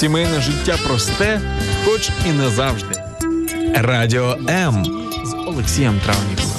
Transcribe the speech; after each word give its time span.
Сімейне 0.00 0.40
життя 0.40 0.78
просте, 0.86 1.40
хоч 1.84 2.10
і 2.26 2.32
не 2.32 2.48
завжди. 2.48 3.02
Радіо 3.74 4.38
М 4.48 4.84
з 5.24 5.34
Олексієм 5.34 6.00
Травніковим. 6.04 6.56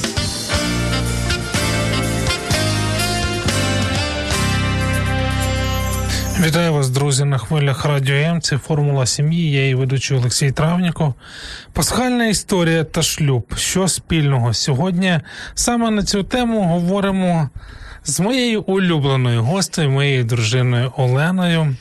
Вітаю 6.44 6.74
вас, 6.74 6.90
друзі, 6.90 7.26
на 7.26 7.38
хвилях 7.38 7.86
Радіо 7.86 8.16
М. 8.16 8.42
Це 8.42 8.58
формула 8.58 9.06
сім'ї. 9.06 9.52
Я 9.52 9.62
її 9.62 9.76
ведучий 9.76 10.18
Олексій 10.18 10.52
Травніков. 10.52 11.14
Пасхальна 11.74 12.28
історія 12.28 12.84
та 12.84 13.02
шлюб. 13.02 13.54
Що 13.58 13.88
спільного? 13.88 14.54
Сьогодні 14.54 15.20
саме 15.54 15.92
на 15.92 16.04
цю 16.04 16.24
тему 16.24 16.64
говоримо 16.64 17.50
з 18.04 18.20
моєю 18.20 18.62
улюбленою 18.62 19.44
гостею, 19.44 19.90
моєю 19.90 20.24
дружиною 20.24 20.92
Оленою. 20.98 21.76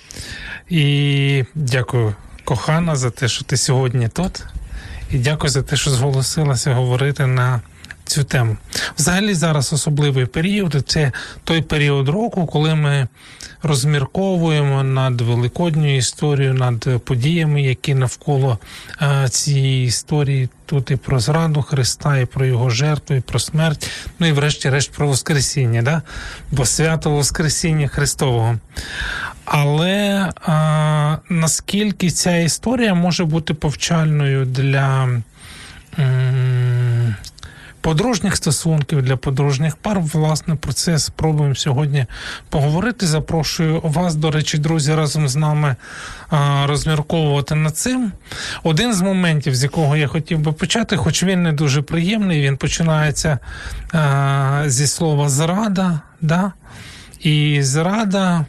І 0.70 1.44
дякую, 1.54 2.14
кохана, 2.44 2.96
за 2.96 3.10
те, 3.10 3.28
що 3.28 3.44
ти 3.44 3.56
сьогодні 3.56 4.08
тут. 4.08 4.44
І 5.10 5.18
дякую 5.18 5.50
за 5.50 5.62
те, 5.62 5.76
що 5.76 5.90
зголосилася 5.90 6.74
говорити 6.74 7.26
на 7.26 7.60
цю 8.10 8.24
тему. 8.24 8.56
Взагалі, 8.98 9.34
зараз 9.34 9.72
особливий 9.72 10.26
період. 10.26 10.82
Це 10.86 11.12
той 11.44 11.62
період 11.62 12.08
року, 12.08 12.46
коли 12.46 12.74
ми 12.74 13.08
розмірковуємо 13.62 14.82
над 14.82 15.20
великодньою 15.20 15.96
історією, 15.96 16.54
над 16.54 17.04
подіями, 17.04 17.62
які 17.62 17.94
навколо 17.94 18.58
е, 19.02 19.28
цієї 19.28 19.86
історії. 19.86 20.48
Тут 20.66 20.90
і 20.90 20.96
про 20.96 21.20
зраду 21.20 21.62
Христа, 21.62 22.18
і 22.18 22.26
про 22.26 22.46
його 22.46 22.70
жертву, 22.70 23.16
і 23.16 23.20
про 23.20 23.38
смерть, 23.38 23.90
ну 24.18 24.26
і 24.26 24.32
врешті-решт 24.32 24.92
про 24.92 25.06
Воскресіння, 25.06 25.82
да? 25.82 26.02
бо 26.50 26.66
свято 26.66 27.10
Воскресіння 27.10 27.88
Христового. 27.88 28.58
Але 29.44 30.32
а, 30.46 31.16
наскільки 31.28 32.10
ця 32.10 32.36
історія 32.36 32.94
може 32.94 33.24
бути 33.24 33.54
повчальною 33.54 34.44
для 34.44 35.02
м, 35.02 35.22
подружніх 37.80 38.36
стосунків, 38.36 39.02
для 39.02 39.16
подружніх 39.16 39.76
пар, 39.76 40.00
власне, 40.00 40.54
про 40.54 40.72
це 40.72 40.98
спробуємо 40.98 41.54
сьогодні 41.54 42.06
поговорити. 42.48 43.06
Запрошую 43.06 43.80
вас, 43.84 44.14
до 44.14 44.30
речі, 44.30 44.58
друзі, 44.58 44.94
разом 44.94 45.28
з 45.28 45.36
нами 45.36 45.76
розмірковувати 46.64 47.54
над 47.54 47.76
цим. 47.76 48.12
Один 48.62 48.94
з 48.94 49.00
моментів, 49.00 49.54
з 49.54 49.62
якого 49.62 49.96
я 49.96 50.06
хотів 50.06 50.38
би 50.38 50.52
почати, 50.52 50.96
хоч 50.96 51.24
він 51.24 51.42
не 51.42 51.52
дуже 51.52 51.82
приємний, 51.82 52.42
він 52.42 52.56
починається 52.56 53.38
зі 54.66 54.86
слова 54.86 55.28
зрада. 55.28 56.00
Да? 56.20 56.52
І 57.20 57.62
зрада 57.62 58.44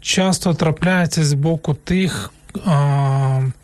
часто 0.00 0.54
трапляється 0.54 1.24
з 1.24 1.32
боку 1.32 1.74
тих, 1.74 2.32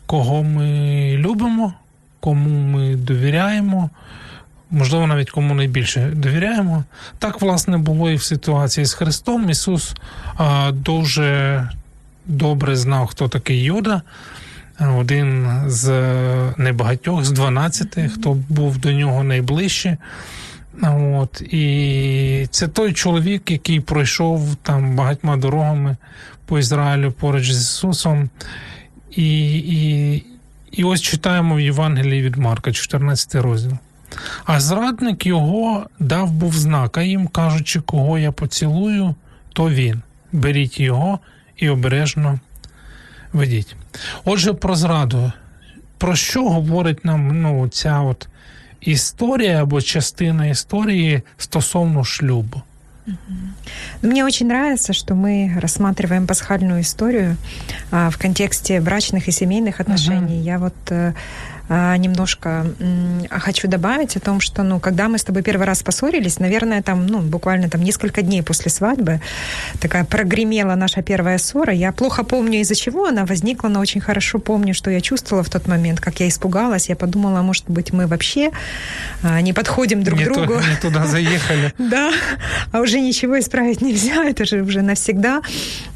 кого 0.05 0.43
ми 0.43 1.11
любимо, 1.17 1.73
кому 2.19 2.49
ми 2.49 2.95
довіряємо, 2.95 3.89
можливо, 4.71 5.07
навіть 5.07 5.31
кому 5.31 5.53
найбільше 5.53 6.11
довіряємо. 6.15 6.83
Так, 7.19 7.41
власне, 7.41 7.77
було 7.77 8.11
і 8.11 8.15
в 8.15 8.23
ситуації 8.23 8.85
з 8.85 8.93
Христом. 8.93 9.49
Ісус 9.49 9.95
а, 10.37 10.71
дуже 10.71 11.69
добре 12.25 12.75
знав, 12.75 13.07
хто 13.07 13.27
такий 13.27 13.61
Юда. 13.63 14.01
Один 14.97 15.47
з 15.67 15.89
небагатьох, 16.57 17.25
з 17.25 17.31
12, 17.31 17.99
хто 18.13 18.37
був 18.49 18.77
до 18.77 18.91
нього 18.91 19.23
найближче. 19.23 19.97
От, 21.13 21.41
І 21.41 22.47
це 22.51 22.67
той 22.67 22.93
чоловік, 22.93 23.51
який 23.51 23.79
пройшов 23.79 24.55
там 24.55 24.95
багатьма 24.95 25.37
дорогами 25.37 25.97
по 26.45 26.59
Ізраїлю 26.59 27.11
поруч 27.11 27.51
з 27.51 27.61
Ісусом. 27.61 28.29
І 29.11 29.57
і, 29.57 30.23
і 30.71 30.83
ось 30.83 31.01
читаємо 31.01 31.55
в 31.55 31.59
Євангелії 31.59 32.21
від 32.21 32.35
Марка, 32.35 32.71
14 32.71 33.35
розділ. 33.35 33.77
А 34.44 34.60
зрадник 34.60 35.26
його 35.26 35.86
дав 35.98 36.30
був 36.30 36.54
знак, 36.54 36.98
а 36.98 37.02
їм 37.02 37.26
кажучи, 37.26 37.80
кого 37.80 38.18
я 38.18 38.32
поцілую, 38.32 39.14
то 39.52 39.70
він. 39.70 40.02
Беріть 40.32 40.80
його 40.80 41.18
і 41.56 41.68
обережно 41.68 42.40
ведіть. 43.32 43.76
Отже, 44.24 44.52
про 44.52 44.76
зраду. 44.76 45.32
Про 45.98 46.16
що 46.16 46.48
говорить 46.48 47.04
нам 47.04 47.42
ну, 47.42 47.68
ця 47.68 48.00
от 48.00 48.28
історія 48.80 49.62
або 49.62 49.82
частина 49.82 50.46
істории 50.46 51.22
стосовно 51.38 52.04
шлюбу. 52.04 52.62
Мне 54.02 54.24
очень 54.24 54.46
нравится, 54.46 54.92
что 54.92 55.14
мы 55.14 55.52
рассматриваем 55.60 56.26
пасхальную 56.26 56.80
историю 56.80 57.36
а, 57.90 58.10
в 58.10 58.18
контексте 58.18 58.80
брачных 58.80 59.28
и 59.28 59.32
семейных 59.32 59.80
отношений. 59.80 60.40
Uh-huh. 60.40 60.44
Я 60.44 60.58
вот 60.58 60.74
э, 60.90 61.12
а, 61.12 61.14
немножко 61.71 62.65
хочу 63.29 63.67
добавить 63.67 64.17
о 64.17 64.19
том, 64.19 64.41
что, 64.41 64.63
ну, 64.63 64.79
когда 64.79 65.07
мы 65.07 65.17
с 65.17 65.23
тобой 65.23 65.41
первый 65.41 65.65
раз 65.65 65.83
поссорились, 65.83 66.39
наверное, 66.39 66.81
там, 66.81 67.07
ну, 67.07 67.19
буквально 67.19 67.69
там 67.69 67.81
несколько 67.81 68.21
дней 68.21 68.43
после 68.43 68.69
свадьбы 68.69 69.21
такая 69.79 70.03
прогремела 70.03 70.75
наша 70.75 71.01
первая 71.01 71.37
ссора. 71.37 71.73
Я 71.73 71.91
плохо 71.93 72.23
помню, 72.23 72.59
из-за 72.59 72.75
чего 72.75 73.05
она 73.05 73.25
возникла, 73.25 73.69
но 73.69 73.79
очень 73.79 74.01
хорошо 74.01 74.39
помню, 74.39 74.73
что 74.73 74.91
я 74.91 74.99
чувствовала 74.99 75.43
в 75.43 75.49
тот 75.49 75.67
момент, 75.67 76.01
как 76.01 76.19
я 76.19 76.27
испугалась. 76.27 76.89
Я 76.89 76.95
подумала, 76.95 77.41
может 77.41 77.69
быть, 77.69 77.93
мы 77.93 78.05
вообще 78.05 78.51
а, 79.23 79.39
не 79.41 79.53
подходим 79.53 80.03
друг 80.03 80.19
к 80.19 80.23
другу. 80.23 80.55
не 80.55 80.75
туда 80.81 81.05
заехали. 81.05 81.73
Да, 81.91 82.11
а 82.71 82.79
уже 82.79 83.01
ничего 83.01 83.39
исправить 83.39 83.81
нельзя, 83.81 84.23
это 84.29 84.45
же 84.45 84.61
уже 84.61 84.81
навсегда. 84.81 85.41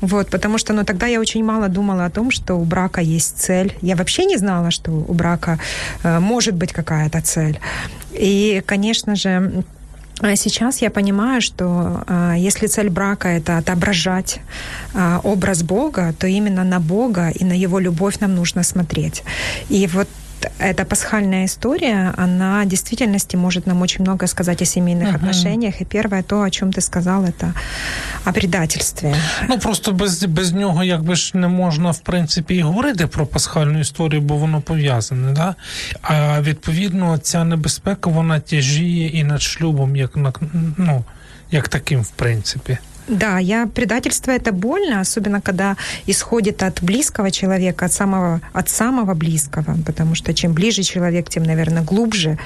Вот, 0.02 0.30
потому 0.30 0.58
что, 0.58 0.74
ну, 0.74 0.84
тогда 0.84 1.08
я 1.08 1.19
очень 1.19 1.44
мало 1.44 1.68
думала 1.68 2.06
о 2.06 2.09
том, 2.09 2.31
что 2.31 2.56
у 2.56 2.64
брака 2.66 3.02
есть 3.02 3.38
цель. 3.38 3.75
Я 3.81 3.96
вообще 3.96 4.25
не 4.25 4.38
знала, 4.38 4.72
что 4.72 4.91
у 4.91 5.14
брака 5.14 5.59
может 6.03 6.56
быть 6.56 6.74
какая-то 6.74 7.22
цель. 7.22 7.59
И, 8.12 8.64
конечно 8.66 9.16
же, 9.16 9.64
Сейчас 10.36 10.81
я 10.81 10.90
понимаю, 10.90 11.42
что 11.42 12.03
э, 12.08 12.36
если 12.38 12.68
цель 12.68 12.90
брака 12.90 13.28
это 13.28 13.58
отображать 13.58 14.40
э, 14.94 15.20
образ 15.24 15.62
Бога, 15.62 16.14
то 16.18 16.26
именно 16.26 16.64
на 16.64 16.80
Бога 16.80 17.30
и 17.30 17.44
на 17.44 17.52
Его 17.52 17.80
любовь 17.80 18.22
нам 18.22 18.34
нужно 18.34 18.64
смотреть. 18.64 19.24
И 19.68 19.88
вот 19.88 20.08
эта 20.59 20.84
пасхальная 20.84 21.45
история, 21.45 22.15
она 22.17 22.62
в 22.62 22.69
действительности 22.69 23.37
может 23.37 23.67
нам 23.67 23.83
очень 23.83 24.05
много 24.05 24.27
сказать 24.27 24.62
о 24.62 24.65
семейных 24.65 25.09
uh-huh. 25.09 25.17
отношениях. 25.17 25.81
И 25.81 25.84
первое, 25.84 26.23
то, 26.23 26.43
о 26.43 26.51
чем 26.51 26.73
ты 26.73 26.81
сказал, 26.81 27.25
это 27.25 27.53
о 28.25 28.33
предательстві. 28.33 29.15
Ну 29.49 29.59
просто 29.59 29.93
без 29.93 30.25
без 30.25 30.53
нього, 30.53 30.84
якби 30.84 31.15
ж 31.15 31.37
не 31.37 31.49
можна 31.49 31.91
в 31.91 31.99
принципі 31.99 32.55
і 32.55 32.62
говорити 32.62 33.06
про 33.06 33.27
пасхальну 33.27 33.81
історію, 33.81 34.21
бо 34.21 34.37
воно 34.37 34.61
пов'язане. 34.61 35.33
Да? 35.33 35.55
А 36.03 36.41
відповідно, 36.41 37.19
ця 37.19 37.45
небезпека 37.45 38.11
вона 38.11 38.41
тяжіє 38.41 39.09
і 39.09 39.25
над 39.25 39.43
шлюбом, 39.43 39.97
як 39.97 40.11
ну, 40.77 41.05
як 41.51 41.69
таким, 41.69 42.01
в 42.01 42.11
принципі. 42.11 42.78
Да, 43.08 43.38
я 43.38 43.68
предательство 43.68 44.32
это 44.32 44.52
больно, 44.52 45.00
особенно 45.00 45.40
когда 45.40 45.78
исходит 46.08 46.64
от 46.64 46.82
близкого 46.82 47.29
человека, 47.29 47.85
от 47.85 47.94
самого, 47.94 48.41
от 48.52 48.70
самого 48.70 49.14
близкого, 49.14 49.78
потому 49.85 50.16
что 50.16 50.34
чем 50.34 50.53
ближе 50.53 50.82
человек, 50.82 51.29
тем, 51.29 51.44
наверное, 51.44 51.84
глубже 51.84 52.40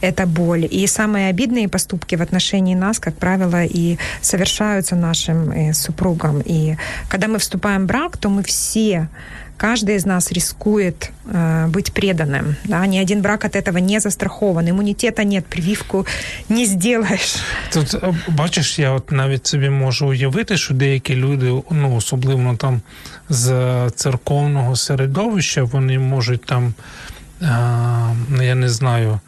эта 0.00 0.26
боль. 0.26 0.66
И 0.68 0.86
самые 0.88 1.28
обидные 1.28 1.68
поступки 1.68 2.16
в 2.16 2.22
отношении 2.22 2.74
нас, 2.74 2.98
как 2.98 3.14
правило, 3.14 3.64
и 3.64 3.98
совершаются 4.20 4.96
нашим 4.96 5.52
э, 5.52 5.72
супругом. 5.74 6.42
И 6.44 6.76
когда 7.08 7.28
мы 7.28 7.38
вступаем 7.38 7.84
в 7.84 7.86
брак, 7.86 8.16
то 8.16 8.28
мы 8.28 8.42
все 8.42 9.08
каждый 9.59 9.95
из 9.95 10.05
нас 10.05 10.31
рискует 10.31 11.11
э, 11.25 11.67
быть 11.67 11.93
преданным. 11.93 12.55
Да? 12.65 12.85
Ни 12.87 12.97
один 12.97 13.21
брак 13.21 13.45
от 13.45 13.55
этого 13.55 13.77
не 13.77 13.99
застрахован. 13.99 14.69
Иммунитета 14.69 15.23
нет, 15.23 15.45
прививку 15.45 16.05
не 16.49 16.65
сделаєш. 16.65 17.35
Тут 17.73 17.93
э, 17.93 18.15
бачиш, 18.27 18.79
я 18.79 18.91
от 18.91 19.11
навіть 19.11 19.47
собі 19.47 19.69
можу 19.69 20.07
уявити, 20.07 20.57
що 20.57 20.73
деякі 20.73 21.15
люди, 21.15 21.61
ну 21.71 21.95
особливо 21.95 22.55
там 22.55 22.81
з 23.29 23.89
церковного 23.95 24.75
середовища, 24.75 25.63
вони 25.63 25.99
можуть 25.99 26.45
там, 26.45 26.73
е, 27.41 28.45
я 28.45 28.55
не 28.55 28.69
знаю. 28.69 29.19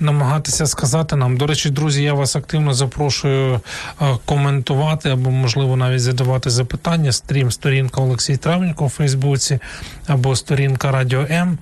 намагатися 0.00 0.66
сказати 0.66 1.16
нам. 1.16 1.36
До 1.36 1.46
речі, 1.46 1.70
друзі, 1.70 2.02
я 2.02 2.14
вас 2.14 2.36
активно 2.36 2.74
запрошую 2.74 3.60
е, 4.00 4.04
коментувати 4.24 5.10
або, 5.10 5.30
можливо, 5.30 5.76
навіть 5.76 6.00
задавати 6.00 6.50
запитання. 6.50 7.12
Стрім, 7.12 7.50
сторінка 7.50 8.00
Олексій 8.00 8.36
Травненко 8.36 8.84
у 8.84 8.88
Фейсбуці 8.88 9.58
або 10.06 10.36
сторінка 10.36 10.90
Радіо 10.90 11.26
М. 11.30 11.58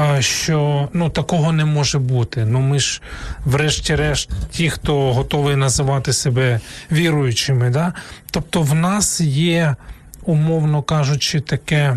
Е, 0.00 0.22
що 0.22 0.88
ну 0.92 1.10
такого 1.10 1.52
не 1.52 1.64
може 1.64 1.98
бути. 1.98 2.44
Ну 2.44 2.60
ми 2.60 2.78
ж, 2.78 3.02
врешті-решт, 3.44 4.30
ті, 4.50 4.70
хто 4.70 5.12
готовий 5.12 5.56
називати 5.56 6.12
себе 6.12 6.60
віруючими, 6.92 7.70
да? 7.70 7.92
тобто 8.30 8.62
в 8.62 8.74
нас 8.74 9.20
є, 9.20 9.76
умовно 10.24 10.82
кажучи, 10.82 11.40
таке 11.40 11.96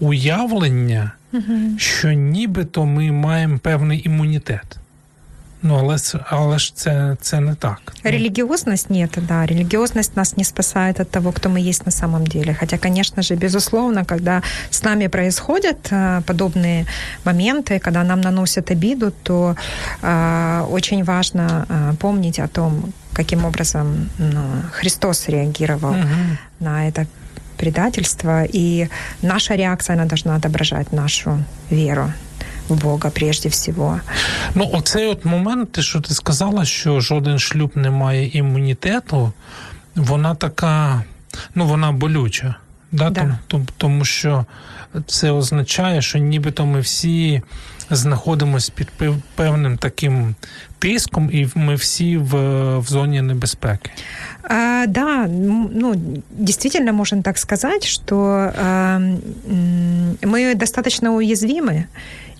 уявлення, 0.00 1.12
що 1.76 2.12
нібито 2.12 2.86
ми 2.86 3.12
маємо 3.12 3.58
певний 3.58 4.02
імунітет. 4.06 4.78
Ну, 5.66 5.78
але, 5.78 5.96
але 6.30 6.58
ж 6.58 6.76
це, 6.76 7.16
це 7.20 7.40
не 7.40 7.54
так. 7.54 7.78
Религиозность 8.02 8.90
нет, 8.90 9.18
да. 9.28 9.46
Религиозность 9.46 10.16
нас 10.16 10.36
не 10.36 10.44
спасает 10.44 11.00
от 11.00 11.10
того, 11.10 11.32
кто 11.32 11.48
мы 11.48 11.68
есть 11.68 11.86
на 11.86 11.92
самом 11.92 12.26
деле. 12.26 12.54
Хотя, 12.60 12.78
конечно 12.78 13.22
же, 13.22 13.34
безусловно, 13.34 14.04
когда 14.04 14.42
с 14.70 14.82
нами 14.82 15.08
происходят 15.08 15.88
э, 15.90 16.20
подобные 16.26 16.86
моменты, 17.24 17.78
когда 17.78 18.04
нам 18.04 18.20
наносят 18.20 18.70
обиду, 18.70 19.10
то 19.22 19.56
э, 20.02 20.66
очень 20.70 21.04
важно 21.04 21.66
э, 21.68 21.94
помнить 21.98 22.40
о 22.40 22.48
том, 22.48 22.92
каким 23.14 23.44
образом 23.44 24.10
ну, 24.18 24.44
Христос 24.72 25.28
реагировал 25.28 25.92
угу. 25.92 26.36
на 26.60 26.88
это 26.88 27.06
предательство, 27.56 28.44
и 28.44 28.88
наша 29.22 29.54
реакция, 29.54 29.94
она 29.94 30.04
должна 30.04 30.36
отображать 30.36 30.92
нашу 30.92 31.38
веру. 31.70 32.12
В 32.69 32.81
Бога 32.81 33.09
прежде 33.09 33.49
всього. 33.49 33.99
Ну, 34.55 34.69
оцей 34.73 35.07
от 35.07 35.25
момент, 35.25 35.71
ти 35.71 35.81
що 35.81 36.01
ти 36.01 36.13
сказала, 36.13 36.65
що 36.65 36.99
жоден 36.99 37.39
шлюб 37.39 37.71
не 37.75 37.89
має 37.89 38.27
імунітету, 38.27 39.33
вона 39.95 40.35
така, 40.35 41.03
ну 41.55 41.65
вона 41.65 41.91
болюча. 41.91 42.55
Да? 42.91 43.09
Да. 43.09 43.37
Тому, 43.47 43.65
тому 43.77 44.05
що 44.05 44.45
це 45.07 45.31
означає, 45.31 46.01
що 46.01 46.19
нібито 46.19 46.65
ми 46.65 46.79
всі 46.79 47.41
знаходимося 47.89 48.71
під 48.75 48.87
певним 49.35 49.77
таким 49.77 50.35
тиском, 50.79 51.29
и 51.29 51.47
мы 51.55 51.75
все 51.75 52.17
в, 52.17 52.79
в 52.79 52.87
зоне 52.87 53.21
небезпеки. 53.21 53.91
А, 54.43 54.85
да, 54.87 55.27
ну, 55.27 55.95
действительно 56.29 56.93
можем 56.93 57.23
так 57.23 57.37
сказать, 57.37 57.85
что 57.85 58.51
а, 58.55 58.99
мы 60.21 60.55
достаточно 60.55 61.11
уязвимы, 61.11 61.85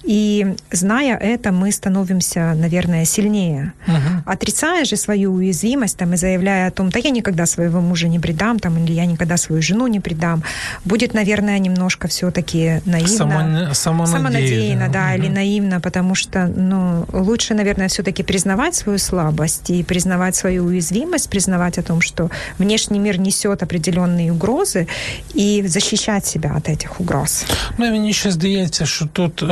И 0.04 0.54
зная 0.70 1.16
это, 1.16 1.50
мы 1.52 1.72
становимся, 1.72 2.54
наверное, 2.54 3.04
сильнее. 3.04 3.72
Угу. 3.86 4.22
Отрицая 4.26 4.84
же 4.84 4.96
свою 4.96 5.32
уязвимость 5.32 5.96
там, 5.96 6.12
и 6.12 6.16
заявляя 6.16 6.68
о 6.68 6.70
том, 6.70 6.90
да 6.90 6.98
я 6.98 7.10
никогда 7.10 7.46
своего 7.46 7.80
мужа 7.80 8.08
не 8.08 8.18
предам, 8.18 8.58
там, 8.58 8.84
или 8.84 8.92
я 8.92 9.06
никогда 9.06 9.36
свою 9.36 9.62
жену 9.62 9.86
не 9.86 10.00
предам, 10.00 10.42
будет, 10.84 11.14
наверное, 11.14 11.58
немножко 11.58 12.08
все-таки 12.08 12.82
наивно. 12.84 13.74
Само, 13.74 14.06
самонадеянно. 14.06 14.88
да, 14.88 14.92
да 14.92 15.14
угу. 15.14 15.22
или 15.22 15.28
наивно, 15.28 15.80
потому 15.80 16.14
что 16.14 16.46
ну, 16.46 17.06
лучше, 17.12 17.54
наверное, 17.54 17.88
все-таки 17.88 18.22
признавать 18.22 18.74
свою 18.74 18.98
слабость 18.98 19.70
и 19.70 19.82
признавать 19.82 20.36
свою 20.36 20.64
уязвимость, 20.64 21.30
признавать 21.30 21.78
о 21.78 21.82
том, 21.82 22.02
что 22.02 22.30
внешний 22.58 22.98
мир 22.98 23.18
несет 23.18 23.62
определенные 23.62 24.32
угрозы 24.32 24.86
и 25.34 25.64
защищать 25.66 26.26
себя 26.26 26.54
от 26.56 26.68
этих 26.68 27.00
угроз. 27.00 27.44
Ну, 27.78 27.90
мені 27.90 28.12
ще 28.12 28.30
здається, 28.30 28.86
що 28.86 29.06
тут 29.06 29.44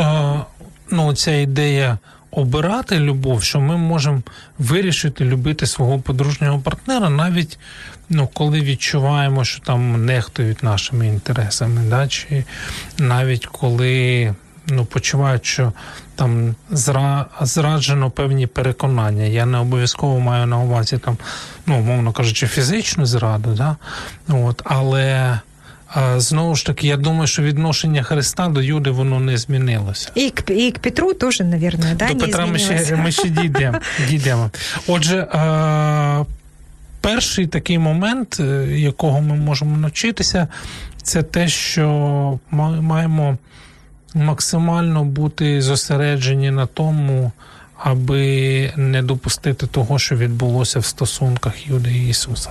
ну, 0.92 1.14
ця 1.14 1.32
ідея 1.32 1.98
обирати 2.30 2.98
любов, 2.98 3.42
що 3.42 3.60
ми 3.60 3.76
можемо 3.76 4.22
вирішити 4.58 5.24
любити 5.24 5.66
свого 5.66 5.98
подружнього 5.98 6.58
партнера, 6.58 7.10
навіть 7.10 7.58
ну, 8.08 8.28
коли 8.34 8.60
відчуваємо, 8.60 9.44
що 9.44 9.60
там 9.60 10.04
нехтують 10.04 10.62
нашими 10.62 11.06
інтересами, 11.06 11.82
да, 11.90 12.08
чи 12.08 12.44
навіть 12.98 13.46
коли 13.46 14.34
ну, 14.66 14.84
почувають, 14.84 15.44
що 15.46 15.72
там 16.14 16.54
зра, 16.70 17.26
зраджено 17.40 18.10
певні 18.10 18.46
переконання. 18.46 19.24
Я 19.24 19.46
не 19.46 19.58
обов'язково 19.58 20.20
маю 20.20 20.46
на 20.46 20.58
увазі 20.58 20.98
там, 20.98 21.18
ну, 21.66 21.78
умовно 21.78 22.12
кажучи, 22.12 22.46
фізичну 22.46 23.06
зраду, 23.06 23.54
да? 23.54 23.76
От, 24.28 24.62
але. 24.64 25.40
Знову 26.16 26.54
ж 26.54 26.66
таки, 26.66 26.86
я 26.86 26.96
думаю, 26.96 27.26
що 27.26 27.42
відношення 27.42 28.02
Христа 28.02 28.48
до 28.48 28.62
Юди 28.62 28.90
воно 28.90 29.20
не 29.20 29.36
змінилося. 29.36 30.10
І 30.14 30.30
к, 30.30 30.54
і 30.54 30.70
к 30.70 30.78
Петру 30.78 31.14
теж, 31.14 31.40
мабуть, 31.40 31.76
да, 31.96 32.08
До 32.08 32.14
не 32.14 32.20
Петра 32.20 32.46
ми 32.46 32.58
ще 32.58 32.96
ми 32.96 33.12
ще 33.12 33.28
дійдемо. 33.28 33.78
дійдемо. 34.08 34.50
Отже, 34.86 35.26
перший 37.00 37.46
такий 37.46 37.78
момент, 37.78 38.36
е, 38.40 38.66
якого 38.68 39.20
ми 39.20 39.34
можемо 39.34 39.76
навчитися, 39.76 40.48
це 41.02 41.22
те, 41.22 41.48
що 41.48 42.38
ми 42.50 42.80
маємо 42.80 43.38
максимально 44.14 45.04
бути 45.04 45.62
зосереджені 45.62 46.50
на 46.50 46.66
тому 46.66 47.32
аби 47.84 48.72
не 48.76 49.02
допустити 49.02 49.66
того, 49.66 49.98
що 49.98 50.16
відбулося 50.16 50.78
в 50.78 50.84
стосунках 50.84 51.68
Юди 51.68 51.90
і 51.90 52.08
Ісуса. 52.08 52.50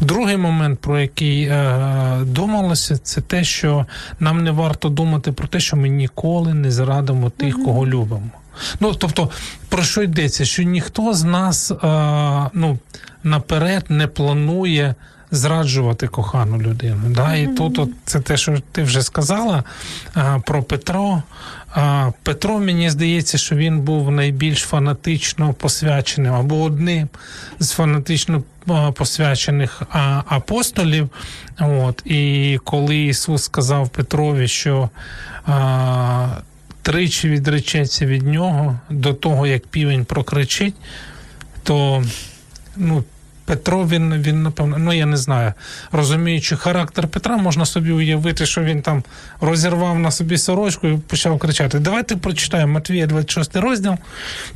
Другий 0.00 0.36
момент, 0.36 0.80
про 0.80 1.00
який 1.00 1.42
е, 1.44 2.18
думалося, 2.22 2.98
це 2.98 3.20
те, 3.20 3.44
що 3.44 3.86
нам 4.20 4.44
не 4.44 4.50
варто 4.50 4.88
думати 4.88 5.32
про 5.32 5.48
те, 5.48 5.60
що 5.60 5.76
ми 5.76 5.88
ніколи 5.88 6.54
не 6.54 6.70
зрадимо 6.70 7.30
тих, 7.30 7.64
кого 7.64 7.86
любимо. 7.86 8.30
Ну, 8.80 8.94
тобто, 8.94 9.30
про 9.68 9.82
що 9.82 10.02
йдеться? 10.02 10.44
Що 10.44 10.62
ніхто 10.62 11.14
з 11.14 11.24
нас 11.24 11.70
е, 11.70 11.76
ну, 12.54 12.78
наперед 13.22 13.84
не 13.88 14.06
планує 14.06 14.94
зраджувати 15.30 16.06
кохану 16.06 16.60
людину. 16.60 17.02
Да? 17.10 17.34
І 17.34 17.46
тут 17.46 17.78
от, 17.78 17.90
це 18.04 18.20
те, 18.20 18.36
що 18.36 18.58
ти 18.72 18.82
вже 18.82 19.02
сказала 19.02 19.64
а, 20.14 20.38
про 20.38 20.62
Петро. 20.62 21.22
Петро, 22.22 22.58
мені 22.58 22.90
здається, 22.90 23.38
що 23.38 23.56
він 23.56 23.80
був 23.80 24.10
найбільш 24.10 24.62
фанатично 24.62 25.52
посвяченим 25.52 26.34
або 26.34 26.62
одним 26.62 27.08
з 27.58 27.70
фанатично 27.70 28.42
посвячених 28.94 29.82
апостолів. 30.28 31.08
От, 31.60 32.02
І 32.04 32.58
коли 32.64 32.96
Ісус 32.96 33.42
сказав 33.42 33.88
Петрові, 33.88 34.48
що 34.48 34.90
тричі 36.82 37.28
відречеться 37.28 38.06
від 38.06 38.26
нього 38.26 38.78
до 38.90 39.14
того, 39.14 39.46
як 39.46 39.66
півень 39.66 40.04
прокричить, 40.04 40.74
то 41.62 42.04
ну, 42.76 43.04
Петро, 43.46 43.86
він, 43.86 44.14
він, 44.14 44.42
напевно, 44.42 44.78
ну 44.78 44.92
я 44.92 45.06
не 45.06 45.16
знаю, 45.16 45.52
розуміючи 45.92 46.56
характер 46.56 47.08
Петра, 47.08 47.36
можна 47.36 47.66
собі 47.66 47.92
уявити, 47.92 48.46
що 48.46 48.62
він 48.62 48.82
там 48.82 49.02
розірвав 49.40 49.98
на 49.98 50.10
собі 50.10 50.38
сорочку 50.38 50.88
і 50.88 50.96
почав 50.96 51.38
кричати: 51.38 51.78
Давайте 51.78 52.16
прочитаємо 52.16 52.72
Матвія, 52.72 53.06
26 53.06 53.56
розділ. 53.56 53.94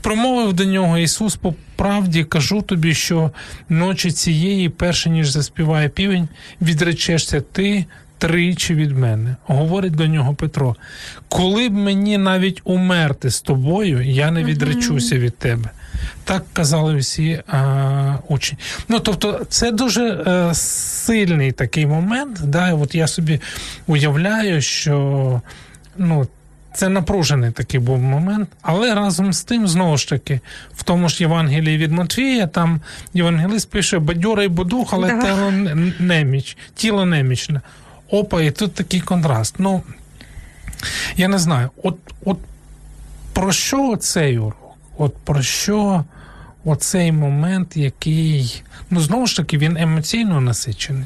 Промовив 0.01 0.53
до 0.53 0.65
нього 0.65 0.99
Ісус 0.99 1.37
по 1.37 1.55
правді 1.77 2.25
кажу 2.25 2.63
тобі, 2.63 2.95
що 2.95 3.31
ночі 3.69 4.11
цієї, 4.11 4.69
перше 4.69 5.11
ніж 5.11 5.31
заспіває 5.31 5.89
півень, 5.89 6.29
відречешся 6.61 7.41
ти. 7.41 7.85
Тричі 8.19 8.75
від 8.75 8.99
мене, 8.99 9.37
говорить 9.47 9.95
до 9.95 10.07
нього 10.07 10.35
Петро. 10.35 10.77
Коли 11.29 11.69
б 11.69 11.73
мені 11.73 12.19
навіть 12.19 12.61
умерти 12.65 13.31
з 13.31 13.41
тобою, 13.41 14.03
я 14.03 14.31
не 14.31 14.45
відречуся 14.45 15.19
від 15.19 15.37
тебе. 15.39 15.71
Так 16.25 16.45
казали 16.53 16.97
всі 16.97 17.43
а, 17.49 18.17
учні. 18.29 18.59
Ну 18.89 19.01
тобто, 19.01 19.47
це 19.49 19.71
дуже 19.71 20.25
а, 20.27 20.31
е, 20.31 20.55
сильний 20.55 21.53
такий 21.53 21.87
момент. 21.87 22.41
Да, 22.45 22.75
От 22.75 22.95
я 22.95 23.07
собі 23.07 23.41
уявляю, 23.87 24.63
що 24.63 25.43
ну. 25.97 26.27
Це 26.75 26.89
напружений 26.89 27.51
такий 27.51 27.81
був 27.81 27.99
момент, 27.99 28.49
але 28.63 28.95
разом 28.95 29.33
з 29.33 29.43
тим, 29.45 29.69
знову 29.69 29.97
ж 29.97 30.09
таки, 30.09 30.41
в 30.75 30.83
тому 30.83 31.09
ж 31.09 31.17
Євангелії 31.21 31.79
від 31.79 31.93
Матвія, 31.93 32.47
там 32.47 32.81
Євангелист 33.15 33.71
пише 33.71 33.99
бадьорий 33.99 34.49
бодух, 34.49 34.93
але 34.93 35.09
да. 35.09 35.23
тіло 35.23 35.51
неміч, 35.99 36.57
тіло 36.75 37.07
немічне. 37.07 37.61
Опа, 38.11 38.43
і 38.43 38.51
тут 38.51 38.75
такий 38.75 39.01
контраст. 39.01 39.55
Ну, 39.59 39.83
я 41.17 41.29
не 41.29 41.39
знаю, 41.39 41.71
от 41.83 41.99
от 42.25 42.39
про 43.33 43.53
що 43.53 43.97
цей 43.97 44.39
урок? 44.39 44.70
От 45.01 45.17
про 45.17 45.43
що 45.43 46.05
оцей 46.65 47.13
момент, 47.13 47.77
який, 47.77 48.63
ну, 48.91 49.01
знову 49.01 49.27
ж 49.27 49.37
таки, 49.37 49.59
він 49.59 49.77
емоційно 49.77 50.41
насичений? 50.41 51.05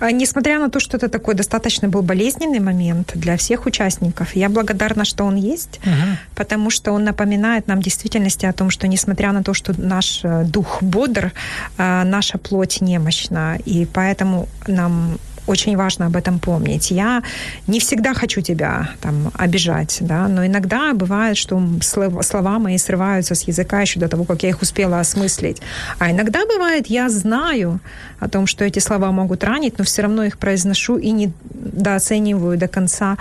Несмотря 0.00 0.58
на 0.58 0.68
то, 0.68 0.80
что 0.80 0.98
это 0.98 1.08
такой 1.08 1.34
достаточно 1.34 1.88
был 1.88 2.02
болезненный 2.02 2.60
момент 2.60 3.12
для 3.14 3.34
всех 3.34 3.66
участников, 3.66 4.36
я 4.36 4.48
благодарна, 4.48 5.04
что 5.04 5.24
он 5.26 5.36
есть, 5.36 5.80
угу. 5.86 6.16
потому 6.34 6.70
что 6.70 6.92
он 6.92 7.04
напоминает 7.04 7.68
нам 7.68 7.80
в 7.80 7.82
действительности 7.82 8.46
о 8.46 8.52
том, 8.52 8.70
что 8.70 8.88
несмотря 8.88 9.32
на 9.32 9.42
то, 9.42 9.54
что 9.54 9.74
наш 9.78 10.24
э, 10.24 10.44
дух 10.44 10.82
бодр, 10.82 11.32
э, 11.78 12.04
наша 12.04 12.38
плоть 12.38 12.80
немощна, 12.80 13.58
и 13.66 13.86
поэтому 13.94 14.48
нам 14.66 15.18
очень 15.46 15.76
важно 15.76 16.06
об 16.06 16.16
этом 16.16 16.38
помнить. 16.38 16.90
Я 16.90 17.22
не 17.66 17.78
всегда 17.80 18.14
хочу 18.14 18.40
тебя 18.40 18.90
там 19.00 19.30
обижать, 19.34 19.98
да, 20.00 20.28
но 20.28 20.46
иногда 20.46 20.92
бывает, 20.94 21.36
что 21.36 21.62
слова 21.80 22.58
мои 22.58 22.78
срываются 22.78 23.34
с 23.34 23.48
языка 23.48 23.80
еще 23.80 24.00
до 24.00 24.08
того, 24.08 24.24
как 24.24 24.42
я 24.42 24.48
их 24.48 24.62
успела 24.62 25.00
осмыслить. 25.00 25.60
А 25.98 26.10
иногда 26.10 26.40
бывает, 26.46 26.86
я 26.86 27.08
знаю 27.08 27.80
о 28.20 28.28
том, 28.28 28.46
что 28.46 28.64
эти 28.64 28.78
слова 28.78 29.12
могут 29.12 29.44
ранить, 29.44 29.78
но 29.78 29.84
все 29.84 30.02
равно 30.02 30.24
их 30.24 30.38
произношу 30.38 30.96
и 30.96 31.10
не 31.10 31.32
дооцениваю 31.52 32.58
до 32.58 32.68
конца 32.68 33.16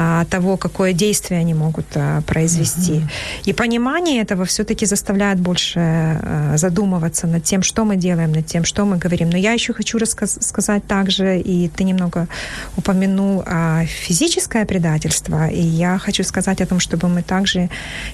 а, 0.00 0.24
того, 0.26 0.56
какое 0.56 0.92
действие 0.92 1.40
они 1.40 1.54
могут 1.54 1.86
а, 1.96 2.20
произвести. 2.20 2.92
Mm-hmm. 2.92 3.42
И 3.46 3.52
понимание 3.52 4.22
этого 4.22 4.44
все-таки 4.44 4.86
заставляет 4.86 5.40
больше 5.40 5.80
а, 5.80 6.56
задумываться 6.56 7.26
над 7.26 7.42
тем, 7.42 7.64
что 7.64 7.84
мы 7.84 7.96
делаем, 7.96 8.30
над 8.30 8.46
тем, 8.46 8.64
что 8.64 8.84
мы 8.84 8.96
говорим. 8.96 9.28
Но 9.28 9.36
я 9.36 9.52
еще 9.52 9.72
хочу 9.72 9.98
рассказ- 9.98 10.38
сказать 10.40 10.86
также, 10.86 11.40
и 11.40 11.68
ты 11.68 11.82
немного 11.82 12.28
упомянул 12.76 13.42
физическое 13.86 14.64
предательство, 14.64 15.48
и 15.48 15.60
я 15.60 15.98
хочу 15.98 16.22
сказать 16.22 16.60
о 16.60 16.66
том, 16.66 16.78
чтобы 16.78 17.08
мы 17.08 17.22
также 17.22 17.68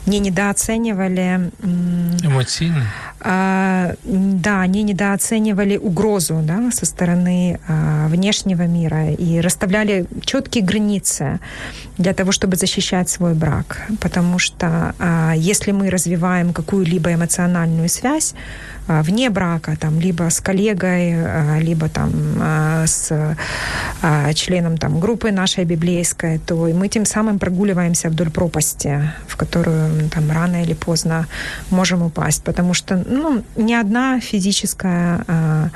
не 0.07 0.21
недооценивали... 0.21 1.51
Эмоционально? 2.23 2.89
Да, 3.21 4.67
не 4.67 4.83
недооценивали 4.83 5.77
угрозу 5.77 6.41
да, 6.43 6.71
со 6.71 6.87
стороны 6.87 7.59
внешнего 8.09 8.63
мира 8.63 9.11
и 9.11 9.41
расставляли 9.41 10.07
четкие 10.25 10.65
границы 10.65 11.41
для 11.99 12.13
того, 12.13 12.33
чтобы 12.33 12.57
защищать 12.57 13.09
свой 13.09 13.35
брак. 13.35 13.87
Потому 14.01 14.39
что 14.39 14.95
а, 14.99 15.33
если 15.37 15.73
мы 15.73 15.91
развиваем 15.91 16.53
какую-либо 16.53 17.13
эмоциональную 17.13 17.89
связь 17.89 18.35
а, 18.89 19.03
вне 19.03 19.31
брака, 19.31 19.77
там, 19.77 20.01
либо 20.01 20.31
с 20.31 20.41
коллегой, 20.41 21.15
а, 21.15 21.59
либо 21.61 21.89
там, 21.89 22.13
с 22.87 23.13
членом 24.35 24.77
там, 24.77 25.01
группы 25.01 25.33
нашей 25.33 25.65
библейской, 25.65 26.39
то 26.39 26.55
мы 26.75 26.89
тем 26.89 27.07
самым 27.07 27.39
прогуливаемся 27.39 28.11
вдоль 28.11 28.31
пропасти, 28.31 29.13
в 29.29 29.37
которую 29.37 30.11
там, 30.11 30.31
рано 30.31 30.63
или 30.63 30.75
поздно 30.75 31.27
можем 31.71 32.03
упасть. 32.03 32.43
Потому 32.45 32.75
что 32.75 32.97
ну, 32.97 33.43
ни 33.57 33.73
одна 33.73 34.21
физическая 34.21 35.71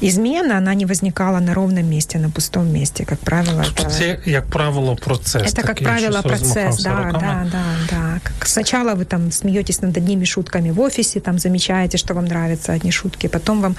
измена, 0.00 0.58
она 0.58 0.74
не 0.74 0.86
возникала 0.86 1.40
на 1.40 1.54
ровном 1.54 1.90
месте, 1.90 2.18
на 2.18 2.30
пустом 2.30 2.72
месте, 2.72 3.04
как 3.04 3.18
правило. 3.18 3.60
Это, 3.62 3.90
це, 3.90 4.18
як 4.24 4.46
правило, 4.46 4.96
процесс. 4.96 5.54
Это, 5.54 5.62
как 5.66 5.78
правило, 5.78 6.22
процесс, 6.22 6.82
да, 6.82 7.10
да, 7.12 7.46
да, 7.52 7.64
да. 7.90 8.20
Как 8.22 8.48
сначала 8.48 8.94
вы 8.94 9.04
там 9.04 9.32
смеетесь 9.32 9.82
над 9.82 9.96
одними 9.96 10.24
шутками 10.24 10.70
в 10.70 10.80
офисе, 10.80 11.20
там 11.20 11.38
замечаете, 11.38 11.98
что 11.98 12.14
вам 12.14 12.24
нравятся 12.24 12.72
одни 12.72 12.90
шутки, 12.90 13.28
потом 13.28 13.60
вам 13.60 13.76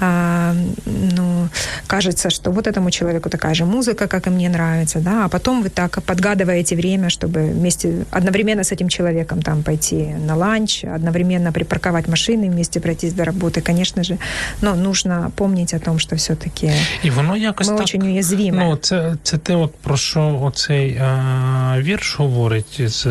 а, 0.00 0.54
ну, 0.86 1.48
кажется, 1.86 2.30
что 2.30 2.50
вот 2.50 2.66
этому 2.66 2.90
человеку 2.90 3.30
такая 3.30 3.54
же 3.54 3.64
музыка, 3.64 4.06
как 4.08 4.26
и 4.26 4.30
мне 4.30 4.48
нравится, 4.48 5.00
да, 5.00 5.24
а 5.24 5.28
потом 5.28 5.62
вы 5.62 5.70
так 5.70 6.02
подгадываете 6.02 6.76
время, 6.76 7.08
чтобы 7.08 7.40
вместе, 7.40 8.04
одновременно 8.10 8.62
с 8.62 8.72
этим 8.72 8.88
человеком 8.88 9.42
там 9.42 9.62
пойти 9.62 10.14
на 10.26 10.36
ланч, 10.36 10.84
одновременно 10.84 11.52
припарковать 11.52 12.08
машины, 12.08 12.50
вместе 12.50 12.80
пройтись 12.80 13.12
до 13.12 13.24
работы, 13.24 13.60
конечно 13.60 14.02
же, 14.02 14.18
но 14.62 14.74
нужно 14.74 15.30
помнить 15.36 15.57
о 15.74 15.78
том, 15.78 15.98
що 15.98 16.16
все-таки 16.16 16.72
і 17.02 17.10
воно 17.10 17.36
якось 17.36 17.68
ми 17.68 17.74
так, 17.74 17.82
очень 17.82 18.02
уязвіме. 18.02 18.64
Ну, 18.64 18.76
це, 18.76 19.16
це 19.22 19.38
те, 19.38 19.56
от 19.56 19.74
про 19.74 19.96
що 19.96 20.40
оцей 20.42 20.98
а, 20.98 21.74
вірш 21.78 22.16
говорить 22.18 22.80
з. 22.90 23.06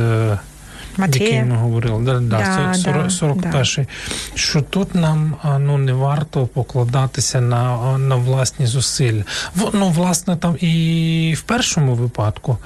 Матвія. 0.99 1.25
Який 1.25 1.43
ми 1.43 1.55
говорили, 1.55 2.03
да, 2.03 2.19
да, 2.19 2.39
да, 2.39 2.73
40, 2.73 3.11
41 3.11 3.51
да. 3.51 3.85
що 4.35 4.61
тут 4.61 4.95
нам 4.95 5.35
ну 5.59 5.77
не 5.77 5.93
варто 5.93 6.47
покладатися 6.47 7.41
на 7.41 7.97
на 7.97 8.15
власні 8.15 8.65
зусилля. 8.65 9.23
Ну, 9.73 9.89
власне, 9.89 10.35
там 10.35 10.57
і 10.59 11.35
в 11.37 11.41
першому 11.41 11.95
випадку 11.95 12.57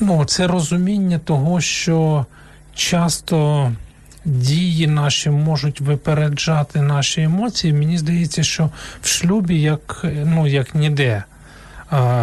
ну, 0.00 0.24
це 0.24 0.46
розуміння 0.46 1.18
того, 1.18 1.60
що 1.60 2.26
часто 2.74 3.70
дії 4.30 4.86
наші 4.86 5.30
можуть 5.30 5.80
випереджати 5.80 6.82
наші 6.82 7.22
емоції. 7.22 7.72
Мені 7.72 7.98
здається, 7.98 8.42
що 8.42 8.70
в 9.02 9.08
шлюбі 9.08 9.60
як 9.60 10.04
ну 10.24 10.46
як 10.46 10.74
ніде. 10.74 11.24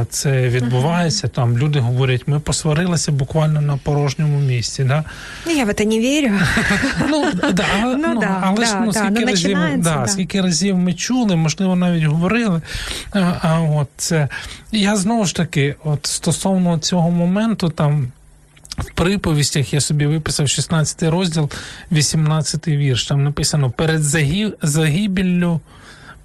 Це 0.10 0.50
відбувається. 0.50 1.28
Там 1.28 1.58
люди 1.58 1.80
говорять, 1.80 2.28
ми 2.28 2.40
посварилися 2.40 3.12
буквально 3.12 3.62
на 3.62 3.78
порожньому 3.78 4.40
місці. 4.40 4.84
Да? 4.84 5.04
Ну, 5.48 5.54
я 5.54 5.66
в 5.66 5.74
це 5.74 5.86
не 5.86 6.00
вірю. 6.00 6.32
Ну, 7.10 7.26
да, 7.54 7.66
ну, 7.82 7.98
ну, 7.98 8.20
да, 8.20 8.42
але 8.44 8.66
ж 8.66 8.76
ну, 8.86 8.94
скільки, 8.94 9.20
ну, 9.20 9.26
разів, 9.26 9.58
да, 9.78 10.08
скільки 10.08 10.42
разів 10.42 10.78
ми 10.78 10.94
чули, 10.94 11.36
можливо, 11.36 11.76
навіть 11.76 12.04
говорили. 12.04 12.62
А, 13.12 13.34
а 13.42 13.60
от 13.60 13.88
це 13.98 14.28
Я 14.72 14.96
знову 14.96 15.26
ж 15.26 15.36
таки, 15.36 15.76
от 15.84 16.06
стосовно 16.06 16.78
цього 16.78 17.12
моменту, 17.12 17.70
там 17.70 18.08
приповістях 18.94 19.74
я 19.74 19.82
собі 19.82 20.06
виписав 20.06 20.50
16 20.50 21.04
розділ, 21.04 21.50
18 21.92 22.68
вірш. 22.68 23.06
Там 23.06 23.24
написано: 23.24 23.72
перед 23.72 24.04
загибеллю, 24.62 25.60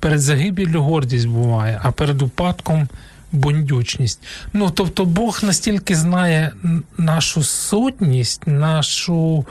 перед 0.01 0.21
загибеллю 0.21 0.83
гордість 0.83 1.29
буває, 1.29 1.81
а 1.83 1.91
перед 1.93 2.23
упадком 2.23 2.89
бундючність. 3.33 4.21
Ну 4.53 4.71
тобто 4.71 5.05
Бог 5.05 5.41
настільки 5.43 5.95
знає 5.95 6.53
нашу 6.99 7.43
сутність, 7.43 8.47
нашу 8.47 9.47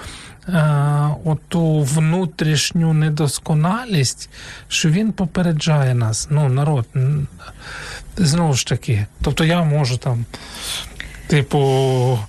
а, 0.47 1.09
оту 1.25 1.79
внутрішню 1.79 2.93
недосконалість, 2.93 4.29
що 4.67 4.89
він 4.89 5.11
попереджає 5.11 5.95
нас. 5.95 6.27
Ну, 6.31 6.49
народ, 6.49 6.85
знову 8.17 8.53
ж 8.53 8.67
таки. 8.67 9.05
Тобто 9.21 9.43
я 9.43 9.63
можу 9.63 9.97
там, 9.97 10.25
типу. 11.27 12.19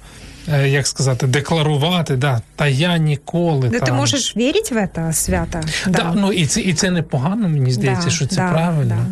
Е, 0.48 0.68
як 0.68 0.86
сказати, 0.86 1.26
декларувати, 1.26 2.16
да, 2.16 2.40
та 2.56 2.66
я 2.66 2.98
ніколи. 2.98 3.68
Да, 3.68 3.78
там... 3.78 3.86
Ти 3.86 3.92
можеш 3.92 4.36
вірити 4.36 4.74
в 4.74 4.88
це 4.94 5.12
свято. 5.12 5.60
Да. 5.86 5.90
да. 5.90 6.12
ну 6.14 6.32
І 6.32 6.46
це 6.46 6.60
і 6.60 6.74
це 6.74 6.90
непогано, 6.90 7.48
мені 7.48 7.72
здається, 7.72 8.04
да, 8.04 8.10
що 8.10 8.26
це 8.26 8.36
правильно. 8.36 9.06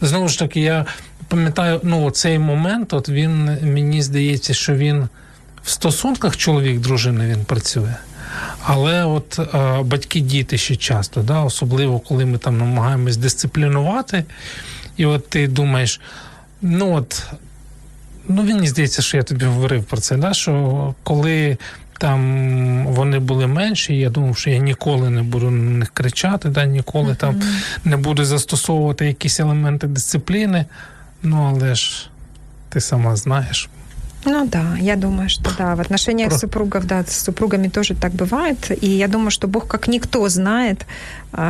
Знову 0.00 0.28
ж 0.28 0.38
таки, 0.38 0.60
я 0.60 0.86
пам'ятаю, 1.28 1.80
ну 1.82 2.10
цей 2.10 2.38
момент, 2.38 2.92
от 2.92 3.08
він 3.08 3.44
мені 3.62 4.02
здається, 4.02 4.54
що 4.54 4.74
він 4.74 5.08
в 5.64 5.70
стосунках 5.70 6.36
чоловік, 6.36 6.80
дружини 6.80 7.26
він 7.26 7.44
працює. 7.44 7.94
Але 8.62 9.04
от 9.04 9.38
а, 9.52 9.82
батьки, 9.82 10.20
діти 10.20 10.58
ще 10.58 10.76
часто, 10.76 11.22
да, 11.22 11.40
особливо 11.40 11.98
коли 11.98 12.24
ми 12.24 12.38
там 12.38 12.58
намагаємось 12.58 13.16
дисциплінувати, 13.16 14.24
і 14.96 15.06
от 15.06 15.28
ти 15.28 15.48
думаєш, 15.48 16.00
ну 16.62 16.94
от 16.94 17.26
Ну, 18.28 18.42
мені 18.42 18.66
здається, 18.66 19.02
що 19.02 19.16
я 19.16 19.22
тобі 19.22 19.44
говорив 19.44 19.84
про 19.84 19.96
це, 19.96 20.16
да? 20.16 20.34
що 20.34 20.94
коли 21.02 21.58
там 21.98 22.86
вони 22.86 23.18
були 23.18 23.46
менші, 23.46 23.96
я 23.96 24.10
думав, 24.10 24.38
що 24.38 24.50
я 24.50 24.58
ніколи 24.58 25.10
не 25.10 25.22
буду 25.22 25.50
на 25.50 25.78
них 25.78 25.90
кричати, 25.94 26.48
да? 26.48 26.64
ніколи 26.64 27.10
uh-huh. 27.10 27.16
там 27.16 27.42
не 27.84 27.96
буду 27.96 28.24
застосовувати 28.24 29.06
якісь 29.06 29.40
елементи 29.40 29.86
дисципліни. 29.86 30.64
Ну, 31.22 31.54
але 31.54 31.74
ж 31.74 32.10
ти 32.68 32.80
сама 32.80 33.16
знаєш. 33.16 33.68
Ну 34.25 34.47
да, 34.47 34.77
я 34.79 34.95
думаю, 34.95 35.29
что 35.29 35.49
да. 35.57 35.75
В 35.75 35.81
отношениях 35.81 36.29
Про... 36.29 36.37
супругов, 36.37 36.85
да, 36.85 37.03
с 37.03 37.23
супругами 37.23 37.69
тоже 37.69 37.95
так 37.95 38.11
бывает. 38.13 38.71
И 38.83 38.89
я 38.89 39.07
думаю, 39.07 39.31
что 39.31 39.47
Бог 39.47 39.67
как 39.67 39.87
никто 39.87 40.29
знает, 40.29 40.85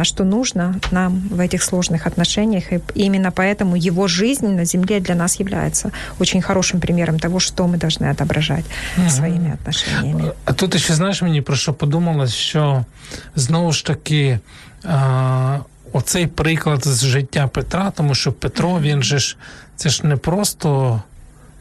что 0.03 0.23
нужно 0.23 0.79
нам 0.91 1.21
в 1.29 1.39
этих 1.39 1.63
сложных 1.63 2.07
отношениях. 2.07 2.71
И 2.71 2.79
именно 2.95 3.31
поэтому 3.31 3.75
его 3.75 4.07
жизнь 4.07 4.47
на 4.47 4.65
земле 4.65 4.99
для 4.99 5.15
нас 5.15 5.39
является 5.39 5.91
очень 6.19 6.41
хорошим 6.41 6.79
примером 6.79 7.19
того, 7.19 7.39
что 7.39 7.67
мы 7.67 7.77
должны 7.77 8.09
отображать 8.09 8.65
угу. 8.97 9.09
своими 9.09 9.51
отношениями. 9.53 10.31
А 10.45 10.53
тут 10.53 10.79
ще 10.79 10.93
знаєш 10.93 11.21
мені 11.21 11.41
про 11.41 11.55
що 11.55 11.73
подумала, 11.73 12.27
що 12.27 12.85
знову 13.35 13.71
ж 13.71 13.85
таки. 13.85 14.39
А... 14.85 15.59
Оцей 15.93 16.27
приклад 16.27 16.87
з 16.87 17.05
життя 17.05 17.47
Петра, 17.47 17.91
тому 17.91 18.15
що 18.15 18.31
Петро, 18.31 18.79
він 18.79 19.03
же 19.03 19.19
ж 19.19 19.37
це 19.75 19.89
ж 19.89 20.07
не 20.07 20.17
просто 20.17 21.01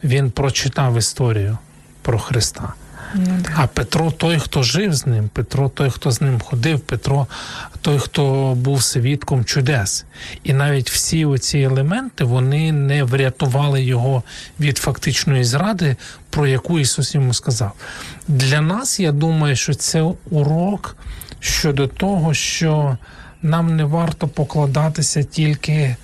він 0.06 0.30
прочитав 0.30 0.98
історію 0.98 1.58
про 2.02 2.18
Христа. 2.18 2.72
Ну, 3.14 3.38
а 3.56 3.66
Петро 3.66 4.10
той, 4.10 4.38
хто 4.38 4.62
жив 4.62 4.94
з 4.94 5.06
ним, 5.06 5.28
Петро 5.28 5.68
той, 5.68 5.90
хто 5.90 6.10
з 6.10 6.20
ним 6.20 6.40
ходив, 6.40 6.80
Петро 6.80 7.26
той, 7.80 7.98
хто 7.98 8.54
був 8.54 8.82
свідком 8.82 9.44
чудес. 9.44 10.04
І 10.44 10.52
навіть 10.52 10.90
всі 10.90 11.24
оці 11.24 11.58
елементи 11.58 12.24
вони 12.24 12.72
не 12.72 13.04
врятували 13.04 13.82
його 13.82 14.22
від 14.60 14.78
фактичної 14.78 15.44
зради, 15.44 15.96
про 16.30 16.46
яку 16.46 16.78
Ісус 16.78 17.14
йому 17.14 17.34
сказав. 17.34 17.72
Для 18.28 18.60
нас, 18.60 19.00
я 19.00 19.12
думаю, 19.12 19.56
що 19.56 19.74
це 19.74 20.12
урок 20.30 20.96
щодо 21.40 21.86
того, 21.86 22.34
що 22.34 22.98
нам 23.42 23.76
не 23.76 23.84
варто 23.84 24.28
покладатися 24.28 25.22
тільки 25.22 25.96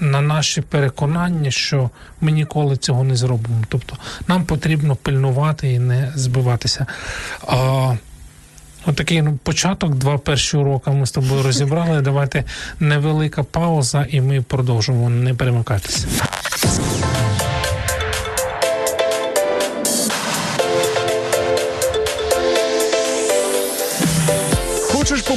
на 0.00 0.20
наші 0.20 0.60
переконання, 0.60 1.50
що 1.50 1.90
ми 2.20 2.32
ніколи 2.32 2.76
цього 2.76 3.04
не 3.04 3.16
зробимо. 3.16 3.64
Тобто 3.68 3.96
нам 4.28 4.44
потрібно 4.44 4.96
пильнувати 4.96 5.72
і 5.72 5.78
не 5.78 6.12
збиватися. 6.14 6.86
А, 7.46 7.94
Отакий 8.86 9.22
ну, 9.22 9.38
початок, 9.42 9.94
два 9.94 10.18
перші 10.18 10.56
уроки 10.56 10.90
ми 10.90 11.06
з 11.06 11.10
тобою 11.10 11.42
розібрали. 11.42 12.00
Давайте 12.00 12.44
невелика 12.80 13.42
пауза, 13.42 14.06
і 14.10 14.20
ми 14.20 14.42
продовжимо. 14.42 15.10
Не 15.10 15.34
перемикайтеся. 15.34 16.06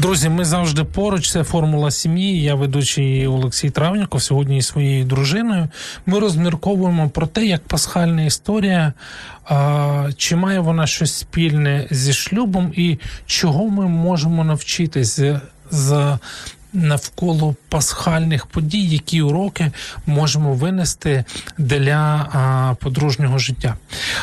Друзі, 0.00 0.28
ми 0.28 0.44
завжди 0.44 0.84
поруч. 0.84 1.30
Це 1.30 1.44
формула 1.44 1.90
сім'ї. 1.90 2.42
Я 2.42 2.54
ведучий 2.54 3.26
Олексій 3.26 3.70
Травніков. 3.70 4.22
Сьогодні 4.22 4.58
із 4.58 4.66
своєю 4.66 5.04
дружиною. 5.04 5.68
Ми 6.06 6.18
розмірковуємо 6.18 7.08
про 7.08 7.26
те, 7.26 7.44
як 7.44 7.64
пасхальна 7.64 8.22
історія, 8.22 8.92
чи 10.16 10.36
має 10.36 10.60
вона 10.60 10.86
щось 10.86 11.14
спільне 11.14 11.86
зі 11.90 12.12
шлюбом, 12.12 12.72
і 12.76 12.98
чого 13.26 13.68
ми 13.68 13.88
можемо 13.88 14.44
навчитись 14.44 15.20
з 15.70 16.18
навколо 16.72 17.54
пасхальних 17.68 18.46
подій, 18.46 18.84
які 18.84 19.22
уроки 19.22 19.72
можемо 20.06 20.54
винести 20.54 21.24
для 21.58 22.76
подружнього 22.80 23.38
життя. 23.38 23.76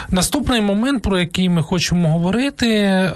Наступний 0.09 0.61
момент, 0.61 1.03
про 1.03 1.19
який 1.19 1.49
ми 1.49 1.63
хочемо 1.63 2.11
говорити, 2.11 2.69
е, 2.69 3.11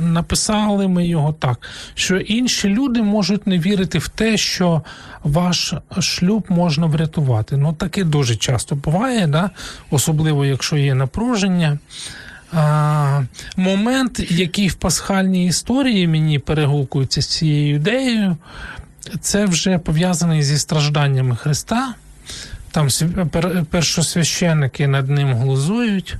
написали 0.00 0.88
ми 0.88 1.06
його 1.06 1.32
так, 1.32 1.68
що 1.94 2.16
інші 2.16 2.68
люди 2.68 3.02
можуть 3.02 3.46
не 3.46 3.58
вірити 3.58 3.98
в 3.98 4.08
те, 4.08 4.36
що 4.36 4.82
ваш 5.24 5.74
шлюб 6.00 6.46
можна 6.48 6.86
врятувати. 6.86 7.56
Ну 7.56 7.72
таке 7.72 8.04
дуже 8.04 8.36
часто 8.36 8.74
буває, 8.74 9.26
да? 9.26 9.50
особливо 9.90 10.44
якщо 10.44 10.76
є 10.76 10.94
напруження. 10.94 11.78
А, 12.52 13.22
Момент, 13.56 14.30
який 14.30 14.68
в 14.68 14.74
пасхальній 14.74 15.46
історії 15.46 16.08
мені 16.08 16.38
перегукується 16.38 17.22
з 17.22 17.26
цією 17.26 17.74
ідеєю, 17.74 18.36
це 19.20 19.46
вже 19.46 19.78
пов'язаний 19.78 20.42
зі 20.42 20.58
стражданнями 20.58 21.36
Христа. 21.36 21.94
Там 22.70 22.88
першосвященники 23.70 24.88
над 24.88 25.10
ним 25.10 25.34
глузують. 25.34 26.16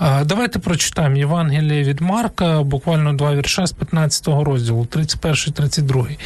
Давайте 0.00 0.58
прочитаємо 0.58 1.16
Євангеліє 1.16 1.84
від 1.84 2.00
Марка, 2.00 2.62
буквально 2.62 3.12
два 3.12 3.34
вірша 3.34 3.66
з 3.66 3.72
15 3.72 4.28
розділу, 4.28 4.86
31-32. 4.90 6.18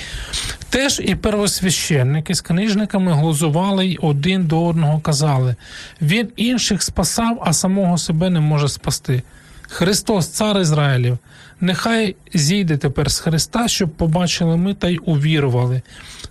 Теж 0.70 1.00
і 1.04 1.14
первосвященники 1.14 2.34
з 2.34 2.40
книжниками 2.40 3.12
глузували 3.12 3.86
й 3.86 3.98
один 4.02 4.46
до 4.46 4.66
одного 4.66 5.00
казали: 5.00 5.56
Він 6.02 6.28
інших 6.36 6.82
спасав, 6.82 7.42
а 7.46 7.52
самого 7.52 7.98
себе 7.98 8.30
не 8.30 8.40
може 8.40 8.68
спасти. 8.68 9.22
Христос, 9.68 10.28
цар 10.28 10.60
Ізраїлів, 10.60 11.18
нехай 11.60 12.16
зійде 12.34 12.76
тепер 12.76 13.10
з 13.10 13.18
Христа, 13.18 13.68
щоб 13.68 13.90
побачили 13.90 14.56
ми 14.56 14.74
та 14.74 14.88
й 14.88 15.00
увірували. 15.04 15.82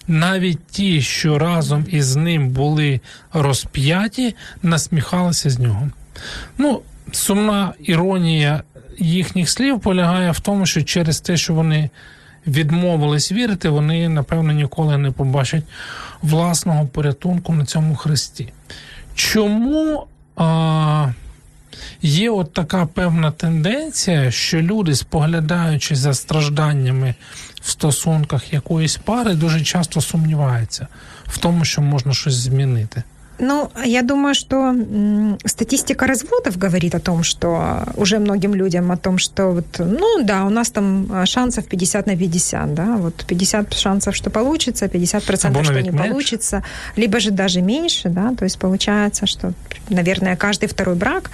Навіть 0.07 0.65
ті, 0.65 1.01
що 1.01 1.39
разом 1.39 1.85
із 1.89 2.15
ним 2.15 2.49
були 2.49 2.99
розп'яті, 3.33 4.35
насміхалися 4.63 5.49
з 5.49 5.59
нього. 5.59 5.89
Ну, 6.57 6.81
сумна 7.11 7.73
іронія 7.79 8.63
їхніх 8.99 9.49
слів 9.49 9.79
полягає 9.79 10.31
в 10.31 10.39
тому, 10.39 10.65
що 10.65 10.83
через 10.83 11.21
те, 11.21 11.37
що 11.37 11.53
вони 11.53 11.89
відмовились 12.47 13.31
вірити, 13.31 13.69
вони, 13.69 14.09
напевно, 14.09 14.53
ніколи 14.53 14.97
не 14.97 15.11
побачать 15.11 15.63
власного 16.21 16.87
порятунку 16.87 17.53
на 17.53 17.65
цьому 17.65 17.95
хресті. 17.95 18.53
Чому? 19.15 20.07
А, 20.35 21.07
є 22.01 22.29
от 22.29 22.53
така 22.53 22.85
певна 22.85 23.31
тенденція, 23.31 24.31
що 24.31 24.61
люди, 24.61 24.95
споглядаючи 24.95 25.95
за 25.95 26.13
стражданнями 26.13 27.15
в 27.61 27.69
стосунках 27.69 28.53
якоїсь 28.53 28.97
пари, 28.97 29.33
дуже 29.33 29.61
часто 29.61 30.01
сумніваються 30.01 30.87
в 31.25 31.37
тому, 31.37 31.65
що 31.65 31.81
можна 31.81 32.13
щось 32.13 32.33
змінити. 32.33 33.03
Ну, 33.39 33.69
я 33.85 34.01
думаю, 34.01 34.33
что 34.33 34.75
статистика 35.45 36.07
разводов 36.07 36.57
говорит 36.57 36.95
о 36.95 36.99
том, 36.99 37.23
что 37.23 37.83
уже 37.95 38.19
многим 38.19 38.55
людям 38.55 38.91
о 38.91 38.97
том, 38.97 39.17
что 39.17 39.51
вот, 39.51 39.65
ну 39.79 40.23
да, 40.23 40.45
у 40.45 40.49
нас 40.49 40.71
там 40.71 41.07
а, 41.11 41.25
шансов 41.25 41.65
50 41.65 42.07
на 42.07 42.17
50, 42.17 42.73
да, 42.73 42.97
вот 42.97 43.25
50 43.27 43.73
шансов, 43.73 44.15
что 44.15 44.29
получится, 44.29 44.87
50 44.87 45.23
процентов, 45.23 45.65
что 45.65 45.81
не 45.81 45.89
меньше. 45.89 46.09
получится, 46.09 46.63
либо 46.95 47.19
же 47.19 47.31
даже 47.31 47.61
меньше, 47.61 48.09
да, 48.09 48.33
то 48.37 48.43
есть 48.43 48.57
получается, 48.59 49.27
что, 49.27 49.53
наверное, 49.89 50.35
каждый 50.35 50.67
второй 50.67 50.95
брак 50.95 51.29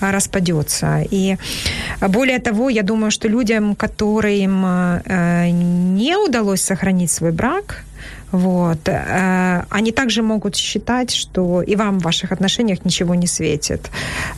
а, 0.00 0.12
распадется. 0.12 1.04
И 1.10 1.36
более 2.00 2.38
того, 2.38 2.68
я 2.68 2.82
думаю, 2.82 3.10
что 3.10 3.28
людям, 3.28 3.74
которым 3.74 4.64
э, 4.64 5.50
не 5.50 6.16
удалось 6.16 6.62
сохранить 6.62 7.10
свой 7.10 7.32
брак, 7.32 7.84
вот. 8.32 8.88
Э, 8.88 9.64
они 9.70 9.92
также 9.92 10.22
могут 10.22 10.56
считать, 10.56 11.14
что 11.14 11.62
и 11.62 11.76
вам 11.76 11.98
в 11.98 12.02
ваших 12.02 12.32
отношениях 12.32 12.84
ничего 12.84 13.14
не 13.14 13.26
светит. 13.26 13.90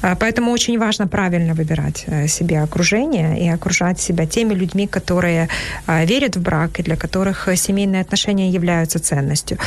Э, 0.02 0.14
поэтому 0.18 0.52
очень 0.52 0.78
важно 0.78 1.08
правильно 1.08 1.54
выбирать 1.54 2.04
э, 2.06 2.28
себе 2.28 2.62
окружение 2.62 3.38
и 3.40 3.48
окружать 3.48 4.00
себя 4.00 4.26
теми 4.26 4.54
людьми, 4.54 4.86
которые 4.86 5.48
верят 5.88 6.36
в 6.36 6.42
брак 6.42 6.80
и 6.80 6.82
для 6.82 6.96
которых 6.96 7.48
семейные 7.56 8.02
отношения 8.02 8.50
являются 8.50 8.98
ценностью. 8.98 9.58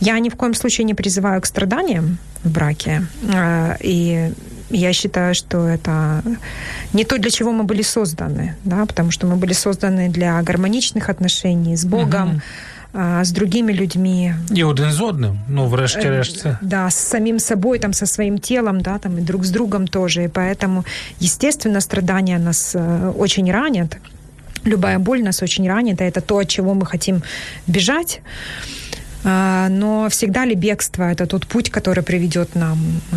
Я 0.00 0.18
ни 0.18 0.28
в 0.28 0.36
коем 0.36 0.54
случае 0.54 0.84
не 0.84 0.94
призываю 0.94 1.40
к 1.40 1.46
страданиям 1.46 2.18
в 2.44 2.50
браке. 2.50 3.02
И 3.80 4.32
я 4.70 4.92
считаю, 4.92 5.34
что 5.34 5.68
это 5.68 6.22
не 6.92 7.04
то, 7.04 7.18
для 7.18 7.30
чего 7.30 7.52
мы 7.52 7.64
были 7.64 7.82
созданы, 7.82 8.54
да, 8.64 8.86
потому 8.86 9.10
что 9.10 9.26
мы 9.26 9.36
были 9.36 9.52
созданы 9.52 10.08
для 10.08 10.42
гармоничных 10.42 11.08
отношений 11.08 11.76
с 11.76 11.84
Богом, 11.84 12.30
угу 12.30 12.40
с 12.94 13.30
другими 13.30 13.72
людьми. 13.72 14.34
И 14.56 14.64
один 14.64 14.92
з 14.92 15.00
одним, 15.00 15.38
ну, 15.48 15.66
врешті-решт. 15.66 16.38
Це. 16.38 16.58
Да, 16.62 16.86
с 16.86 16.94
самим 16.94 17.40
собой, 17.40 17.78
там, 17.78 17.94
со 17.94 18.06
своим 18.06 18.38
телом, 18.38 18.80
да, 18.80 18.98
там, 18.98 19.18
и 19.18 19.20
друг 19.20 19.44
с 19.44 19.50
другом 19.50 19.86
тоже. 19.86 20.24
И 20.24 20.28
поэтому, 20.28 20.84
естественно, 21.20 21.80
страдания 21.80 22.38
нас 22.38 22.76
э, 22.76 23.12
очень 23.18 23.52
ранят. 23.52 23.96
Любая 24.64 24.98
боль 24.98 25.22
нас 25.22 25.42
очень 25.42 25.68
ранит, 25.68 26.00
и 26.00 26.04
это 26.04 26.20
то, 26.20 26.38
от 26.38 26.48
чего 26.48 26.74
мы 26.74 26.86
хотим 26.86 27.22
бежать. 27.66 28.20
А, 29.27 29.69
но 29.69 30.07
всегда 30.09 30.45
ли 30.45 30.55
бегство 30.55 31.03
это 31.03 31.25
тот 31.25 31.47
путь, 31.47 31.71
который 31.71 32.03
приведет 32.03 32.55
нам 32.55 32.77
а, 33.11 33.15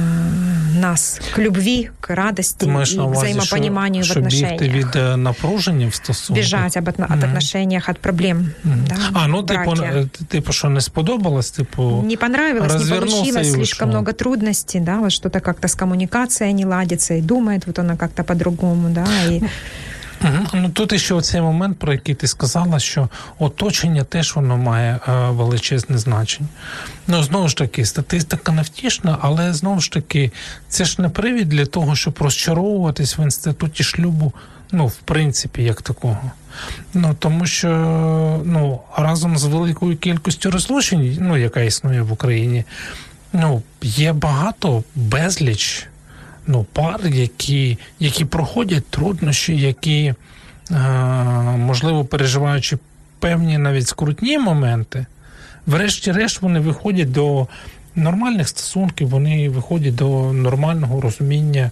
нас 0.80 1.20
к 1.34 1.38
любви, 1.38 1.90
к 2.00 2.14
радости 2.14 2.64
Думаешь, 2.64 2.94
и 2.94 2.98
взаимопониманию 2.98 4.04
що, 4.04 4.14
в 4.14 4.16
отношениях. 4.16 4.60
Бігти 4.60 4.78
від 4.78 4.86
э, 4.86 5.16
напруження 5.16 5.88
в 5.88 5.94
стосунках? 5.94 6.44
Біжать 6.44 6.76
об, 6.76 6.88
mm-hmm. 6.88 7.18
от 7.18 7.24
отношениях, 7.24 7.88
от 7.88 7.98
проблем. 7.98 8.50
Mm-hmm. 8.66 8.88
Да, 8.88 8.96
а, 9.12 9.28
ну 9.28 9.42
типу, 9.42 9.70
э, 9.70 10.08
типу, 10.28 10.52
що 10.52 10.68
не 10.68 10.80
сподобалось, 10.80 11.50
типу 11.50 12.02
Не 12.06 12.16
понравилось, 12.16 12.84
не 12.84 12.96
получилось, 12.96 13.52
слишком 13.52 13.88
много 13.88 14.12
трудностей, 14.12 14.80
да, 14.80 14.96
вот 14.96 15.12
что-то 15.12 15.40
как-то 15.40 15.68
с 15.68 15.74
коммуникацией 15.74 16.52
не 16.52 16.66
ладится, 16.66 17.14
и 17.14 17.20
думает 17.20 17.66
вот 17.66 17.78
она 17.78 17.96
как-то 17.96 18.24
по-другому, 18.24 18.88
да, 18.88 19.06
и... 19.30 19.42
Ну 20.53 20.69
тут 20.69 20.99
ще 20.99 21.21
цей 21.21 21.41
момент, 21.41 21.79
про 21.79 21.93
який 21.93 22.15
ти 22.15 22.27
сказала, 22.27 22.79
що 22.79 23.09
оточення 23.39 24.03
теж 24.03 24.35
воно 24.35 24.57
має 24.57 24.99
е, 25.07 25.29
величезне 25.29 25.97
значення. 25.97 26.49
Ну 27.07 27.23
знову 27.23 27.47
ж 27.47 27.57
таки, 27.57 27.85
статистика 27.85 28.51
невтішна, 28.51 29.17
але 29.21 29.53
знову 29.53 29.79
ж 29.79 29.91
таки, 29.91 30.31
це 30.69 30.85
ж 30.85 31.01
не 31.01 31.09
привід 31.09 31.49
для 31.49 31.65
того, 31.65 31.95
щоб 31.95 32.17
розчаровуватись 32.19 33.17
в 33.17 33.19
інституті 33.19 33.83
шлюбу, 33.83 34.33
ну, 34.71 34.87
в 34.87 34.95
принципі, 34.95 35.63
як 35.63 35.81
такого. 35.81 36.31
Ну 36.93 37.15
тому 37.19 37.45
що 37.45 37.69
ну 38.45 38.79
разом 38.97 39.37
з 39.37 39.43
великою 39.43 39.97
кількістю 39.97 40.51
розлучень, 40.51 41.17
ну 41.21 41.37
яка 41.37 41.61
існує 41.61 42.01
в 42.01 42.11
Україні, 42.11 42.63
ну 43.33 43.61
є 43.81 44.13
багато 44.13 44.83
безліч 44.95 45.87
ну, 46.47 46.65
пар, 46.73 46.99
які 47.07 47.77
які 47.99 48.25
проходять 48.25 48.85
труднощі, 48.89 49.57
які, 49.57 50.13
е, 50.71 50.75
можливо, 51.57 52.05
переживаючи 52.05 52.77
певні 53.19 53.57
навіть 53.57 53.87
скрутні 53.87 54.37
моменти, 54.37 55.05
врешті-решт 55.67 56.41
вони 56.41 56.59
виходять 56.59 57.11
до 57.11 57.47
нормальних 57.95 58.47
стосунків, 58.47 59.09
вони 59.09 59.49
виходять 59.49 59.95
до 59.95 60.33
нормального 60.33 61.01
розуміння 61.01 61.71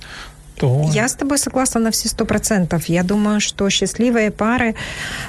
того. 0.61 0.91
Я 0.93 1.07
с 1.07 1.15
тобой 1.15 1.37
согласна 1.37 1.81
на 1.81 1.89
все 1.89 2.07
сто 2.07 2.25
процентов. 2.25 2.85
Я 2.89 3.03
думаю, 3.03 3.41
что 3.41 3.69
счастливые 3.69 4.29
пары, 4.29 4.75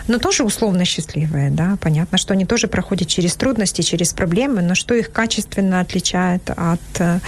ну, 0.09 0.19
тоже 0.19 0.45
условно 0.45 0.85
счастливые, 0.85 1.51
да, 1.51 1.77
понятно, 1.81 2.19
что 2.19 2.35
они 2.35 2.45
тоже 2.45 2.69
проходят 2.69 3.09
через 3.09 3.35
трудности, 3.35 3.83
через 3.83 4.13
проблемы, 4.13 4.63
но 4.63 4.75
что 4.75 4.95
их 4.95 5.11
качественно 5.11 5.81
отличает 5.81 6.51
от 6.51 6.81
э, 6.99 7.21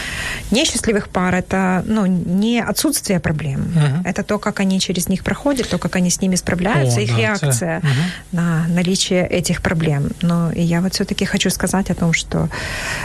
несчастливых 0.50 1.08
пар, 1.08 1.34
это, 1.34 1.82
ну, 1.86 2.06
не 2.06 2.60
отсутствие 2.60 3.20
проблем, 3.20 3.60
угу. 3.60 4.08
это 4.08 4.22
то, 4.22 4.38
как 4.38 4.60
они 4.60 4.80
через 4.80 5.08
них 5.08 5.24
проходят, 5.24 5.68
то, 5.68 5.78
как 5.78 5.96
они 5.96 6.10
с 6.10 6.20
ними 6.20 6.36
справляются, 6.36 7.00
О, 7.00 7.02
их 7.02 7.10
да, 7.10 7.18
реакция 7.18 7.78
угу. 7.78 7.86
на 8.32 8.66
наличие 8.68 9.26
этих 9.26 9.62
проблем. 9.62 10.10
Но 10.22 10.52
я 10.52 10.80
вот 10.80 10.92
все-таки 10.92 11.24
хочу 11.24 11.50
сказать 11.50 11.90
о 11.90 11.94
том, 11.94 12.12
что 12.12 12.48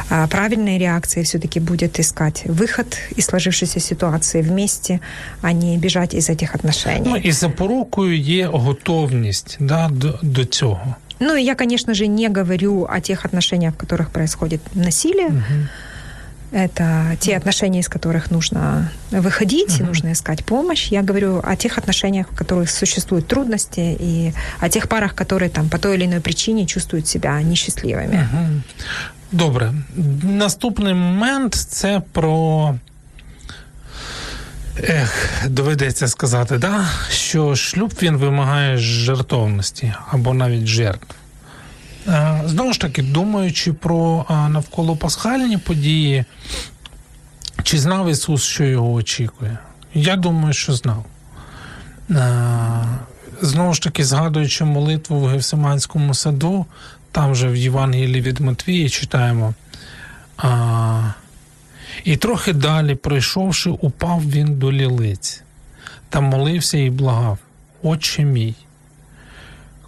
а, 0.10 0.28
правильной 0.28 0.78
реакцией 0.78 1.24
все-таки 1.24 1.60
будет 1.60 2.00
искать 2.00 2.44
выход 2.46 2.98
из 3.16 3.26
сложившейся 3.26 3.80
ситуации 3.80 4.42
вместе 4.42 4.89
готовности, 4.89 5.01
а 5.43 5.53
не 5.53 5.79
бежать 5.79 6.15
из 6.15 6.31
этих 6.31 6.55
отношений. 6.55 7.03
Ну 7.07 7.17
і 7.17 7.33
запорукою 7.33 8.19
є 8.19 8.47
готовність 8.47 9.57
да, 9.61 9.89
до, 9.89 10.19
до 10.23 10.45
цього. 10.45 10.95
Ну 11.21 11.37
и 11.37 11.43
я, 11.43 11.55
конечно 11.55 11.95
же, 11.95 12.09
не 12.09 12.29
говорю 12.29 12.89
о 12.97 13.01
тех 13.01 13.25
отношениях, 13.25 13.75
в 13.75 13.77
которых 13.77 14.11
происходит 14.11 14.61
насилие. 14.75 15.27
Угу. 15.27 15.69
Это 16.53 17.17
те 17.21 17.37
отношения, 17.37 17.81
из 17.81 17.89
которых 17.89 18.31
нужно 18.31 18.91
выходить, 19.11 19.81
uh 19.81 19.87
нужно 19.87 20.13
искать 20.13 20.45
помощь. 20.45 20.93
Я 20.93 21.03
говорю 21.03 21.41
о 21.45 21.57
тех 21.57 21.79
отношениях, 21.79 22.27
в 22.31 22.37
которых 22.37 22.71
существуют 22.71 23.27
трудности, 23.27 23.97
и 24.01 24.33
о 24.61 24.69
тех 24.69 24.89
парах, 24.89 25.15
которые 25.15 25.49
там 25.49 25.69
по 25.69 25.79
той 25.79 25.97
или 25.97 26.05
иной 26.05 26.21
причине 26.21 26.67
чувствуют 26.67 27.09
себя 27.09 27.43
несчастливыми. 27.43 28.15
uh 28.15 28.61
Добре. 29.33 29.73
Наступний 30.23 30.95
момент 30.95 31.55
це 31.55 32.03
про 32.13 32.75
Ех, 34.84 35.44
доведеться 35.50 36.08
сказати, 36.08 36.58
да, 36.58 36.90
що 37.10 37.56
шлюб 37.56 37.94
він 38.02 38.18
вимагає 38.18 38.78
жертовності 38.78 39.94
або 40.12 40.34
навіть 40.34 40.66
жертв. 40.66 41.16
Знову 42.46 42.74
ж 42.74 42.82
таки, 42.82 43.02
думаючи 43.02 43.74
про 43.74 44.26
навколо 44.30 44.96
пасхальні 44.96 45.58
події, 45.58 46.26
чи 47.64 47.80
знав 47.80 48.10
Ісус, 48.10 48.44
що 48.44 48.64
його 48.64 48.94
очікує? 48.94 49.58
Я 49.94 50.16
думаю, 50.16 50.54
що 50.54 50.74
знав. 50.74 51.06
Знову 53.42 53.74
ж 53.74 53.82
таки, 53.82 54.06
згадуючи 54.06 54.66
молитву 54.66 55.20
в 55.20 55.28
Гевсиманському 55.28 56.14
саду, 56.14 56.66
там 57.12 57.36
же 57.36 57.48
в 57.48 57.56
Євангелії 57.56 58.22
від 58.22 58.40
Матвії 58.40 58.90
читаємо. 58.90 59.54
І 62.04 62.18
трохи 62.18 62.54
далі, 62.54 62.96
пройшовши, 62.96 63.70
упав 63.70 64.30
він 64.30 64.60
до 64.60 64.72
лілиць 64.72 65.44
та 66.10 66.22
молився 66.22 66.78
і 66.78 66.90
благав, 66.90 67.38
Отче 67.84 68.24
мій. 68.24 68.56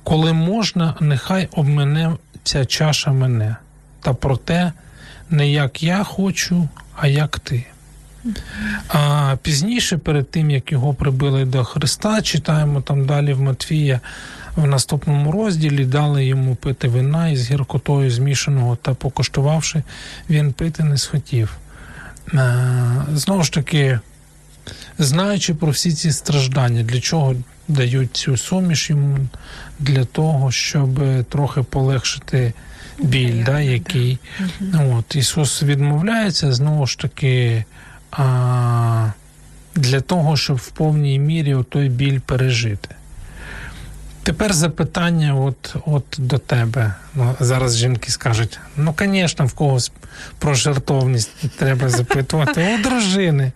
Коли 0.04 0.34
можна, 0.34 0.96
нехай 1.00 1.48
обмене 1.52 2.16
ця 2.44 2.66
чаша 2.66 3.12
мене, 3.12 3.56
та 4.02 4.14
проте 4.14 4.72
не 5.30 5.52
як 5.52 5.84
я 5.84 6.04
хочу, 6.04 6.68
а 6.96 7.08
як 7.08 7.40
ти. 7.40 7.66
А 8.88 9.36
пізніше, 9.42 9.98
перед 9.98 10.32
тим, 10.32 10.52
як 10.52 10.72
його 10.72 10.94
прибили 10.94 11.46
до 11.46 11.64
Христа, 11.64 12.22
читаємо 12.22 12.82
там 12.82 13.06
далі 13.06 13.34
в 13.34 13.42
Матвія 13.42 14.00
в 14.56 14.68
наступному 14.68 15.32
розділі, 15.32 15.86
дали 15.86 16.26
йому 16.26 16.56
пити 16.56 16.88
вина 16.88 17.30
із 17.30 17.52
гіркотою 17.52 18.12
змішаного 18.12 18.76
та 18.76 18.94
покуштувавши, 18.94 19.84
він 20.30 20.54
пити 20.54 20.84
не 20.84 20.98
схотів. 20.98 21.58
Е, 22.34 22.56
знову 23.14 23.44
ж 23.44 23.54
таки, 23.54 24.00
знаючи 24.98 25.54
про 25.54 25.72
всі 25.72 25.92
ці 25.92 26.12
страждання, 26.12 26.84
для 26.84 27.00
чого 27.00 27.36
дають 27.68 28.14
цю 28.14 28.38
суміш 28.38 28.90
йому? 28.90 29.18
Для 29.80 30.06
того, 30.06 30.52
щоб 30.52 31.00
трохи 31.30 31.62
полегшити 31.62 32.54
біль, 33.00 33.44
да, 33.46 33.60
який 33.60 34.20
От, 34.74 35.16
Ісус 35.16 35.64
відмовляється 35.64 36.52
знову 36.52 36.88
ж 36.88 37.00
таки 37.00 37.66
а, 38.12 39.12
для 39.76 40.02
того, 40.02 40.38
щоб 40.38 40.58
в 40.58 40.68
повній 40.68 41.20
мірі 41.20 41.58
той 41.70 41.90
біль 41.90 42.20
пережити. 42.20 42.96
Тепер 44.24 44.54
запитання 44.54 45.36
от 45.36 45.76
от 45.86 46.04
до 46.18 46.38
тебе. 46.38 46.96
Ну, 47.16 47.36
Зараз 47.40 47.78
жінки 47.78 48.12
скажуть: 48.12 48.60
ну, 48.78 48.96
звісно, 49.00 49.46
в 49.46 49.54
когось 49.54 49.92
про 50.40 50.54
жертовність 50.54 51.32
треба 51.58 51.90
запитувати. 51.90 52.78
У 52.80 52.84
дружини. 52.84 53.52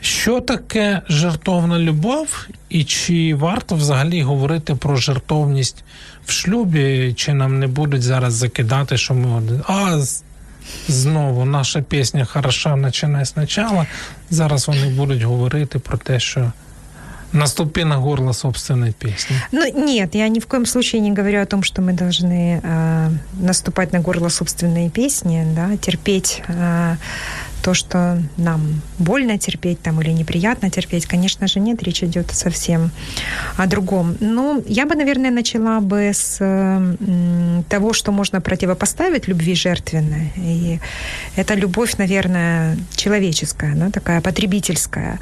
Що 0.00 0.40
таке 0.40 1.02
жертовна 1.08 1.78
любов, 1.78 2.46
і 2.68 2.84
чи 2.84 3.34
варто 3.34 3.74
взагалі 3.74 4.22
говорити 4.22 4.74
про 4.74 4.96
жертовність 4.96 5.84
в 6.26 6.30
шлюбі, 6.30 7.14
чи 7.16 7.34
нам 7.34 7.58
не 7.58 7.66
будуть 7.66 8.02
зараз 8.02 8.34
закидати, 8.34 8.96
що 8.96 9.14
ми 9.14 9.42
а 9.66 10.02
знову 10.88 11.44
наша 11.44 11.82
пісня 11.82 12.24
хороша 12.24 12.76
починає 12.76 13.24
спочатку. 13.24 13.86
Зараз 14.30 14.68
вони 14.68 14.88
будуть 14.88 15.22
говорити 15.22 15.78
про 15.78 15.98
те, 15.98 16.20
що. 16.20 16.52
Наступи 17.32 17.84
на 17.84 17.98
горло 17.98 18.32
собственной 18.32 18.92
песни. 18.92 19.36
Ну, 19.52 19.86
нет, 19.86 20.14
я 20.14 20.28
ни 20.28 20.40
в 20.40 20.46
коем 20.46 20.66
случае 20.66 21.00
не 21.00 21.12
говорю 21.12 21.42
о 21.42 21.46
том, 21.46 21.62
что 21.62 21.82
мы 21.82 21.92
должны 21.92 22.60
э, 22.62 23.10
наступать 23.40 23.92
на 23.92 24.00
горло 24.00 24.28
собственной 24.28 24.88
песни, 24.88 25.46
да, 25.54 25.76
терпеть 25.76 26.42
э, 26.48 26.96
то, 27.62 27.74
что 27.74 28.22
нам 28.36 28.80
больно 28.98 29.38
терпеть 29.38 29.80
там 29.80 30.00
или 30.00 30.10
неприятно 30.10 30.70
терпеть, 30.70 31.06
конечно 31.06 31.46
же, 31.46 31.60
нет, 31.60 31.82
речь 31.82 32.02
идет 32.02 32.30
совсем 32.32 32.90
о 33.56 33.66
другом. 33.66 34.16
Ну, 34.20 34.64
я 34.66 34.86
бы, 34.86 34.94
наверное, 34.94 35.30
начала 35.30 35.80
бы 35.80 36.10
с 36.12 36.38
того, 37.68 37.92
что 37.92 38.12
можно 38.12 38.40
противопоставить 38.40 39.28
любви 39.28 39.54
жертвенной. 39.54 40.32
И 40.36 40.80
это 41.36 41.54
любовь, 41.54 41.96
наверное, 41.98 42.76
человеческая, 42.96 43.74
да, 43.74 43.90
такая 43.90 44.20
потребительская. 44.20 45.18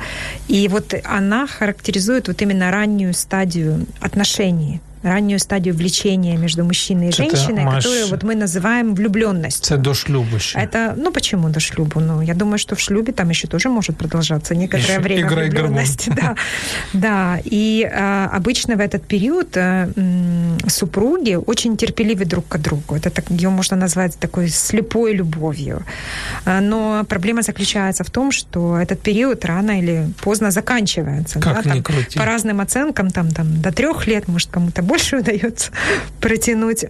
И 0.48 0.68
вот 0.68 0.94
она 1.04 1.46
характеризует 1.46 2.28
вот 2.28 2.42
именно 2.42 2.70
раннюю 2.70 3.14
стадию 3.14 3.86
отношений 4.00 4.80
раннюю 5.06 5.38
стадию 5.38 5.74
влечения 5.74 6.36
между 6.36 6.64
мужчиной 6.64 7.08
и 7.08 7.12
женщиной, 7.12 7.64
Маш... 7.64 7.84
которую 7.84 8.08
вот 8.08 8.22
мы 8.22 8.34
называем 8.34 8.94
влюбленностью. 8.94 9.76
Это 9.76 9.84
до 9.84 9.94
шлюба 9.94 10.36
еще. 10.36 10.58
Это, 10.58 10.94
ну 10.96 11.12
почему 11.12 11.48
до 11.48 11.60
шлюба? 11.60 12.00
Ну, 12.00 12.20
я 12.20 12.34
думаю, 12.34 12.58
что 12.58 12.74
в 12.74 12.80
шлюбе 12.80 13.12
там 13.12 13.28
еще 13.30 13.48
тоже 13.48 13.68
может 13.68 13.96
продолжаться 13.96 14.54
некоторое 14.54 14.94
еще 14.94 15.00
время 15.00 15.28
играй 15.28 15.50
влюбленность. 15.50 16.08
Да, 16.14 16.34
да. 16.92 17.40
И 17.44 17.88
а, 17.90 18.30
обычно 18.32 18.76
в 18.76 18.80
этот 18.80 19.06
период 19.06 19.56
м, 19.56 20.58
супруги 20.68 21.34
очень 21.34 21.76
терпеливы 21.76 22.24
друг 22.24 22.48
к 22.48 22.58
другу. 22.58 22.96
Это 22.96 23.10
так, 23.10 23.30
ее 23.30 23.50
можно 23.50 23.76
назвать 23.76 24.18
такой 24.18 24.48
слепой 24.48 25.14
любовью. 25.14 25.82
А, 26.44 26.60
но 26.60 27.04
проблема 27.08 27.42
заключается 27.42 28.04
в 28.04 28.10
том, 28.10 28.32
что 28.32 28.76
этот 28.78 29.00
период 29.00 29.44
рано 29.44 29.78
или 29.78 30.08
поздно 30.20 30.50
заканчивается. 30.50 31.40
Как 31.40 31.64
да, 31.64 31.70
там, 31.70 31.82
крути. 31.82 32.18
По 32.18 32.24
разным 32.24 32.60
оценкам, 32.60 33.10
там, 33.10 33.30
там 33.30 33.60
до 33.62 33.72
трех 33.72 34.06
лет, 34.06 34.28
может, 34.28 34.50
кому-то 34.50 34.82
больше 34.82 34.95
удается 35.18 35.70
протянуть. 36.20 36.84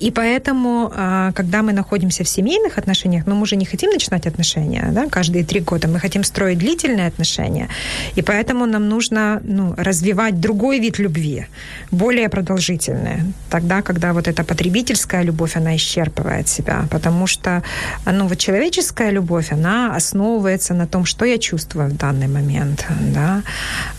И 0.00 0.10
поэтому, 0.10 0.90
а, 0.94 1.32
когда 1.32 1.62
мы 1.62 1.72
находимся 1.72 2.24
в 2.24 2.28
семейных 2.28 2.78
отношениях, 2.78 3.26
ну, 3.26 3.34
мы 3.34 3.46
же 3.46 3.56
не 3.56 3.64
хотим 3.64 3.90
начинать 3.90 4.26
отношения, 4.26 4.88
да, 4.92 5.06
каждые 5.08 5.44
три 5.44 5.60
года, 5.60 5.88
мы 5.88 6.00
хотим 6.00 6.24
строить 6.24 6.58
длительные 6.58 7.08
отношения, 7.08 7.68
и 8.16 8.22
поэтому 8.22 8.66
нам 8.66 8.88
нужно, 8.88 9.40
ну, 9.44 9.74
развивать 9.76 10.40
другой 10.40 10.80
вид 10.80 10.98
любви, 10.98 11.46
более 11.90 12.28
продолжительный, 12.28 13.18
тогда, 13.50 13.82
когда 13.82 14.12
вот 14.12 14.28
эта 14.28 14.44
потребительская 14.44 15.22
любовь, 15.22 15.56
она 15.56 15.74
исчерпывает 15.76 16.48
себя, 16.48 16.84
потому 16.90 17.26
что, 17.26 17.62
ну, 18.06 18.28
вот 18.28 18.38
человеческая 18.38 19.12
любовь, 19.12 19.52
она 19.52 19.96
основывается 19.96 20.74
на 20.74 20.86
том, 20.86 21.04
что 21.04 21.24
я 21.24 21.38
чувствую 21.38 21.88
в 21.88 21.96
данный 21.96 22.28
момент, 22.28 22.86
да, 23.14 23.42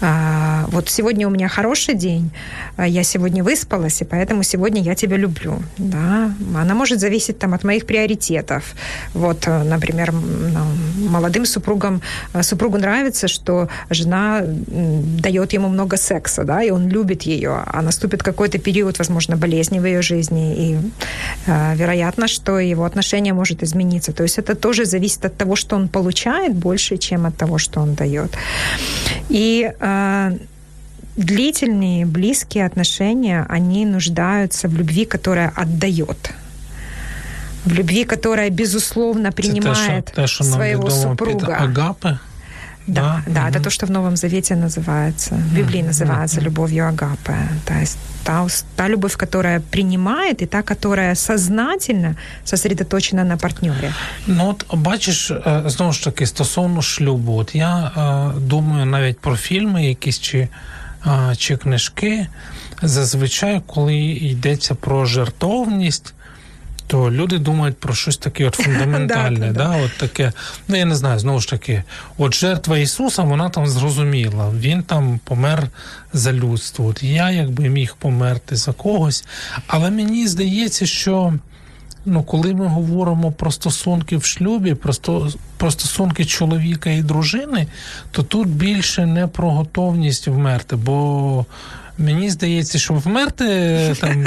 а, 0.01 0.65
вот 0.67 0.89
сегодня 0.89 1.27
у 1.27 1.31
меня 1.31 1.47
хороший 1.47 1.95
день, 1.95 2.31
а 2.77 2.87
я 2.87 3.03
сегодня 3.03 3.43
выспалась, 3.43 4.01
и 4.01 4.05
поэтому 4.05 4.43
сегодня 4.43 4.81
я 4.81 4.95
тебя 4.95 5.17
люблю, 5.17 5.61
да, 5.83 6.31
она 6.55 6.73
может 6.73 6.99
зависеть 6.99 7.39
там 7.39 7.53
от 7.53 7.63
моих 7.63 7.85
приоритетов. 7.85 8.63
Вот, 9.13 9.47
э, 9.47 9.63
например, 9.63 10.13
молодым 11.09 11.45
супругам, 11.45 12.01
э, 12.33 12.43
супругу 12.43 12.77
нравится, 12.77 13.27
что 13.27 13.67
жена 13.89 14.41
дает 15.21 15.53
ему 15.53 15.69
много 15.69 15.97
секса, 15.97 16.43
да, 16.43 16.63
и 16.63 16.71
он 16.71 16.87
любит 16.87 17.23
ее, 17.23 17.63
а 17.65 17.81
наступит 17.81 18.23
какой-то 18.23 18.57
период, 18.57 18.99
возможно, 18.99 19.37
болезни 19.37 19.79
в 19.79 19.85
ее 19.85 20.01
жизни, 20.01 20.55
и 20.57 20.77
э, 21.47 21.75
вероятно, 21.75 22.27
что 22.27 22.59
его 22.59 22.85
отношение 22.85 23.33
может 23.33 23.63
измениться. 23.63 24.13
То 24.13 24.23
есть 24.23 24.39
это 24.39 24.55
тоже 24.55 24.85
зависит 24.85 25.25
от 25.25 25.37
того, 25.37 25.55
что 25.55 25.75
он 25.75 25.87
получает 25.87 26.55
больше, 26.55 26.97
чем 26.97 27.25
от 27.25 27.37
того, 27.37 27.57
что 27.57 27.81
он 27.81 27.95
дает. 27.95 28.31
И 29.29 29.71
э, 29.79 30.37
длительные, 31.16 32.06
близкие 32.06 32.64
отношения, 32.64 33.46
они 33.48 33.86
нуждаются 33.86 34.68
в 34.68 34.74
любви, 34.74 35.04
которая 35.04 35.52
отдает. 35.56 36.30
В 37.64 37.72
любви, 37.72 38.04
которая, 38.04 38.50
безусловно, 38.50 39.32
принимает 39.32 40.04
те, 40.04 40.12
що, 40.12 40.22
те, 40.22 40.26
що 40.26 40.44
своего 40.44 40.90
супруга. 40.90 41.58
Агапи? 41.60 42.18
Да, 42.86 43.22
да, 43.26 43.32
да, 43.32 43.48
это 43.50 43.60
то, 43.62 43.70
что 43.70 43.86
в 43.86 43.90
Новом 43.90 44.16
Завете 44.16 44.56
называется, 44.56 45.34
в 45.34 45.54
Библии 45.54 45.82
называется 45.82 46.40
любовью 46.40 46.88
Агапе. 46.88 47.36
То 47.66 47.74
есть 47.74 47.98
та, 48.24 48.46
та 48.76 48.88
любовь, 48.88 49.16
которая 49.16 49.60
принимает, 49.60 50.42
и 50.42 50.46
та, 50.46 50.62
которая 50.62 51.14
сознательно 51.14 52.16
сосредоточена 52.44 53.24
на 53.24 53.36
партнере. 53.36 53.92
Ну 54.26 54.48
от 54.48 54.64
бачиш, 54.72 55.30
е, 55.30 55.62
знову 55.66 55.92
ж 55.92 56.04
таки, 56.04 56.26
стосовно 56.26 56.82
шлюбу, 56.82 57.36
от 57.36 57.54
я 57.54 57.92
е, 57.96 58.40
думаю 58.40 58.86
навіть 58.86 59.18
про 59.18 59.36
фільми, 59.36 59.86
якісь 59.86 60.20
чи, 60.20 60.38
е, 60.38 60.48
чи 61.37 61.57
книжки. 61.57 62.27
Зазвичай, 62.81 63.61
коли 63.67 63.95
йдеться 63.95 64.75
про 64.75 65.05
жертовність. 65.05 66.13
То 66.87 67.11
люди 67.11 67.39
думають 67.39 67.77
про 67.77 67.93
щось 67.93 68.17
таке 68.17 68.47
от 68.47 68.55
фундаментальне, 68.55 69.51
да, 69.51 69.63
да, 69.63 69.77
от 69.77 69.97
таке, 69.97 70.33
ну 70.67 70.75
я 70.75 70.85
не 70.85 70.95
знаю, 70.95 71.19
знову 71.19 71.39
ж 71.39 71.49
таки, 71.49 71.83
от 72.17 72.33
жертва 72.33 72.77
Ісуса, 72.77 73.23
вона 73.23 73.49
там 73.49 73.67
зрозуміла, 73.67 74.51
він 74.59 74.83
там 74.83 75.19
помер 75.23 75.67
за 76.13 76.33
людство. 76.33 76.85
От 76.85 77.03
я 77.03 77.31
якби 77.31 77.69
міг 77.69 77.95
померти 77.99 78.55
за 78.55 78.73
когось. 78.73 79.25
Але 79.67 79.91
мені 79.91 80.27
здається, 80.27 80.85
що 80.85 81.33
ну, 82.05 82.23
коли 82.23 82.53
ми 82.53 82.67
говоримо 82.67 83.31
про 83.31 83.51
стосунки 83.51 84.17
в 84.17 84.25
шлюбі, 84.25 84.73
про, 84.73 84.93
сто, 84.93 85.29
про 85.57 85.71
стосунки 85.71 86.25
чоловіка 86.25 86.89
і 86.89 87.01
дружини, 87.01 87.67
то 88.11 88.23
тут 88.23 88.47
більше 88.47 89.05
не 89.05 89.27
про 89.27 89.51
готовність 89.51 90.27
вмерти, 90.27 90.75
бо. 90.75 91.45
Мені 91.97 92.29
здається, 92.29 92.79
що 92.79 92.93
вмерти 92.93 93.95
там 94.01 94.23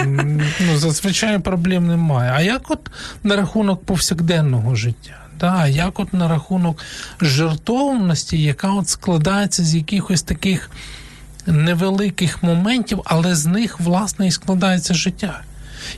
ну, 0.60 0.76
зазвичай 0.76 1.38
проблем 1.38 1.86
немає. 1.86 2.32
А 2.36 2.40
як 2.40 2.70
от 2.70 2.90
на 3.24 3.36
рахунок 3.36 3.84
повсякденного 3.84 4.74
життя? 4.74 5.16
Да, 5.40 5.66
як 5.66 6.00
от 6.00 6.14
на 6.14 6.28
рахунок 6.28 6.82
жертовності, 7.20 8.42
яка 8.42 8.72
от 8.72 8.88
складається 8.88 9.64
з 9.64 9.74
якихось 9.74 10.22
таких 10.22 10.70
невеликих 11.46 12.42
моментів, 12.42 13.00
але 13.04 13.34
з 13.34 13.46
них, 13.46 13.80
власне, 13.80 14.26
і 14.26 14.30
складається 14.30 14.94
життя. 14.94 15.40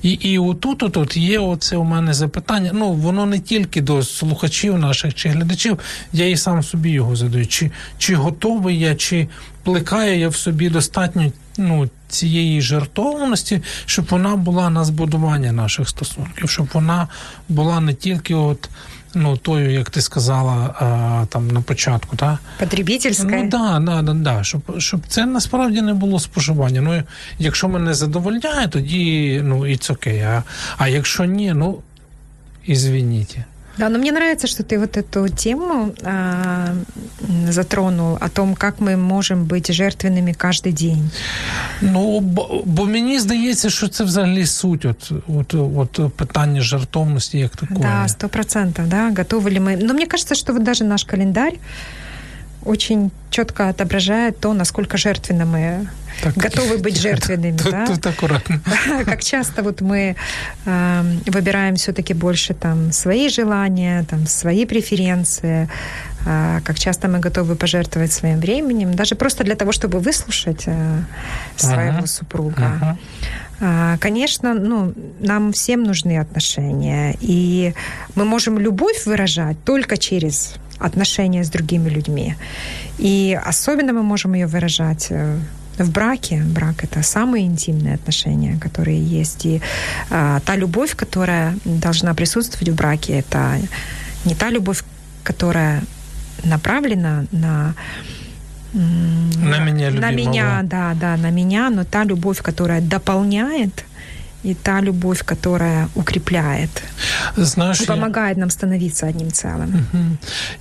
І 0.03 0.11
і 0.11 0.39
отут 0.39 0.97
от, 0.97 1.17
є 1.17 1.39
оце 1.39 1.77
у 1.77 1.85
мене 1.85 2.15
запитання. 2.15 2.71
Ну, 2.75 2.93
воно 2.93 3.27
не 3.27 3.39
тільки 3.39 3.81
до 3.81 4.03
слухачів 4.03 4.79
наших 4.79 5.15
чи 5.15 5.29
глядачів, 5.29 5.79
я 6.13 6.29
і 6.29 6.37
сам 6.37 6.63
собі 6.63 6.91
його 6.91 7.17
задаю. 7.17 7.47
Чи 7.47 7.71
чи 7.99 8.15
готовий 8.15 8.79
я, 8.79 8.95
чи 8.95 9.29
плекаю 9.63 10.19
я 10.19 10.29
в 10.29 10.37
собі 10.37 10.71
достатньо 10.71 11.33
ну, 11.59 11.91
цієї 12.09 12.61
жертовності, 12.61 13.63
щоб 13.87 14.07
вона 14.11 14.37
була 14.37 14.71
на 14.71 14.85
збудування 14.85 15.53
наших 15.53 15.89
стосунків, 15.89 16.51
щоб 16.51 16.69
вона 16.73 17.09
була 17.49 17.81
не 17.81 17.95
тільки 17.95 18.35
от. 18.35 18.69
Ну, 19.15 19.37
тою, 19.37 19.71
як 19.71 19.91
ти 19.91 20.01
сказала 20.03 20.55
а, 20.55 21.27
там 21.29 21.49
на 21.49 21.61
початку, 21.61 22.17
та 22.17 22.39
потребительська. 22.59 23.25
Ну 23.27 23.49
да, 23.49 23.79
да, 23.79 24.03
да, 24.03 24.15
да, 24.15 24.45
щоб 24.45 24.81
щоб 24.81 25.01
це 25.09 25.27
насправді 25.27 25.83
не 25.83 25.95
було 25.95 26.21
споживання. 26.21 26.81
Ну, 26.81 27.03
якщо 27.39 27.69
мене 27.69 27.95
задовольняє, 27.95 28.69
тоді 28.69 29.41
ну 29.45 29.61
it's 29.61 29.93
окей. 29.93 30.21
А, 30.21 30.43
а 30.79 30.89
якщо 30.89 31.25
ні, 31.25 31.53
ну 31.55 31.79
извините. 32.69 33.45
Да, 33.78 33.90
но 33.90 33.98
мне 33.98 34.12
нравится, 34.12 34.48
что 34.48 34.64
ты 34.64 34.78
вот 34.78 34.98
эту 34.98 35.28
тему 35.30 35.96
а, 36.04 36.76
затронул 37.50 38.18
о 38.22 38.30
том, 38.30 38.56
как 38.56 38.80
мы 38.80 38.98
можем 38.98 39.46
быть 39.46 39.74
жертвенными 39.74 40.34
каждый 40.34 40.72
день. 40.72 41.10
Ну, 41.82 42.20
бо, 42.20 42.62
бо 42.66 42.86
мені 42.86 43.20
здається, 43.20 43.70
що 43.70 43.88
це 43.88 44.04
взагалі 44.04 44.46
суть 44.46 44.86
от, 44.86 45.12
от, 45.28 45.54
от 45.54 46.14
питання 46.14 46.62
жертовності 46.62 47.38
як 47.38 47.56
такої. 47.56 47.80
Да, 47.80 48.08
сто 48.08 48.30
процентов, 48.30 48.88
да, 48.88 49.10
готовы 49.10 49.50
ли 49.50 49.60
мы. 49.60 49.84
Но 49.84 49.94
мне 49.94 50.06
кажется, 50.06 50.36
что 50.36 50.54
вот 50.54 50.64
даже 50.64 50.84
наш 50.84 51.04
календарь 51.04 51.54
очень 52.65 53.11
четко 53.31 53.69
отображает 53.69 54.41
то, 54.41 54.53
насколько 54.53 54.97
жертвенно 54.97 55.45
мы 55.45 55.89
так, 56.23 56.37
готовы 56.37 56.79
быть 56.79 56.97
жертвенными. 57.01 57.57
Тут, 57.57 57.71
да? 57.71 57.87
тут 57.87 58.07
аккуратно. 58.07 58.61
Как 59.05 59.23
часто 59.23 59.63
вот 59.63 59.81
мы 59.81 60.17
э, 60.67 61.03
выбираем 61.27 61.77
все-таки 61.77 62.15
больше 62.15 62.55
там 62.55 62.93
свои 62.93 63.29
желания, 63.29 64.05
там 64.11 64.27
свои 64.27 64.67
преференции, 64.67 65.69
э, 66.27 66.61
как 66.65 66.79
часто 66.79 67.09
мы 67.09 67.21
готовы 67.21 67.55
пожертвовать 67.55 68.13
своим 68.13 68.41
временем, 68.41 68.95
даже 68.95 69.15
просто 69.15 69.45
для 69.45 69.55
того, 69.55 69.73
чтобы 69.73 70.01
выслушать 70.01 70.65
э, 70.67 71.03
своего 71.57 71.99
uh-huh. 71.99 72.07
супруга. 72.07 72.97
Uh-huh. 73.61 73.99
Конечно, 73.99 74.55
ну, 74.55 74.95
нам 75.19 75.53
всем 75.53 75.83
нужны 75.83 76.21
отношения, 76.21 77.17
и 77.21 77.75
мы 78.15 78.25
можем 78.25 78.57
любовь 78.59 79.05
выражать 79.05 79.57
только 79.65 79.97
через 79.97 80.55
отношения 80.79 81.45
с 81.45 81.51
другими 81.51 81.89
людьми. 81.89 82.35
И 82.99 83.39
особенно 83.45 83.93
мы 83.93 84.03
можем 84.03 84.35
ее 84.35 84.47
выражать 84.47 85.09
э, 85.11 85.39
в 85.79 85.91
браке. 85.91 86.43
Брак 86.45 86.85
это 86.85 87.03
самые 87.03 87.47
интимные 87.47 87.95
отношения, 87.95 88.59
которые 88.59 89.03
есть. 89.03 89.47
И 89.47 89.61
а, 90.11 90.41
та 90.41 90.57
любовь, 90.57 90.95
которая 90.97 91.55
должна 91.65 92.15
присутствовать 92.15 92.69
в 92.69 92.75
браке, 92.75 93.19
это 93.19 93.59
не 94.25 94.35
та 94.35 94.51
любовь, 94.51 94.83
которая 95.23 95.83
направлена 96.45 97.25
на 97.33 97.75
на 98.75 99.59
меня, 99.61 99.91
на 99.91 100.11
меня, 100.11 100.61
да, 100.63 100.95
да, 100.95 101.17
на 101.17 101.31
меня, 101.31 101.71
но 101.71 101.85
та 101.85 102.05
любовь, 102.05 102.43
которая 102.43 102.83
дополняет 102.83 103.85
и 104.45 104.55
та 104.55 104.81
любовь, 104.81 105.23
которая 105.25 105.89
укрепляет, 105.95 106.83
Знаєш, 107.37 107.81
допомагає 107.81 108.35
я... 108.35 108.41
нам 108.41 108.51
становитися 108.51 109.09
одним 109.09 109.33
цілим. 109.33 109.87
Угу. 109.93 110.05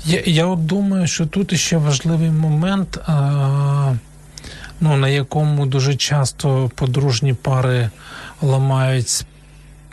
Я 0.05 0.23
я 0.25 0.45
от 0.45 0.65
думаю, 0.65 1.07
що 1.07 1.25
тут 1.25 1.59
ще 1.59 1.77
важливий 1.77 2.29
момент, 2.29 2.99
а, 3.07 3.93
ну, 4.81 4.97
на 4.97 5.09
якому 5.09 5.65
дуже 5.65 5.95
часто 5.95 6.71
подружні 6.75 7.33
пари 7.33 7.89
ламають 8.41 9.25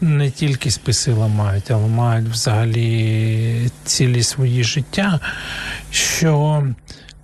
не 0.01 0.31
тільки 0.31 0.71
списи 0.71 1.13
ламають, 1.13 1.71
а 1.71 1.77
ламають 1.77 2.29
взагалі 2.29 3.71
цілі 3.85 4.23
свої 4.23 4.65
життя. 4.65 5.21
Що 5.91 6.65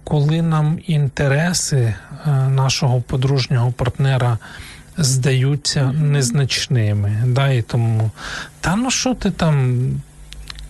коли 0.04 0.42
нам 0.42 0.78
інтереси 0.86 1.94
нашого 2.48 3.00
подружнього 3.00 3.72
партнера 3.72 4.38
здаються 4.98 5.92
незначними. 5.92 7.22
Да, 7.26 7.48
І 7.48 7.62
тому, 7.62 8.11
та 8.61 8.76
ну 8.76 8.90
що 8.90 9.14
ти 9.14 9.31
там? 9.31 9.81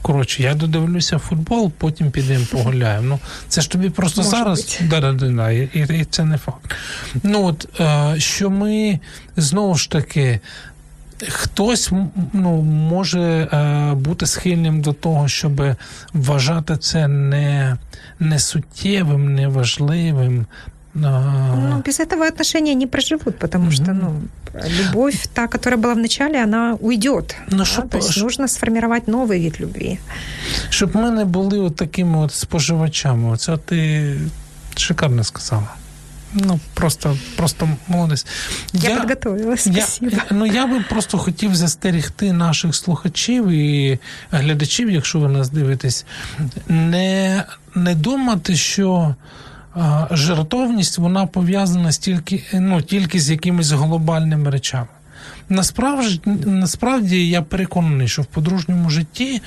Коротше, 0.02 0.42
я 0.42 0.54
додивлюся 0.54 1.18
футбол, 1.18 1.72
потім 1.78 2.10
підемо 2.10 2.46
погуляємо. 2.52 3.06
Ну, 3.06 3.18
це 3.48 3.60
ж 3.60 3.70
тобі 3.70 3.90
просто 3.90 4.20
Може 4.20 4.30
зараз 4.30 4.78
да, 4.90 5.00
да, 5.00 5.12
да, 5.12 5.50
і, 5.50 5.68
і 5.74 6.04
це 6.04 6.24
не 6.24 6.38
факт. 6.38 6.74
Ну 7.22 7.44
от 7.44 7.80
е, 7.80 8.14
що 8.20 8.50
ми 8.50 9.00
знову 9.36 9.74
ж 9.74 9.90
таки. 9.90 10.40
Хтось 11.28 11.92
ну, 12.32 12.62
може 12.62 13.20
е, 13.20 13.94
бути 13.94 14.26
схильним 14.26 14.80
до 14.80 14.92
того, 14.92 15.28
щоб 15.28 15.62
вважати 16.12 16.76
це 16.76 17.08
не, 17.08 17.76
не 18.20 18.38
суттєвим, 18.38 19.34
неважливим, 19.34 20.46
ну, 20.95 21.81
без 21.85 21.99
этого 21.99 22.25
отношения 22.25 22.73
не 22.73 22.87
проживут, 22.87 23.37
потому 23.37 23.65
угу. 23.65 23.71
что, 23.71 23.93
ну, 23.93 24.21
любовь, 24.53 25.27
та, 25.33 25.47
которая 25.47 25.79
была 25.79 25.93
в 25.93 25.97
начале, 25.97 26.43
она 26.43 26.77
уйдет. 26.79 27.35
Ну, 27.51 27.57
да? 27.57 27.65
щоб, 27.65 27.89
То 27.89 27.97
есть 27.97 28.11
щоб... 28.11 28.23
нужно 28.23 28.47
сформировать 28.47 29.07
новый 29.07 29.39
вид 29.39 29.59
любви. 29.59 29.97
Щоб 30.69 30.95
ми 30.95 31.11
не 31.11 31.25
були 31.25 31.59
от 31.59 31.75
такими 31.75 32.17
от 32.17 32.33
споживачами. 32.33 33.29
Оце 33.29 33.57
ти 33.57 34.17
шикарно 34.75 35.23
сказала. 35.23 35.67
Ну, 36.33 36.59
просто 36.73 37.17
просто 37.35 37.69
молодець. 37.87 38.25
Я, 38.73 38.89
я 38.89 38.99
підготовилась, 38.99 39.61
спасибо. 39.61 40.11
Я, 40.11 40.21
ну, 40.31 40.45
я 40.45 40.67
би 40.67 40.79
просто 40.89 41.17
хотів 41.17 41.55
застерігти 41.55 42.33
наших 42.33 42.75
слухачів 42.75 43.47
і 43.47 43.99
глядачів, 44.31 44.91
якщо 44.91 45.19
ви 45.19 45.27
нас 45.27 45.49
дивитесь, 45.49 46.05
не, 46.67 47.43
не 47.75 47.95
думати, 47.95 48.55
що 48.55 49.15
жертовність 50.10 50.98
вона 50.98 51.26
пов'язана 51.26 51.92
стільки, 51.92 52.44
ну, 52.52 52.82
тільки 52.82 53.20
з 53.20 53.30
якимись 53.30 53.70
глобальними 53.70 54.50
речами. 54.50 54.86
Насправді, 55.48 56.20
насправді 56.46 57.28
я 57.28 57.42
переконаний, 57.42 58.08
що 58.08 58.22
в 58.22 58.26
подружньому 58.26 58.90
житті 58.90 59.42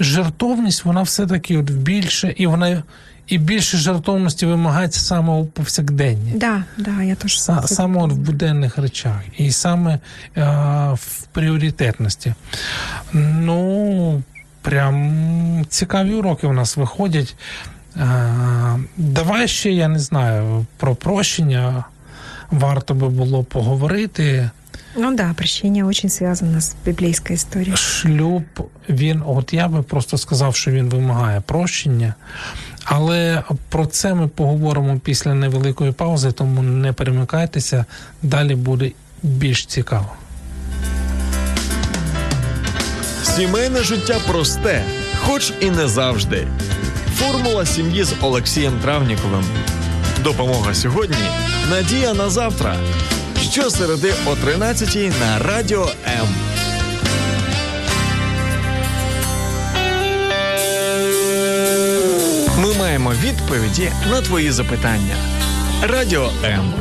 жертовність 0.00 0.84
вона 0.84 1.02
все-таки 1.02 1.56
от 1.56 1.70
більше, 1.70 2.34
і 2.36 2.46
вона 2.46 2.82
і 3.26 3.38
більше 3.38 3.76
жертовності 3.76 4.46
вимагається 4.46 5.00
саме 5.00 5.32
у 5.32 5.46
повсякденні. 5.46 6.32
Да, 6.34 6.64
да, 6.78 7.02
я 7.02 7.14
теж 7.14 7.40
Са, 7.40 7.62
саме 7.66 8.02
от 8.02 8.12
в 8.12 8.16
буденних 8.16 8.78
речах, 8.78 9.20
і 9.38 9.52
саме 9.52 9.98
а, 10.36 10.92
в 10.92 11.26
пріоритетності. 11.32 12.34
Ну, 13.12 14.22
прям 14.62 15.66
цікаві 15.68 16.14
уроки 16.14 16.46
у 16.46 16.52
нас 16.52 16.76
виходять. 16.76 17.36
Давай 18.96 19.48
ще, 19.48 19.72
я 19.72 19.88
не 19.88 19.98
знаю, 19.98 20.66
про 20.76 20.94
прощення 20.94 21.84
варто 22.50 22.94
би 22.94 23.08
було 23.08 23.44
поговорити. 23.44 24.50
Ну 24.96 25.14
да, 25.14 25.34
прощення 25.34 25.84
дуже 25.84 26.08
зв'язано 26.08 26.60
з 26.60 26.74
біблійською 26.84 27.34
історією. 27.34 27.76
Шлюб, 27.76 28.42
він, 28.88 29.22
от 29.26 29.52
я 29.52 29.68
би 29.68 29.82
просто 29.82 30.18
сказав, 30.18 30.56
що 30.56 30.70
він 30.70 30.88
вимагає 30.88 31.40
прощення, 31.40 32.14
Але 32.84 33.42
про 33.68 33.86
це 33.86 34.14
ми 34.14 34.28
поговоримо 34.28 34.98
після 34.98 35.34
невеликої 35.34 35.92
паузи, 35.92 36.32
тому 36.32 36.62
не 36.62 36.92
перемикайтеся, 36.92 37.84
далі 38.22 38.54
буде 38.54 38.90
більш 39.22 39.66
цікаво. 39.66 40.12
Сімейне 43.22 43.82
життя 43.82 44.18
просте, 44.28 44.84
хоч 45.20 45.52
і 45.60 45.70
не 45.70 45.88
завжди. 45.88 46.46
Формула 47.16 47.66
сім'ї 47.66 48.04
з 48.04 48.14
Олексієм 48.20 48.78
Травніковим. 48.82 49.44
Допомога 50.24 50.74
сьогодні. 50.74 51.16
Надія 51.70 52.14
на 52.14 52.30
завтра. 52.30 52.76
Щосереди 53.42 54.12
о 54.26 54.36
13 54.36 55.12
на 55.20 55.38
радіо 55.38 55.88
М. 56.06 56.28
Ми 62.58 62.74
маємо 62.78 63.12
відповіді 63.24 63.92
на 64.10 64.20
твої 64.20 64.50
запитання. 64.50 65.16
Радіо 65.82 66.30
М. 66.44 66.72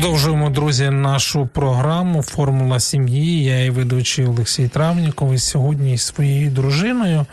Продовжуємо, 0.00 0.50
друзі, 0.50 0.90
нашу 0.90 1.46
програму 1.46 2.22
Формула 2.22 2.80
сім'ї. 2.80 3.44
Я 3.44 3.64
і 3.64 3.70
ведучий 3.70 4.26
Олексій 4.26 4.68
Травніков. 4.68 5.32
І 5.32 5.38
сьогодні 5.38 5.98
з 5.98 6.02
своєю 6.02 6.50
дружиною 6.50 7.26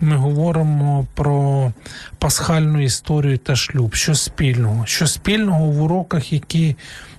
ми 0.00 0.16
говоримо 0.16 1.06
про 1.14 1.72
пасхальну 2.18 2.82
історію 2.82 3.38
та 3.38 3.56
шлюб. 3.56 3.94
Що 3.94 4.14
спільного? 4.14 4.86
Що 4.86 5.06
спільного 5.06 5.66
в 5.66 5.82
уроках, 5.82 6.32
які 6.32 6.76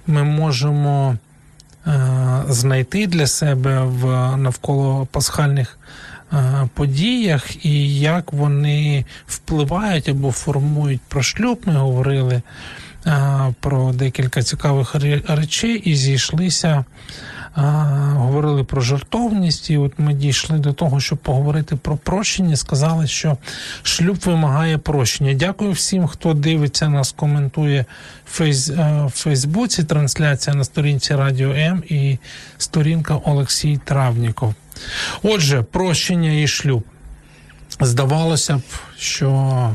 ми 0.08 0.24
можемо 0.24 1.18
е, 1.88 2.00
знайти 2.48 3.08
для 3.08 3.28
себе 3.28 3.80
в 3.80 4.06
навколо 4.38 5.08
пасхальних 5.12 5.80
е, 6.34 6.38
подіях, 6.74 7.66
і 7.66 8.00
як 8.00 8.34
вони 8.34 9.06
впливають 9.28 10.10
або 10.10 10.32
формують 10.32 11.02
про 11.08 11.24
шлюб, 11.24 11.60
ми 11.66 11.74
говорили 11.74 12.42
про 13.60 13.94
декілька 13.94 14.44
цікавих 14.44 14.96
речей 15.28 15.82
і 15.86 15.96
зійшлися, 15.96 16.86
говорили 18.16 18.64
про 18.64 18.82
жертовність. 18.82 19.70
І 19.70 19.78
от 19.78 19.94
ми 19.98 20.14
дійшли 20.14 20.58
до 20.58 20.74
того, 20.74 21.00
щоб 21.00 21.18
поговорити 21.18 21.76
про 21.76 21.98
прощення. 21.98 22.56
Сказали, 22.56 23.08
що 23.08 23.38
шлюб 23.84 24.18
вимагає 24.26 24.78
прощення. 24.78 25.34
Дякую 25.34 25.72
всім, 25.72 26.08
хто 26.08 26.34
дивиться 26.34 26.90
нас, 26.90 27.12
коментує 27.12 27.86
в 28.26 29.10
Фейсбуці. 29.10 29.84
Трансляція 29.84 30.56
на 30.56 30.64
сторінці 30.64 31.16
Радіо 31.16 31.52
М 31.52 31.84
і 31.90 32.18
сторінка 32.58 33.16
Олексій 33.16 33.80
Травніков. 33.86 34.56
Отже, 35.24 35.62
прощення 35.62 36.32
і 36.32 36.48
шлюб. 36.48 36.84
Здавалося 37.80 38.58
б, 38.58 38.62
що 38.98 39.70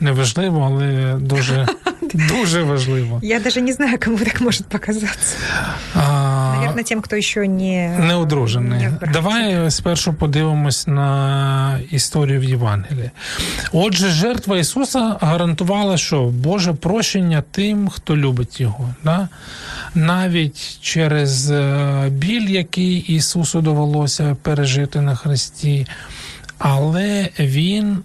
неважливо, 0.00 0.60
але 0.60 1.14
дуже 1.20 1.66
дуже 2.14 2.62
важливо. 2.62 3.20
Я 3.22 3.40
даже 3.40 3.60
не 3.60 3.72
знаю, 3.72 3.98
кому 4.04 4.18
так 4.18 4.40
може 4.40 4.64
показатися. 4.68 5.36
Наверное, 5.94 6.84
тим, 6.84 7.02
хто 7.02 7.20
ще 7.20 7.48
не 7.48 7.98
не 7.98 8.14
одружений. 8.14 8.88
Давай 9.12 9.70
спершу 9.70 10.12
подивимось 10.12 10.86
на 10.86 11.80
історію 11.90 12.40
в 12.40 12.44
Євангелії. 12.44 13.10
Отже, 13.72 14.08
жертва 14.08 14.58
Ісуса 14.58 15.16
гарантувала, 15.20 15.96
що 15.96 16.24
Боже 16.24 16.72
прощення 16.72 17.42
тим, 17.50 17.88
хто 17.88 18.16
любить 18.16 18.60
його. 18.60 18.94
Да? 19.04 19.28
Навіть 19.94 20.78
через 20.80 21.50
е, 21.50 22.08
біль, 22.10 22.48
який 22.48 22.98
Ісусу 22.98 23.60
довелося 23.60 24.36
пережити 24.42 25.00
на 25.00 25.14
Христі, 25.14 25.86
але 26.58 27.28
Він 27.38 27.98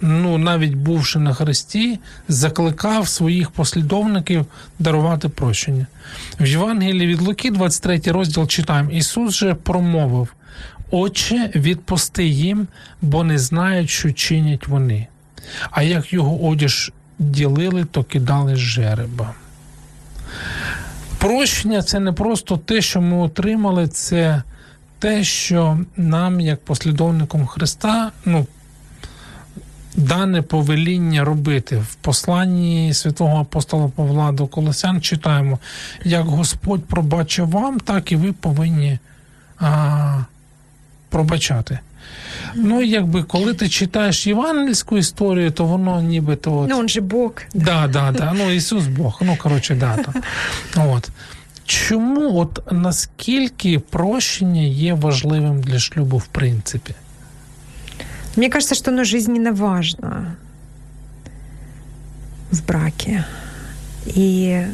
ну 0.00 0.38
навіть 0.38 0.74
бувши 0.74 1.18
на 1.18 1.34
хресті, 1.34 1.98
закликав 2.28 3.08
своїх 3.08 3.50
послідовників 3.50 4.46
дарувати 4.78 5.28
прощення. 5.28 5.86
В 6.40 6.46
Євангелії 6.46 7.06
від 7.06 7.20
Луки, 7.20 7.50
23 7.50 8.00
розділ, 8.06 8.46
читаємо: 8.46 8.90
Ісус 8.90 9.34
же 9.34 9.54
промовив: 9.54 10.34
Отче, 10.90 11.50
відпусти 11.54 12.26
їм, 12.26 12.66
бо 13.02 13.24
не 13.24 13.38
знають, 13.38 13.90
що 13.90 14.12
чинять 14.12 14.68
вони. 14.68 15.06
А 15.70 15.82
як 15.82 16.12
його 16.12 16.48
одяж 16.48 16.92
ділили, 17.18 17.84
то 17.84 18.04
кидали 18.04 18.56
жереба. 18.56 19.34
Прощення 21.18 21.82
це 21.82 22.00
не 22.00 22.12
просто 22.12 22.56
те, 22.56 22.80
що 22.80 23.00
ми 23.00 23.16
отримали, 23.16 23.88
це 23.88 24.42
те, 24.98 25.24
що 25.24 25.78
нам, 25.96 26.40
як 26.40 26.64
послідовникам 26.64 27.46
Христа, 27.46 28.12
ну, 28.24 28.46
дане 29.96 30.42
повеління 30.42 31.24
робити 31.24 31.76
в 31.76 31.94
посланні 31.94 32.94
святого 32.94 33.40
апостола 33.40 33.88
Павла 33.96 34.32
до 34.32 34.46
Колосян 34.46 35.00
читаємо, 35.00 35.58
як 36.04 36.26
Господь 36.26 36.84
пробачив 36.84 37.48
вам, 37.50 37.80
так 37.80 38.12
і 38.12 38.16
ви 38.16 38.32
повинні 38.32 38.98
а, 39.58 40.18
пробачати. 41.08 41.78
Ну, 42.54 42.82
якби 42.82 43.22
коли 43.22 43.54
ти 43.54 43.68
читаєш 43.68 44.26
євангельську 44.26 44.98
історію, 44.98 45.50
то 45.50 45.64
воно 45.64 46.00
нібито. 46.02 46.58
От... 46.58 46.68
Ну, 46.68 46.80
він 46.80 46.88
же 46.88 47.00
Бог. 47.00 47.32
Да, 47.54 47.86
да, 47.86 48.12
да. 48.12 48.32
Ну, 48.32 48.50
Ісус 48.50 48.86
Бог. 48.86 49.18
Ну, 49.22 49.36
коротше, 49.36 49.74
да. 49.74 49.96
То. 49.96 50.12
От. 50.92 51.10
Чому, 51.64 52.38
от 52.38 52.72
наскільки 52.72 53.78
прощення 53.78 54.62
є 54.62 54.94
важливим 54.94 55.60
для 55.60 55.78
шлюбу, 55.78 56.16
в 56.16 56.26
принципі? 56.26 56.94
Мне 58.35 58.49
кажется, 58.49 58.75
что 58.75 58.91
оно 58.91 59.03
жизненно 59.03 59.51
важно 59.53 60.35
в 62.51 62.65
браке. 62.65 63.25
И 64.05 64.65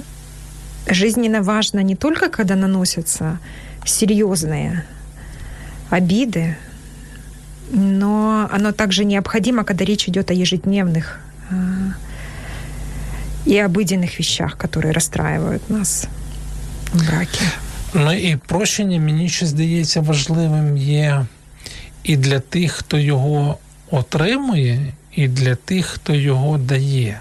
жизненно 0.87 1.41
важно 1.41 1.79
не 1.79 1.95
только, 1.95 2.29
когда 2.29 2.55
наносятся 2.55 3.39
серьезные 3.85 4.85
обиды, 5.89 6.55
но 7.71 8.49
оно 8.51 8.71
также 8.71 9.05
необходимо, 9.05 9.63
когда 9.63 9.85
речь 9.85 10.07
идет 10.07 10.31
о 10.31 10.33
ежедневных 10.33 11.19
а, 11.49 11.55
и 13.45 13.57
обыденных 13.57 14.19
вещах, 14.19 14.57
которые 14.57 14.91
расстраивают 14.93 15.69
нас 15.69 16.07
в 16.93 17.07
браке. 17.07 17.45
Ну 17.93 18.13
і 18.13 18.35
прощення 18.35 18.99
мені 18.99 19.29
ще 19.29 19.45
здається 19.45 20.01
важливим 20.01 20.77
є 20.77 21.25
і 22.04 22.16
для 22.16 22.40
тих, 22.40 22.72
хто 22.72 22.98
його 22.98 23.58
отримує, 23.90 24.92
і 25.14 25.28
для 25.28 25.54
тих, 25.54 25.86
хто 25.86 26.14
його 26.14 26.58
дає. 26.58 27.20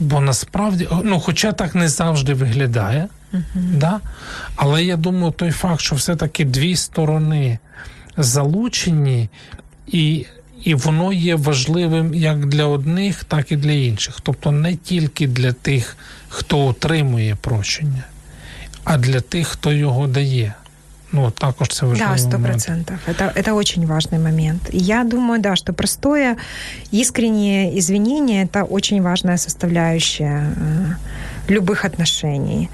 Бо 0.00 0.20
насправді, 0.20 0.88
ну, 1.04 1.20
хоча 1.20 1.52
так 1.52 1.74
не 1.74 1.88
завжди 1.88 2.34
виглядає, 2.34 3.08
uh-huh. 3.32 3.42
да? 3.54 4.00
але 4.56 4.84
я 4.84 4.96
думаю, 4.96 5.32
той 5.32 5.50
факт, 5.50 5.80
що 5.80 5.96
все-таки 5.96 6.44
дві 6.44 6.76
сторони 6.76 7.58
залучені, 8.16 9.28
і 9.86 10.26
і 10.64 10.74
воно 10.74 11.12
є 11.12 11.34
важливим 11.34 12.14
як 12.14 12.46
для 12.46 12.64
одних, 12.64 13.24
так 13.24 13.52
і 13.52 13.56
для 13.56 13.72
інших. 13.72 14.18
Тобто 14.22 14.52
не 14.52 14.76
тільки 14.76 15.26
для 15.26 15.52
тих, 15.52 15.96
хто 16.28 16.66
отримує 16.66 17.36
прощення, 17.40 18.04
а 18.84 18.98
для 18.98 19.20
тих, 19.20 19.48
хто 19.48 19.72
його 19.72 20.06
дає. 20.06 20.54
Ну, 21.12 21.30
також 21.30 21.68
це 21.68 21.86
важливо. 21.86 22.10
Да, 22.12 22.18
сто 22.18 22.38
процентов. 22.38 22.96
Это, 23.06 23.32
это 23.34 23.54
очень 23.54 23.86
важный 23.86 24.18
момент. 24.18 24.68
Я 24.72 25.04
думаю, 25.04 25.40
да, 25.40 25.56
что 25.56 25.72
простое, 25.72 26.36
искреннее 26.92 27.78
извинение– 27.78 28.44
это 28.52 28.64
очень 28.64 29.02
важная 29.02 29.36
составляющая 29.36 30.54
э, 30.56 30.94
любых 31.48 31.84
отношений. 31.84 32.68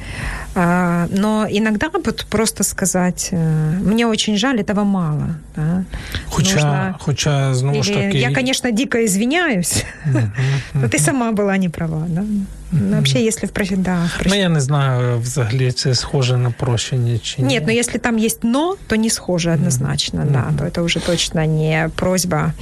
А, 0.55 1.07
но 1.11 1.47
иногда 1.51 1.89
вот 1.93 2.27
просто 2.31 2.65
сказать, 2.65 3.29
э, 3.33 3.81
мне 3.85 4.07
очень 4.07 4.37
жаль, 4.37 4.61
этого 4.61 4.85
мало. 4.85 5.37
Да? 5.57 5.85
Хоча, 6.29 6.55
Нужно... 6.55 6.97
хоча 7.01 7.55
знову 7.55 7.83
ж 7.83 7.93
таки... 7.93 8.19
Я, 8.19 8.35
конечно, 8.35 8.73
дико 8.73 8.99
извиняюсь, 8.99 9.85
но 10.75 10.89
ты 10.89 10.99
сама 10.99 11.33
была 11.33 11.57
не 11.59 11.69
права. 11.69 12.05
Да? 12.09 12.25
Ну, 12.73 12.97
вообще, 12.97 13.25
если 13.25 13.47
в 13.47 13.53
прощении, 13.53 13.85
да, 13.85 14.07
в 14.07 14.19
прощении. 14.19 14.39
Ну, 14.39 14.43
я 14.43 14.49
не 14.49 14.61
знаю, 14.61 15.21
взагалі 15.21 15.73
це 15.73 15.95
схоже 15.95 16.37
на 16.37 16.51
прощення 16.51 17.19
чи 17.19 17.43
ні. 17.43 17.55
Нет, 17.55 17.67
но 17.67 17.73
если 17.73 17.99
там 17.99 18.19
есть 18.19 18.45
но, 18.45 18.77
то 18.87 18.97
не 18.97 19.11
схоже 19.11 19.53
однозначно, 19.53 20.21
mm-hmm. 20.21 20.33
да, 20.33 20.59
то 20.59 20.65
это 20.65 20.83
уже 20.83 21.01
точно 21.01 21.47
не 21.47 21.91
просьба 21.97 22.53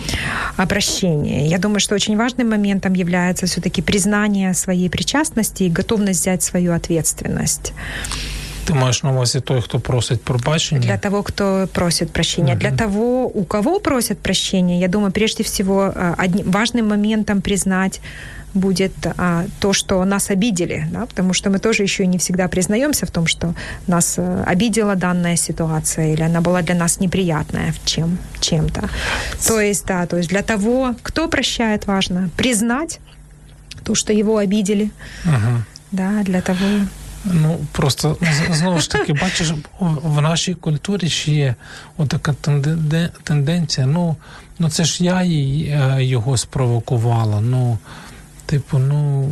о 0.56 0.66
прощении. 0.66 1.48
Я 1.48 1.58
думаю, 1.58 1.80
что 1.80 1.94
очень 1.94 2.16
важным 2.16 2.48
моментом 2.50 2.94
является 2.94 3.46
все-таки 3.46 3.82
признание 3.82 4.54
своей 4.54 4.88
причастности 4.88 5.64
и 5.64 5.70
готовность 5.70 6.20
взять 6.20 6.42
свою 6.42 6.72
ответственность. 6.72 7.72
Ты 8.64 8.74
маешь 8.74 9.02
на 9.02 9.10
увазі 9.10 9.40
той, 9.40 9.62
кто 9.62 9.80
просит 9.80 10.22
пробачення? 10.22 10.80
Для 10.80 10.98
того, 10.98 11.22
кто 11.22 11.68
просит 11.72 12.10
прощения. 12.10 12.52
Угу. 12.52 12.60
Для 12.60 12.70
того, 12.70 13.26
у 13.26 13.44
кого 13.44 13.80
просят 13.80 14.18
прощения, 14.18 14.80
я 14.80 14.88
думаю, 14.88 15.12
прежде 15.12 15.42
всего, 15.42 15.92
э, 15.96 16.14
одним, 16.18 16.50
важным 16.50 16.88
моментом 16.88 17.40
признать 17.40 18.00
будет 18.54 18.92
а, 19.16 19.44
то, 19.58 19.72
что 19.72 20.04
нас 20.04 20.30
обидели, 20.30 20.86
да, 20.92 21.06
потому 21.06 21.34
что 21.34 21.50
мы 21.50 21.58
тоже 21.58 21.82
еще 21.82 22.06
не 22.06 22.18
всегда 22.18 22.48
признаемся 22.48 23.06
в 23.06 23.10
том, 23.10 23.26
что 23.26 23.54
нас 23.86 24.14
э, 24.18 24.44
обидела 24.46 24.94
данная 24.94 25.36
ситуация 25.36 26.12
или 26.12 26.22
она 26.22 26.40
была 26.40 26.62
для 26.62 26.74
нас 26.74 27.00
неприятная 27.00 27.72
в 27.72 27.84
чем, 27.84 28.18
чем-то. 28.40 28.88
То 29.46 29.60
есть, 29.60 29.86
да, 29.86 30.06
то 30.06 30.16
есть 30.16 30.28
для 30.28 30.42
того, 30.42 30.94
кто 31.02 31.28
прощает, 31.28 31.86
важно 31.86 32.30
признать 32.36 33.00
то, 33.84 33.94
что 33.94 34.12
его 34.12 34.36
обидели, 34.36 34.90
ага. 35.24 35.64
да, 35.90 36.22
для 36.22 36.40
того. 36.40 36.86
Ну 37.24 37.58
просто 37.72 38.16
знову 38.50 38.78
ж 38.78 38.90
таки, 38.90 39.12
бачиш, 39.12 39.52
в 39.80 40.20
нашій 40.20 40.54
культурі 40.54 41.08
ще 41.08 41.32
є 41.32 41.54
така 42.08 42.34
тенденція. 43.22 43.86
Ну, 43.86 44.16
ну 44.58 44.68
це 44.68 44.84
ж 44.84 45.04
я 45.04 45.22
її, 45.22 45.78
його 45.98 46.36
спровокувала. 46.36 47.40
Ну 47.40 47.78
Типу, 48.46 48.78
ну 48.78 49.28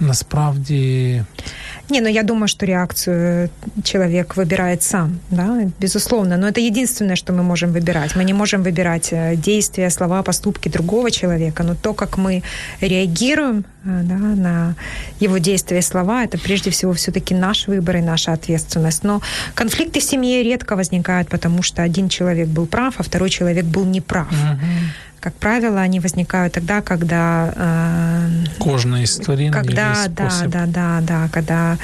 насправді. 0.00 1.22
Не, 1.90 2.00
ну 2.00 2.08
я 2.08 2.22
думаю, 2.22 2.48
что 2.48 2.66
реакцию 2.66 3.50
человек 3.82 4.36
выбирает 4.36 4.82
сам, 4.82 5.20
да, 5.30 5.70
безусловно. 5.78 6.36
Но 6.36 6.48
это 6.48 6.60
единственное, 6.60 7.16
что 7.16 7.32
мы 7.32 7.42
можем 7.42 7.72
выбирать. 7.72 8.16
Мы 8.16 8.24
не 8.24 8.32
можем 8.32 8.62
выбирать 8.62 9.08
э, 9.12 9.36
действия, 9.36 9.90
слова, 9.90 10.22
поступки 10.22 10.70
другого 10.70 11.10
человека, 11.10 11.62
но 11.62 11.74
то, 11.74 11.92
как 11.92 12.16
мы 12.16 12.42
реагируем 12.80 13.64
э, 13.84 14.00
да, 14.02 14.14
на 14.14 14.74
его 15.20 15.38
действия 15.38 15.78
и 15.78 15.82
слова, 15.82 16.24
это 16.24 16.38
прежде 16.38 16.70
всего 16.70 16.92
все-таки 16.92 17.34
наш 17.34 17.68
выбор 17.68 17.96
и 17.96 18.00
наша 18.00 18.32
ответственность. 18.32 19.04
Но 19.04 19.20
конфликты 19.54 20.00
в 20.00 20.04
семье 20.04 20.42
редко 20.42 20.76
возникают, 20.76 21.28
потому 21.28 21.62
что 21.62 21.82
один 21.82 22.08
человек 22.08 22.48
был 22.48 22.66
прав, 22.66 22.94
а 22.98 23.02
второй 23.02 23.28
человек 23.28 23.64
был 23.66 23.84
неправ. 23.84 24.32
Угу. 24.32 24.66
Как 25.24 25.32
правило, 25.32 25.80
они 25.80 26.00
возникают 26.00 26.52
тогда, 26.52 26.82
когда... 26.82 27.50
Э, 27.56 28.28
Кожная 28.58 29.04
история. 29.04 29.50
Когда, 29.50 29.94
да, 30.08 30.30
да, 30.46 30.66
да, 30.66 31.00
да, 31.00 31.28
когда 31.32 31.78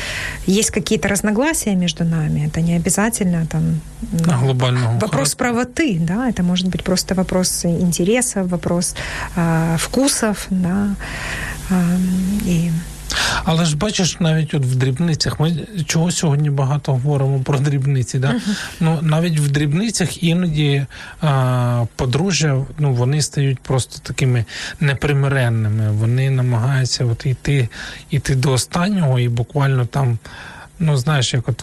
есть 0.47 0.71
какие-то 0.71 1.09
разногласия 1.09 1.75
между 1.75 2.05
нами. 2.05 2.47
Это 2.49 2.61
не 2.61 2.77
обязательно 2.77 3.47
там... 3.47 3.81
На 4.27 4.37
глобального 4.37 4.93
Вопрос 4.93 5.35
характера. 5.35 5.39
правоты, 5.39 5.99
да, 6.01 6.29
это 6.29 6.43
может 6.43 6.69
быть 6.69 6.85
просто 6.85 7.15
вопрос 7.15 7.65
интересов, 7.65 8.49
вопрос 8.49 8.95
э, 9.37 9.77
вкусов, 9.79 10.47
да, 10.51 10.95
э, 11.71 11.97
и 12.45 12.71
Але 13.45 13.65
ж 13.65 13.77
бачиш, 13.77 14.17
навіть 14.21 14.55
от 14.55 14.63
в 14.63 14.75
дрібницях, 14.75 15.41
ми 15.41 15.57
чого 15.87 16.11
сьогодні 16.11 16.51
багато 16.51 16.93
говоримо 16.93 17.41
про 17.41 17.59
дрібниці. 17.59 18.19
Да? 18.19 18.29
Uh-huh. 18.29 18.57
Ну 18.81 18.99
навіть 19.03 19.41
в 19.41 19.49
дрібницях 19.49 20.23
іноді 20.23 20.87
а, 21.21 21.85
подружжя 21.97 22.65
ну 22.79 22.95
вони 22.95 23.23
стають 23.23 23.59
просто 23.59 23.99
такими 24.03 24.45
непримиренними. 24.81 25.91
Вони 25.91 26.31
намагаються 26.31 27.05
от 27.05 27.27
йти, 27.27 27.69
йти 28.11 28.35
до 28.35 28.53
останнього 28.53 29.19
і 29.19 29.29
буквально 29.29 29.87
там. 29.87 30.19
Ну, 30.83 30.97
знаєш, 30.97 31.35
як 31.35 31.49
от 31.49 31.63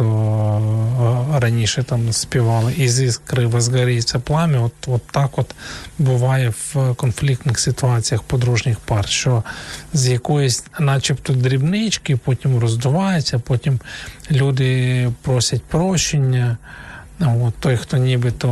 раніше 1.42 1.84
там 1.84 2.14
співали, 2.14 2.74
із 2.74 3.02
іскри 3.02 3.46
возгоріться 3.46 4.20
плам'я. 4.20 4.60
От 4.60 4.74
от 4.88 5.02
так 5.12 5.38
от 5.38 5.56
буває 6.00 6.50
в 6.50 6.94
конфліктних 6.96 7.60
ситуаціях 7.60 8.24
подружніх 8.24 8.80
пар, 8.80 9.08
що 9.10 9.44
з 9.94 10.08
якоїсь, 10.08 10.64
начебто, 10.80 11.34
дрібнички, 11.34 12.18
потім 12.18 12.60
роздувається, 12.60 13.40
потім 13.40 13.80
люди 14.32 15.12
просять 15.22 15.64
прощення. 15.64 16.58
От, 17.21 17.55
Той, 17.61 17.77
хто 17.77 17.97
нібито 17.97 18.49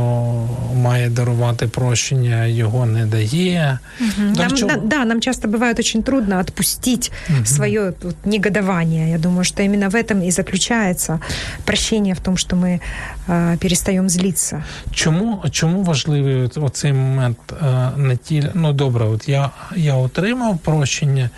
має 0.75 1.09
дарувати 1.09 1.67
прощення, 1.67 2.45
його 2.45 2.85
не 2.85 3.05
дає. 3.05 3.79
Угу. 3.99 4.29
Нам, 4.35 4.51
на, 4.67 4.77
да, 4.77 5.05
нам 5.05 5.21
часто 5.21 5.47
бывает 5.47 5.79
очень 5.79 6.03
трудно 6.03 6.39
отпустить 6.39 7.11
угу. 7.29 7.45
свое 7.45 7.93
вот, 8.01 8.15
негодование. 8.25 9.11
Я 9.11 9.17
думаю, 9.17 9.43
что 9.43 9.63
именно 9.63 9.89
в 9.89 9.95
этом 9.95 10.27
и 10.27 10.31
заключается 10.31 11.19
прощение 11.65 12.13
в 12.13 12.19
том, 12.19 12.37
что 12.37 12.55
мы 12.55 12.79
э, 13.27 13.57
перестаем 13.57 14.09
злиться. 14.09 14.63
Чому 14.91 15.43
чому 15.51 15.83
важливий 15.83 16.49
оцей 16.55 16.93
момент 16.93 17.37
е, 17.61 17.89
не 17.97 18.17
ті, 18.17 18.43
ну 18.53 18.73
добре, 18.73 19.05
от 19.05 19.29
я 19.29 19.51
я 19.75 19.95
отримав 19.95 20.57
прощення, 20.57 21.29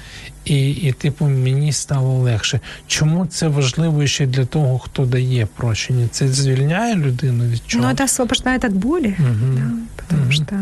і, 0.48 0.72
і 0.72 0.92
типу, 0.92 1.26
мені 1.26 1.74
стало 1.74 2.18
легше. 2.18 2.60
Чому 2.88 3.26
це 3.26 3.48
важливо 3.48 4.08
ще 4.08 4.26
для 4.26 4.46
того, 4.46 4.80
хто 4.80 5.06
дає 5.06 5.46
прощення? 5.46 6.08
Це 6.12 6.28
звільняє 6.28 6.96
людину 6.96 7.44
від 7.44 7.62
чого? 7.68 7.88
Ну, 7.88 7.96
це 7.98 8.04
освобождає 8.04 8.60
від 8.64 8.74
болі, 8.74 9.16
угу. 9.20 9.58
да, 9.58 9.72
потому 9.96 10.24
угу. 10.24 10.32
что 10.32 10.56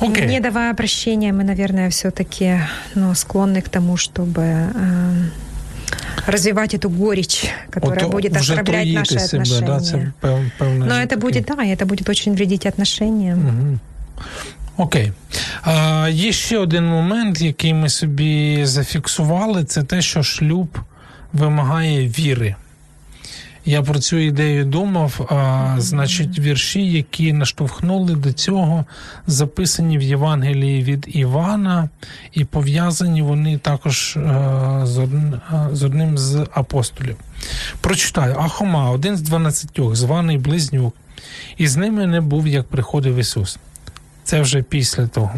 okay. 0.00 0.26
не 0.26 0.40
давая 0.40 0.74
прощения, 0.74 1.32
мы, 1.32 1.44
наверное, 1.44 1.88
все-таки 1.88 2.60
ну, 2.94 3.14
склонны 3.14 3.62
к 3.62 3.68
тому, 3.68 3.96
чтобы 3.96 4.42
э, 4.42 5.28
развивать 6.26 6.74
эту 6.74 6.90
горечь, 6.90 7.44
которая 7.70 8.06
От, 8.06 8.12
будет 8.12 8.36
оскорблять 8.36 8.92
наши 8.92 9.18
себе, 9.18 9.42
отношения. 9.42 9.66
Да, 9.66 9.80
це 9.80 10.12
пев, 10.20 10.78
Но 10.78 10.94
это 10.94 11.16
будет, 11.16 11.44
да, 11.44 11.64
это 11.64 11.86
будет 11.86 12.08
очень 12.08 12.34
вредить 12.34 12.66
отношениям. 12.66 13.38
Угу. 13.38 13.78
Окей. 14.77 15.11
А, 15.61 16.09
Є 16.11 16.31
ще 16.31 16.57
один 16.57 16.85
момент, 16.85 17.41
який 17.41 17.73
ми 17.73 17.89
собі 17.89 18.65
зафіксували, 18.65 19.63
це 19.63 19.83
те, 19.83 20.01
що 20.01 20.23
шлюб 20.23 20.79
вимагає 21.33 22.07
віри. 22.07 22.55
Я 23.65 23.81
про 23.81 23.99
цю 23.99 24.17
ідею 24.17 24.65
думав. 24.65 25.27
А, 25.31 25.75
Значить, 25.77 26.39
вірші, 26.39 26.91
які 26.91 27.33
наштовхнули 27.33 28.15
до 28.15 28.33
цього, 28.33 28.85
записані 29.27 29.97
в 29.97 30.01
Євангелії 30.01 30.83
від 30.83 31.05
Івана, 31.07 31.89
і 32.33 32.45
пов'язані 32.45 33.21
вони 33.21 33.57
також 33.57 34.17
а, 34.17 34.81
з, 34.85 34.97
одним, 34.97 35.41
а, 35.49 35.69
з 35.75 35.83
одним 35.83 36.17
з 36.17 36.47
апостолів. 36.53 37.15
Прочитаю: 37.81 38.35
Ахома, 38.39 38.89
один 38.89 39.17
з 39.17 39.21
дванадцятьох, 39.21 39.95
званий 39.95 40.37
Близнюк, 40.37 40.95
і 41.57 41.67
з 41.67 41.77
ними 41.77 42.07
не 42.07 42.21
був, 42.21 42.47
як 42.47 42.67
приходив 42.67 43.15
Ісус. 43.15 43.57
Це 44.27 44.41
вже 44.41 44.61
після 44.61 45.07
того. 45.07 45.35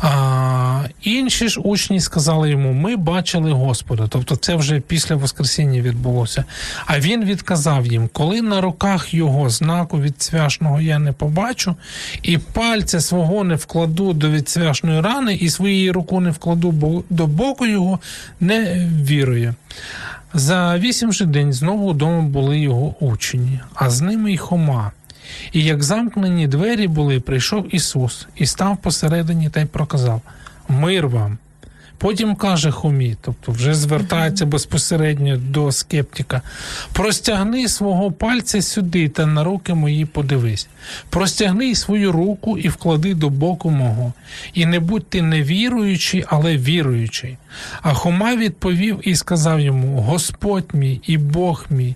А, 0.00 0.82
Інші 1.02 1.48
ж 1.48 1.60
учні 1.60 2.00
сказали 2.00 2.50
йому: 2.50 2.72
Ми 2.72 2.96
бачили 2.96 3.52
Господа. 3.52 4.06
Тобто, 4.08 4.36
це 4.36 4.54
вже 4.54 4.80
після 4.80 5.16
Воскресіння 5.16 5.80
відбулося. 5.80 6.44
А 6.86 7.00
він 7.00 7.24
відказав 7.24 7.86
їм: 7.86 8.08
коли 8.12 8.42
на 8.42 8.60
руках 8.60 9.14
його 9.14 9.50
знаку 9.50 10.00
від 10.00 10.22
цвяшного 10.22 10.80
я 10.80 10.98
не 10.98 11.12
побачу, 11.12 11.76
і 12.22 12.38
пальця 12.38 13.00
свого 13.00 13.44
не 13.44 13.54
вкладу 13.54 14.12
до 14.12 14.30
відцвяшної 14.30 15.00
рани, 15.00 15.34
і 15.34 15.50
своєї 15.50 15.90
руку 15.90 16.20
не 16.20 16.30
вкладу 16.30 17.04
до 17.10 17.26
боку 17.26 17.66
його, 17.66 17.98
не 18.40 18.88
вірує. 19.02 19.54
За 20.34 20.78
вісім 20.78 21.12
же 21.12 21.24
день 21.24 21.52
знову 21.52 21.90
вдома 21.90 22.22
були 22.22 22.58
його 22.58 22.94
учні, 23.00 23.60
а 23.74 23.90
з 23.90 24.00
ними 24.00 24.32
й 24.32 24.36
Хома. 24.36 24.92
І 25.52 25.64
як 25.64 25.82
замкнені 25.82 26.46
двері 26.46 26.88
були, 26.88 27.20
прийшов 27.20 27.74
Ісус 27.74 28.26
і 28.36 28.46
став 28.46 28.76
посередині 28.76 29.50
та 29.50 29.60
й 29.60 29.64
проказав 29.64 30.20
Мир 30.68 31.08
вам. 31.08 31.38
Потім 31.98 32.34
каже 32.34 32.70
Хомі, 32.70 33.16
тобто 33.20 33.52
вже 33.52 33.74
звертається 33.74 34.46
безпосередньо 34.46 35.36
до 35.36 35.72
скептика: 35.72 36.42
простягни 36.92 37.68
свого 37.68 38.12
пальця 38.12 38.62
сюди 38.62 39.08
та 39.08 39.26
на 39.26 39.44
руки 39.44 39.74
мої 39.74 40.04
подивись. 40.04 40.68
Простягни 41.10 41.74
свою 41.74 42.12
руку 42.12 42.58
і 42.58 42.68
вклади 42.68 43.14
до 43.14 43.30
боку 43.30 43.70
мого. 43.70 44.12
І 44.54 44.66
не 44.66 44.80
будь 44.80 45.08
ти 45.08 45.22
не 45.22 45.42
віруючий, 45.42 46.24
але 46.28 46.56
віруючий. 46.56 47.36
А 47.82 47.94
Хома 47.94 48.36
відповів 48.36 49.00
і 49.02 49.16
сказав 49.16 49.60
йому: 49.60 50.00
Господь 50.00 50.70
мій 50.72 51.00
і 51.06 51.18
Бог 51.18 51.66
мій 51.70 51.94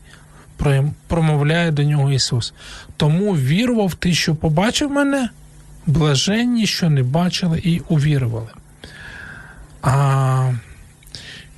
промовляє 1.07 1.71
до 1.71 1.83
нього 1.83 2.11
Ісус. 2.11 2.53
Тому 2.97 3.31
вірував 3.31 3.93
ти, 3.93 4.13
що 4.13 4.35
побачив 4.35 4.91
мене, 4.91 5.29
блаженні, 5.85 6.67
що 6.67 6.89
не 6.89 7.03
бачили 7.03 7.59
і 7.63 7.81
увірували. 7.89 8.49
А 9.81 10.51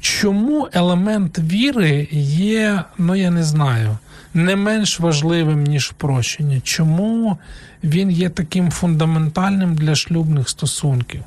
чому 0.02 0.68
елемент 0.74 1.40
віри 1.40 2.08
є, 2.12 2.84
ну 2.98 3.16
я 3.16 3.32
не 3.32 3.44
знаю, 3.44 3.98
не 4.34 4.56
менш 4.56 5.00
важливим, 5.00 5.64
ніж 5.64 5.92
прощення? 5.98 6.62
Чому 6.64 7.38
він 7.84 8.12
є 8.12 8.30
таким 8.30 8.72
фундаментальним 8.72 9.76
для 9.76 9.96
шлюбних 9.96 10.50
стосунків? 10.50 11.24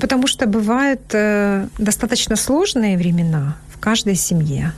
Потому 0.00 0.26
что 0.26 0.46
бывают 0.46 1.14
э, 1.14 1.68
достаточно 1.78 2.36
сложные 2.36 2.96
времена 2.96 3.54
в 3.72 3.78
каждой 3.78 4.16
семье. 4.16 4.72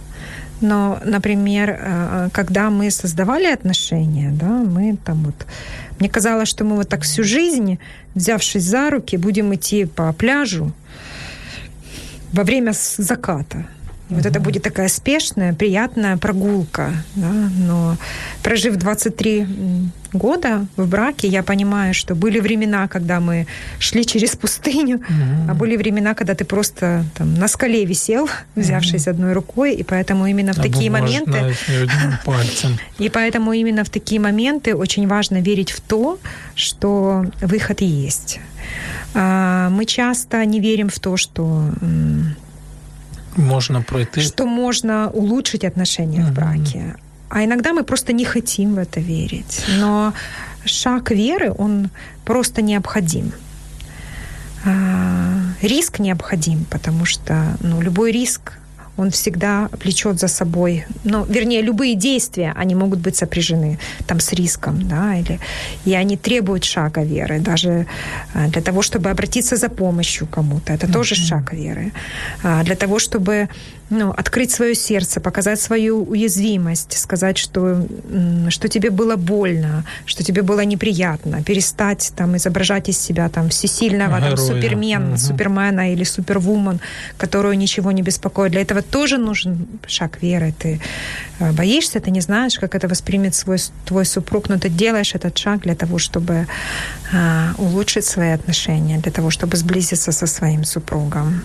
Но, 0.62 1.00
например, 1.04 1.70
э, 1.80 2.30
когда 2.32 2.70
мы 2.70 2.92
создавали 2.92 3.48
отношения, 3.48 4.32
да, 4.32 4.50
мы 4.50 4.98
там 5.04 5.24
вот... 5.24 5.36
Мне 6.00 6.10
казалось, 6.10 6.50
что 6.50 6.64
мы 6.64 6.76
вот 6.76 6.90
так 6.90 7.02
всю 7.02 7.24
жизнь, 7.24 7.78
взявшись 8.16 8.64
за 8.64 8.90
руки, 8.90 9.18
будем 9.18 9.54
идти 9.54 9.86
по 9.86 10.14
пляжу 10.14 10.72
во 12.34 12.44
время 12.44 12.74
заката. 12.98 13.66
И 14.12 14.14
вот 14.14 14.26
это 14.26 14.40
будет 14.42 14.64
такая 14.64 14.90
спешная, 14.90 15.54
приятная 15.54 16.18
прогулка. 16.18 16.92
Да? 17.16 17.32
Но 17.58 17.98
прожив 18.44 18.76
23 18.76 19.48
года 20.14 20.66
в 20.76 20.86
браке, 20.86 21.30
я 21.30 21.44
понимаю, 21.44 21.94
что 21.94 22.14
были 22.14 22.42
времена, 22.42 22.90
когда 22.90 23.22
мы 23.22 23.48
шли 23.80 24.06
через 24.06 24.36
пустыню, 24.36 24.98
mm-hmm. 24.98 25.50
а 25.50 25.54
были 25.54 25.78
времена, 25.78 26.14
когда 26.14 26.36
ты 26.36 26.44
просто 26.44 27.06
там, 27.16 27.36
на 27.36 27.48
скале 27.48 27.86
висел, 27.86 28.28
взявшись 28.56 29.08
mm-hmm. 29.08 29.12
одной 29.12 29.34
рукой, 29.34 29.76
и 29.76 29.84
поэтому 29.84 30.28
именно 30.28 30.52
в 30.54 30.60
Або 30.60 30.68
такие 30.68 30.92
моменты... 30.92 31.56
И 33.00 33.10
поэтому 33.10 33.54
именно 33.54 33.84
в 33.84 33.90
такие 33.90 34.20
моменты 34.20 34.76
очень 34.76 35.08
важно 35.08 35.42
верить 35.42 35.72
в 35.72 35.80
то, 35.80 36.20
что 36.56 37.26
выход 37.42 37.82
есть. 37.82 38.40
А, 39.14 39.70
мы 39.70 39.86
часто 39.86 40.46
не 40.46 40.60
верим 40.60 40.90
в 40.90 41.00
то, 41.00 41.18
что 41.18 41.70
можно 43.38 43.82
пройти. 43.82 44.22
Что 44.22 44.46
можно 44.46 45.10
улучшить 45.10 45.64
отношения 45.64 46.20
mm-hmm. 46.20 46.32
в 46.32 46.34
браке. 46.34 46.96
А 47.30 47.44
иногда 47.44 47.74
мы 47.74 47.84
просто 47.84 48.14
не 48.14 48.26
хотим 48.26 48.76
в 48.76 48.78
это 48.78 49.00
верить. 49.00 49.64
Но 49.80 50.14
шаг 50.66 51.12
веры, 51.12 51.54
он 51.58 51.90
просто 52.26 52.62
необходим. 52.62 53.32
А, 54.66 55.40
риск 55.62 56.00
необходим, 56.00 56.66
потому 56.70 57.06
что 57.06 57.58
ну, 57.62 57.82
любой 57.82 58.12
риск 58.12 58.54
он 58.98 59.10
всегда 59.10 59.70
влечет 59.84 60.20
за 60.20 60.28
собой, 60.28 60.86
ну, 61.04 61.26
вернее, 61.26 61.62
любые 61.62 61.96
действия, 61.96 62.54
они 62.56 62.76
могут 62.76 63.00
быть 63.00 63.16
сопряжены 63.16 63.80
там 64.08 64.20
с 64.20 64.34
риском, 64.34 64.88
да, 64.88 65.16
или, 65.16 65.40
и 65.86 65.94
они 65.94 66.18
требуют 66.18 66.64
шага 66.64 67.04
веры, 67.04 67.40
даже 67.40 67.86
а, 68.34 68.48
для 68.48 68.62
того, 68.62 68.82
чтобы 68.82 69.10
обратиться 69.10 69.56
за 69.56 69.70
помощью 69.70 70.28
кому-то, 70.28 70.74
это 70.74 70.88
mm-hmm. 70.88 70.94
тоже 70.94 71.16
шаг 71.16 71.54
веры, 71.54 71.92
а, 72.44 72.64
для 72.64 72.76
того, 72.76 73.00
чтобы 73.00 73.50
ну, 73.92 74.12
открыть 74.12 74.52
свое 74.52 74.74
сердце, 74.74 75.20
показать 75.20 75.60
свою 75.60 76.04
уязвимость, 76.04 76.98
сказать, 76.98 77.38
что, 77.38 77.86
что 78.50 78.68
тебе 78.70 78.90
было 78.90 79.18
больно, 79.18 79.84
что 80.06 80.24
тебе 80.24 80.42
было 80.42 80.62
неприятно, 80.62 81.44
перестать 81.44 82.14
там 82.16 82.38
изображать 82.38 82.88
из 82.88 82.98
себя 82.98 83.28
там 83.28 83.50
всесильного 83.50 84.22
там, 84.22 84.38
супермен, 84.38 85.12
угу. 85.12 85.18
супермена 85.18 85.92
или 85.92 86.06
супервумен, 86.06 86.80
которую 87.18 87.58
ничего 87.58 87.92
не 87.92 88.02
беспокоит. 88.02 88.54
Для 88.54 88.62
этого 88.62 88.82
тоже 88.82 89.18
нужен 89.18 89.68
шаг 89.88 90.20
веры. 90.22 90.54
Ты 90.58 90.80
э, 91.40 91.52
боишься, 91.52 92.00
ты 92.00 92.12
не 92.12 92.22
знаешь, 92.22 92.58
как 92.60 92.76
это 92.76 92.88
воспримет 92.88 93.36
свой, 93.36 93.58
твой 93.86 94.06
супруг, 94.06 94.48
но 94.48 94.58
ты 94.58 94.70
делаешь 94.70 95.16
этот 95.16 95.38
шаг 95.38 95.62
для 95.62 95.76
того, 95.76 95.98
чтобы 95.98 96.48
а, 97.14 97.54
улучшить 97.58 98.06
свои 98.06 98.30
отношения, 98.30 99.00
для 99.00 99.12
того, 99.12 99.32
чтобы 99.32 99.58
сблизиться 99.58 100.14
со 100.14 100.28
своим 100.28 100.64
супругом. 100.64 101.44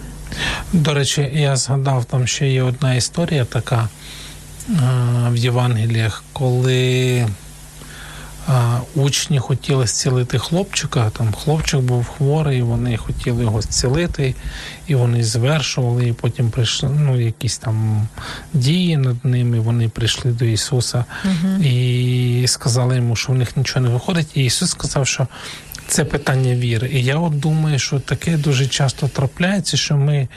До 0.73 0.95
речі, 0.95 1.31
я 1.35 1.57
згадав, 1.57 2.05
там 2.05 2.27
ще 2.27 2.49
є 2.49 2.63
одна 2.63 2.95
історія 2.95 3.45
така 3.45 3.89
в 5.31 5.37
Євангеліях, 5.37 6.25
коли 6.33 7.27
учні 8.95 9.39
хотіли 9.39 9.87
зцілити 9.87 10.39
хлопчика. 10.39 11.11
Там 11.11 11.33
хлопчик 11.33 11.81
був 11.81 12.07
хворий, 12.09 12.63
вони 12.63 12.97
хотіли 12.97 13.43
його 13.43 13.63
зцілити, 13.63 14.35
і 14.87 14.95
вони 14.95 15.25
звершували, 15.25 16.09
і 16.09 16.13
потім 16.13 16.51
прийшли 16.51 16.91
ну, 17.01 17.21
якісь 17.21 17.59
там 17.59 18.09
дії 18.53 18.97
над 18.97 19.25
ними. 19.25 19.61
Вони 19.61 19.89
прийшли 19.89 20.31
до 20.31 20.45
Ісуса 20.45 21.05
uh 21.25 21.63
і 21.63 22.47
сказали 22.49 22.97
йому, 22.97 23.17
що 23.17 23.33
в 23.33 23.37
них 23.37 23.57
нічого 23.57 23.81
не 23.81 23.89
виходить. 23.89 24.29
І 24.35 24.45
Ісус 24.45 24.71
сказав, 24.71 25.07
що 25.07 25.27
це 25.89 26.05
питання 26.05 26.55
віри. 26.55 26.91
І 26.93 27.05
я 27.05 27.17
от 27.17 27.39
думаю, 27.39 27.79
що 27.79 28.01
таке 28.01 28.37
дуже 28.37 28.67
часто 28.67 29.09
трапляється, 29.09 29.77
що 29.77 29.97
ми. 29.97 30.29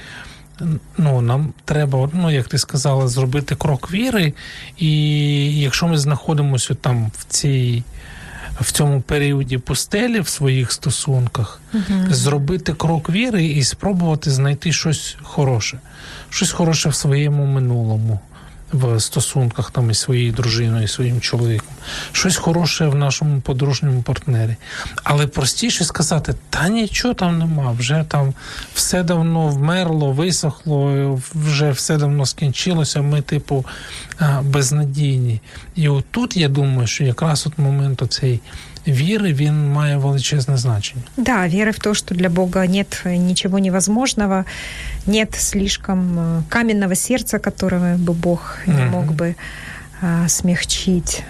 Ну, 0.97 1.21
нам 1.21 1.53
треба, 1.65 2.09
ну 2.13 2.31
як 2.31 2.47
ти 2.47 2.57
сказала, 2.57 3.07
зробити 3.07 3.55
крок 3.55 3.91
віри, 3.91 4.33
і 4.77 5.61
якщо 5.61 5.87
ми 5.87 5.97
знаходимося 5.97 6.73
там 6.73 7.11
в 7.17 7.25
цій 7.27 7.83
в 8.61 8.71
цьому 8.71 9.01
періоді 9.01 9.57
пустелі 9.57 10.19
в 10.19 10.27
своїх 10.27 10.71
стосунках, 10.71 11.61
uh 11.73 12.13
зробити 12.13 12.73
крок 12.73 13.09
віри 13.09 13.45
і 13.45 13.63
спробувати 13.63 14.31
знайти 14.31 14.71
щось 14.71 15.17
хороше, 15.21 15.79
щось 16.29 16.51
хороше 16.51 16.89
в 16.89 16.95
своєму 16.95 17.45
минулому 17.45 18.19
в 18.71 18.99
стосунках 18.99 19.71
там 19.71 19.91
із 19.91 19.99
своєю 19.99 20.31
дружиною, 20.31 20.83
і 20.83 20.87
своїм 20.87 21.21
чоловіком, 21.21 21.73
щось 22.11 22.37
хороше 22.37 22.87
в 22.87 22.95
нашому 22.95 23.41
подружньому 23.41 24.01
партнері. 24.01 24.55
Але 25.03 25.27
простіше 25.27 25.85
сказати, 25.85 26.35
та 26.49 26.69
нічого 26.69 27.13
там 27.13 27.39
нема, 27.39 27.71
вже 27.71 28.05
там 28.07 28.33
все 28.73 29.03
давно 29.03 29.47
вмерло, 29.47 30.11
висохло, 30.11 31.21
вже 31.35 31.71
все 31.71 31.97
давно 31.97 32.25
скінчилося. 32.25 33.01
Ми, 33.01 33.21
типу, 33.21 33.65
безнадійні. 34.41 35.41
І 35.75 35.89
отут 35.89 36.37
я 36.37 36.47
думаю, 36.47 36.87
що 36.87 37.03
якраз 37.03 37.47
от 37.47 37.59
момент 37.59 38.01
оцей 38.01 38.39
веры, 38.86 39.32
він 39.32 39.72
має 39.72 39.96
величезне 39.96 40.56
значення. 40.56 41.02
Да, 41.16 41.48
вера 41.48 41.70
в 41.70 41.78
то, 41.78 41.94
что 41.94 42.14
для 42.14 42.28
Бога 42.28 42.66
нет 42.66 43.02
ничего 43.04 43.58
невозможного, 43.58 44.44
нет 45.06 45.34
слишком 45.34 46.18
э, 46.18 46.42
каменного 46.48 46.94
сердца, 46.94 47.38
которого 47.38 47.96
бы 47.96 48.12
Бог 48.12 48.58
не 48.66 48.84
мог 48.84 49.12
бы 49.12 49.34
а, 50.02 50.28
смягчить. 50.28 51.24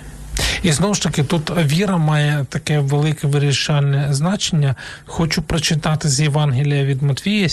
І 0.63 0.73
знову 0.73 0.95
ж 0.95 1.03
таки, 1.03 1.25
тут 1.25 1.53
віра 1.65 1.97
має 1.97 2.47
таке 2.49 2.79
велике 2.79 3.27
вирішальне 3.27 4.09
значення. 4.11 4.75
Хочу 5.07 5.43
прочитати 5.43 6.09
з 6.09 6.21
Євангелія 6.21 6.85
від 6.85 7.03
Матвія, 7.03 7.49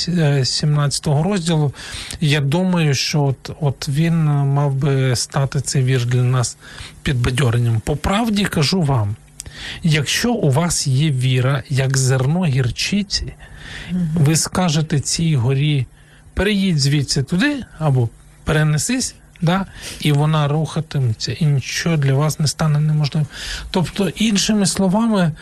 17 0.45 1.07
е, 1.07 1.23
розділу. 1.23 1.73
Я 2.21 2.39
думаю, 2.39 2.93
що 2.93 3.23
от, 3.23 3.51
от 3.61 3.89
він 3.89 4.25
мав 4.25 4.73
би 4.73 5.15
стати 5.15 5.61
цей 5.61 5.83
вір 5.83 6.05
для 6.05 6.23
нас 6.23 6.57
підбадьоренням. 7.03 7.79
По 7.85 7.95
правді 7.95 8.45
кажу 8.45 8.81
вам. 8.81 9.15
Якщо 9.82 10.32
у 10.32 10.50
вас 10.50 10.86
є 10.86 11.10
віра, 11.10 11.62
як 11.68 11.96
зерно 11.96 12.44
гірчиці, 12.44 13.32
ви 14.14 14.36
скажете 14.36 15.00
цій 15.00 15.36
горі, 15.36 15.86
переїдь 16.34 16.78
звідси 16.78 17.22
туди 17.22 17.64
або 17.78 18.08
перенесись, 18.44 19.14
да, 19.42 19.66
і 20.00 20.12
вона 20.12 20.48
рухатиметься, 20.48 21.32
і 21.32 21.46
нічого 21.46 21.96
для 21.96 22.14
вас 22.14 22.40
не 22.40 22.46
стане 22.46 22.80
неможливим. 22.80 23.26
Тобто, 23.70 24.08
іншими 24.08 24.66
словами, 24.66 25.32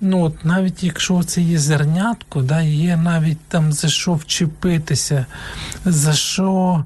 ну 0.00 0.22
от 0.22 0.44
навіть 0.44 0.82
якщо 0.82 1.22
це 1.22 1.40
є 1.40 1.58
зернятко, 1.58 2.42
да, 2.42 2.60
є 2.62 2.96
навіть 2.96 3.40
там 3.48 3.72
за 3.72 3.88
що 3.88 4.14
вчепитися, 4.14 5.26
за 5.84 6.12
що, 6.12 6.84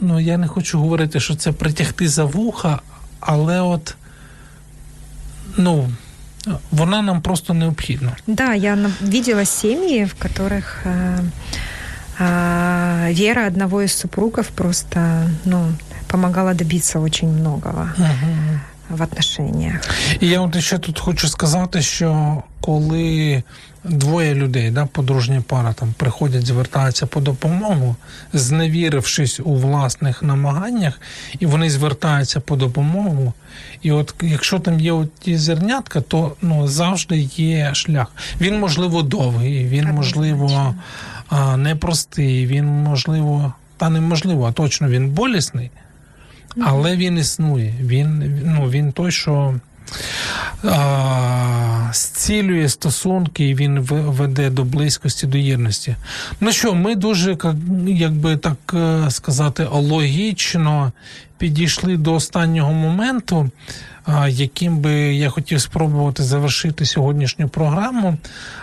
ну 0.00 0.20
я 0.20 0.38
не 0.38 0.48
хочу 0.48 0.78
говорити, 0.78 1.20
що 1.20 1.34
це 1.34 1.52
притягти 1.52 2.08
за 2.08 2.24
вуха, 2.24 2.80
але 3.20 3.60
от 3.60 3.94
ну, 5.56 5.88
вона 6.70 7.02
нам 7.02 7.22
просто 7.22 7.54
необхідна. 7.54 8.16
Да, 8.26 8.54
я 8.54 8.78
видела 9.00 9.44
семьи, 9.44 10.04
в 10.04 10.14
которых 10.14 10.86
э, 10.86 11.18
э, 12.20 13.12
вера 13.12 13.46
одного 13.46 13.82
из 13.82 13.92
супругов 13.98 14.46
просто 14.46 15.30
ну, 15.44 15.72
помогала 16.08 16.54
добиться 16.54 17.00
очень 17.00 17.28
многого. 17.28 17.92
uh 17.98 18.58
В 18.90 19.02
отношениях. 19.02 19.90
І 20.20 20.28
я 20.28 20.40
от 20.40 20.60
ще 20.60 20.78
тут 20.78 20.98
хочу 20.98 21.28
сказати, 21.28 21.82
що 21.82 22.42
коли 22.60 23.42
двоє 23.84 24.34
людей, 24.34 24.70
да, 24.70 24.86
подружня 24.86 25.42
пара 25.46 25.72
там 25.72 25.94
приходять, 25.96 26.46
звертаються 26.46 27.06
по 27.06 27.20
допомогу, 27.20 27.96
зневірившись 28.32 29.40
у 29.40 29.54
власних 29.54 30.22
намаганнях, 30.22 31.00
і 31.38 31.46
вони 31.46 31.70
звертаються 31.70 32.40
по 32.40 32.56
допомогу. 32.56 33.32
І 33.82 33.92
от 33.92 34.14
якщо 34.22 34.58
там 34.58 34.80
є 34.80 34.92
от 34.92 35.14
ті 35.14 35.36
зернятка, 35.36 36.00
то 36.00 36.36
ну 36.42 36.68
завжди 36.68 37.28
є 37.36 37.74
шлях. 37.74 38.06
Він 38.40 38.60
можливо 38.60 39.02
довгий, 39.02 39.66
він 39.66 39.84
можливо 39.84 40.74
непростий, 41.56 42.46
він 42.46 42.66
можливо, 42.66 43.52
та 43.76 43.88
неможливо, 43.88 44.46
а 44.46 44.52
точно 44.52 44.88
він 44.88 45.10
болісний, 45.10 45.70
але 46.60 46.96
він 46.96 47.18
існує. 47.18 47.74
Він 47.80 48.40
ну, 48.44 48.70
він 48.70 48.92
той, 48.92 49.12
що 49.12 49.54
а, 50.64 51.90
зцілює 51.92 52.68
стосунки 52.68 53.48
і 53.48 53.54
він 53.54 53.80
веде 53.80 54.50
до 54.50 54.64
близькості, 54.64 55.26
до 55.26 55.38
єдності. 55.38 55.96
Ну 56.40 56.52
що, 56.52 56.74
ми 56.74 56.94
дуже, 56.94 57.36
як 57.86 58.12
би 58.12 58.36
так 58.36 58.74
е, 58.74 59.10
сказати, 59.10 59.66
логічно 59.70 60.92
підійшли 61.38 61.96
до 61.96 62.14
останнього 62.14 62.72
моменту, 62.72 63.50
яким 64.28 64.78
би 64.78 64.92
я 64.94 65.30
хотів 65.30 65.60
спробувати 65.60 66.22
завершити 66.22 66.86
сьогоднішню 66.86 67.48
програму. 67.48 68.16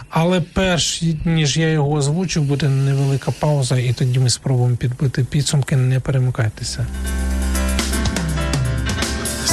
Але 0.10 0.42
перш 0.42 1.04
ніж 1.26 1.58
я 1.58 1.70
його 1.70 1.92
озвучу, 1.92 2.42
буде 2.42 2.70
невелика 2.70 3.32
пауза, 3.40 3.78
і 3.80 3.94
тоді 3.94 4.20
ми 4.20 4.30
спробуємо 4.30 4.76
підбити 4.76 5.24
підсумки. 5.24 5.76
Не 5.76 6.00
перемикайтеся. 6.00 6.86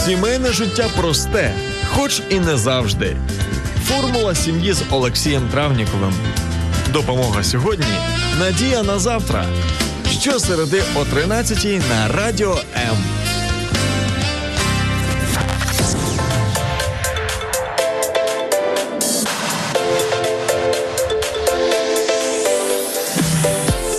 Сімейне 0.04 0.52
життя 0.52 0.88
просте, 0.96 1.54
хоч 1.94 2.22
і 2.30 2.40
не 2.40 2.56
завжди. 2.56 3.16
Формула 3.88 4.34
сім'ї 4.34 4.72
з 4.72 4.82
Олексієм 4.90 5.48
Травніковим. 5.48 6.12
Допомога 6.92 7.44
сьогодні. 7.44 7.86
Надія 8.40 8.82
на 8.82 8.98
завтра. 8.98 9.44
щосереди 10.20 10.82
о 10.96 11.04
13 11.04 11.64
на 11.90 12.08
радіо 12.08 12.58
М. 12.76 12.96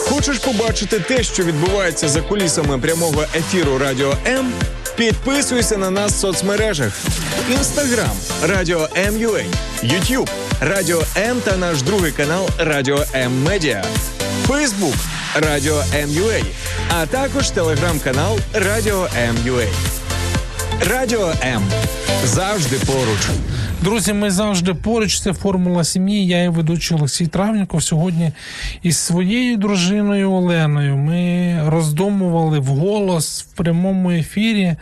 Хочеш 0.10 0.38
побачити 0.38 1.00
те, 1.00 1.24
що 1.24 1.44
відбувається 1.44 2.08
за 2.10 2.22
кулісами 2.22 2.78
прямого 2.78 3.24
ефіру 3.36 3.78
Радіо 3.78 4.14
М? 4.28 4.52
Підписуйся 5.02 5.78
на 5.78 5.92
нас 5.92 6.14
в 6.14 6.20
соцмережах: 6.20 6.94
Інстаграм 7.52 8.12
Радіо 8.44 8.88
М.Ю.А., 8.98 9.44
Ютуб 9.86 10.30
Радіо 10.60 11.04
М 11.18 11.42
та 11.42 11.58
наш 11.58 11.82
другий 11.82 12.12
канал 12.12 12.50
Радіо 12.60 13.06
М 13.16 13.44
Медіа, 13.44 13.84
Фейсбук 14.48 14.94
Радіо 15.36 15.84
М.Ю.А., 15.96 16.44
а 16.96 17.06
також 17.06 17.50
телеграм-канал 17.50 18.40
Радіо 18.54 19.08
М.Ю.А. 19.18 19.66
Радіо 20.90 21.34
М 21.44 21.64
завжди 22.26 22.76
поруч. 22.86 23.51
Друзі, 23.84 24.14
ми 24.14 24.32
завжди 24.32 24.74
поруч. 24.74 25.20
Це 25.20 25.34
формула 25.34 25.84
сім'ї. 25.84 26.28
Я 26.28 26.44
і 26.44 26.50
ведучий 26.50 26.98
Олексій 26.98 27.28
Травніков. 27.28 27.84
Сьогодні 27.84 28.32
із 28.84 28.98
своєю 28.98 29.58
дружиною 29.58 30.32
Оленою 30.32 30.98
ми 30.98 31.60
роздумували 31.66 32.60
вголос 32.60 33.44
в 33.44 33.56
прямому 33.56 34.12
ефірі 34.12 34.76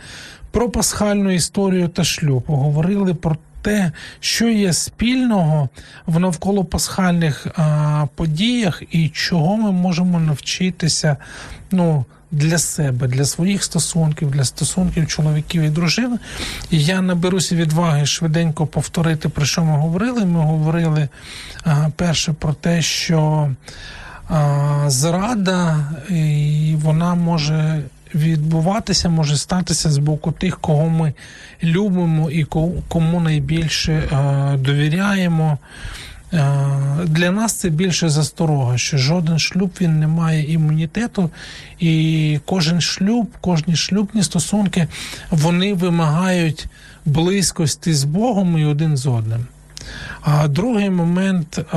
про 0.50 0.70
пасхальну 0.70 1.30
історію 1.30 1.88
та 1.88 2.04
шлюб. 2.04 2.44
Говорили 2.46 3.14
про 3.14 3.36
те, 3.62 3.92
що 4.20 4.48
є 4.48 4.72
спільного 4.72 5.68
в 6.06 6.20
навколо 6.20 6.64
пасхальних 6.64 7.46
а, 7.56 8.06
подіях 8.14 8.82
і 8.90 9.08
чого 9.08 9.56
ми 9.56 9.72
можемо 9.72 10.20
навчитися. 10.20 11.16
ну, 11.70 12.04
для 12.30 12.58
себе, 12.58 13.06
для 13.06 13.24
своїх 13.24 13.64
стосунків, 13.64 14.30
для 14.30 14.44
стосунків 14.44 15.06
чоловіків 15.06 15.62
і 15.62 15.68
дружин. 15.68 16.18
І 16.70 16.84
я 16.84 17.00
наберуся 17.00 17.54
відваги 17.56 18.06
швиденько 18.06 18.66
повторити, 18.66 19.28
про 19.28 19.44
що 19.44 19.64
ми 19.64 19.76
говорили. 19.76 20.24
Ми 20.24 20.40
говорили 20.40 21.08
перше 21.96 22.32
про 22.32 22.52
те, 22.52 22.82
що 22.82 23.50
зрада 24.86 25.78
і 26.10 26.74
вона 26.82 27.14
може. 27.14 27.82
Відбуватися 28.14 29.08
може 29.08 29.36
статися 29.36 29.90
з 29.90 29.98
боку 29.98 30.32
тих, 30.32 30.60
кого 30.60 30.88
ми 30.88 31.12
любимо 31.62 32.30
і 32.30 32.44
кому 32.88 33.20
найбільше 33.20 33.92
е, 33.92 34.56
довіряємо. 34.56 35.58
Е, 36.32 36.56
для 37.04 37.30
нас 37.30 37.52
це 37.52 37.68
більше 37.68 38.08
засторога, 38.08 38.78
що 38.78 38.98
жоден 38.98 39.38
шлюб 39.38 39.70
він 39.80 40.00
не 40.00 40.06
має 40.06 40.52
імунітету, 40.52 41.30
і 41.78 42.40
кожен 42.44 42.80
шлюб, 42.80 43.30
кожні 43.40 43.76
шлюбні 43.76 44.22
стосунки 44.22 44.86
вони 45.30 45.74
вимагають 45.74 46.66
близькості 47.04 47.94
з 47.94 48.04
Богом 48.04 48.58
і 48.58 48.64
один 48.64 48.96
з 48.96 49.06
одним. 49.06 49.46
А 50.22 50.48
другий 50.48 50.90
момент 50.90 51.58
е, 51.58 51.76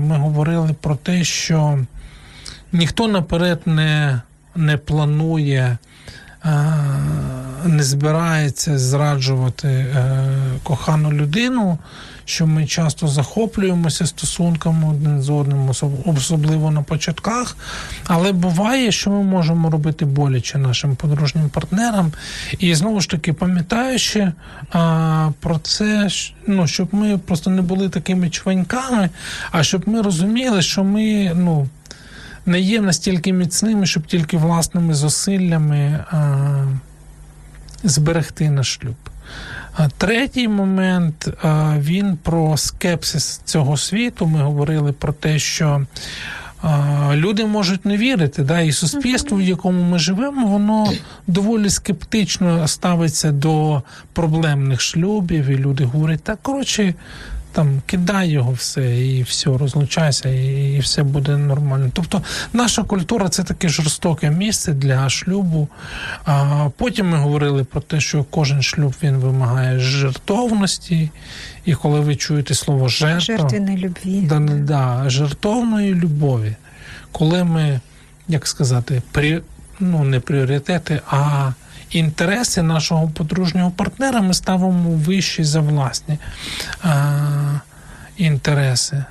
ми 0.00 0.16
говорили 0.16 0.74
про 0.80 0.96
те, 0.96 1.24
що 1.24 1.78
ніхто 2.72 3.08
наперед 3.08 3.60
не, 3.66 4.20
не 4.56 4.76
планує. 4.76 5.78
Е, 6.44 6.74
не 7.64 7.82
збирається 7.82 8.78
зраджувати 8.78 9.86
кохану 10.62 11.12
людину, 11.12 11.78
що 12.28 12.46
ми 12.46 12.66
часто 12.66 13.08
захоплюємося 13.08 14.06
стосунками 14.06 14.88
один 14.88 15.22
з 15.22 15.30
одним, 15.30 15.70
особливо 16.06 16.70
на 16.70 16.82
початках. 16.82 17.56
Але 18.06 18.32
буває, 18.32 18.92
що 18.92 19.10
ми 19.10 19.22
можемо 19.22 19.70
робити 19.70 20.04
боляче 20.04 20.58
нашим 20.58 20.96
подружнім 20.96 21.48
партнерам. 21.48 22.12
І 22.58 22.74
знову 22.74 23.00
ж 23.00 23.10
таки, 23.10 23.32
пам'ятаючи 23.32 24.32
а, 24.72 25.30
про 25.40 25.58
це, 25.58 26.08
ну 26.46 26.66
щоб 26.66 26.88
ми 26.92 27.18
просто 27.18 27.50
не 27.50 27.62
були 27.62 27.88
такими 27.88 28.30
чваньками, 28.30 29.10
а 29.50 29.62
щоб 29.62 29.88
ми 29.88 30.02
розуміли, 30.02 30.62
що 30.62 30.84
ми 30.84 31.32
ну. 31.34 31.68
Не 32.46 32.60
є 32.60 32.80
настільки 32.80 33.32
міцними, 33.32 33.86
щоб 33.86 34.06
тільки 34.06 34.36
власними 34.36 34.94
зусиллями 34.94 36.04
а, 36.10 36.64
зберегти 37.84 38.50
наш 38.50 38.72
шлюб. 38.74 38.96
Третій 39.98 40.48
момент 40.48 41.28
він 41.78 42.16
про 42.22 42.56
скепсис 42.56 43.40
цього 43.44 43.76
світу. 43.76 44.26
Ми 44.26 44.38
говорили 44.38 44.92
про 44.92 45.12
те, 45.12 45.38
що 45.38 45.86
люди 47.12 47.46
можуть 47.46 47.84
не 47.84 47.96
вірити, 47.96 48.42
да, 48.42 48.60
і 48.60 48.72
суспільство, 48.72 49.38
в 49.38 49.42
якому 49.42 49.82
ми 49.82 49.98
живемо, 49.98 50.46
воно 50.46 50.92
доволі 51.26 51.70
скептично 51.70 52.68
ставиться 52.68 53.32
до 53.32 53.82
проблемних 54.12 54.80
шлюбів, 54.80 55.46
і 55.46 55.56
люди 55.56 55.84
говорять, 55.84 56.22
так 56.22 56.38
коротше 56.42 56.94
там 57.58 57.82
кидай 57.86 58.28
його 58.28 58.52
все 58.52 59.06
і 59.06 59.22
все, 59.22 59.50
розлучайся, 59.58 60.28
і, 60.28 60.72
і 60.72 60.78
все 60.78 61.02
буде 61.02 61.36
нормально. 61.36 61.90
Тобто 61.92 62.22
наша 62.52 62.82
культура 62.82 63.28
це 63.28 63.44
таке 63.44 63.68
жорстоке 63.68 64.30
місце 64.30 64.72
для 64.72 65.08
шлюбу. 65.08 65.68
А 66.24 66.68
Потім 66.76 67.08
ми 67.08 67.18
говорили 67.18 67.64
про 67.64 67.80
те, 67.80 68.00
що 68.00 68.24
кожен 68.24 68.62
шлюб 68.62 68.94
він 69.02 69.16
вимагає 69.16 69.78
жертовності, 69.78 71.10
і 71.64 71.74
коли 71.74 72.00
ви 72.00 72.16
чуєте 72.16 72.54
слово 72.54 72.88
жертва, 72.88 73.48
любві. 73.76 74.20
Да, 74.20 74.38
да, 74.40 75.10
жертовної 75.10 75.94
любові, 75.94 76.56
коли 77.12 77.44
ми, 77.44 77.80
як 78.28 78.46
сказати, 78.46 79.02
при, 79.12 79.42
ну 79.80 80.04
не 80.04 80.20
пріоритети, 80.20 81.00
а 81.10 81.52
інтереси 81.90 82.62
нашого 82.62 83.08
подружнього 83.08 83.70
партнера 83.70 84.20
ми 84.20 84.34
ставимо 84.34 84.90
вищі 84.90 85.44
за 85.44 85.60
власні 85.60 86.18
а, 86.82 87.60
інтереси. 88.16 89.04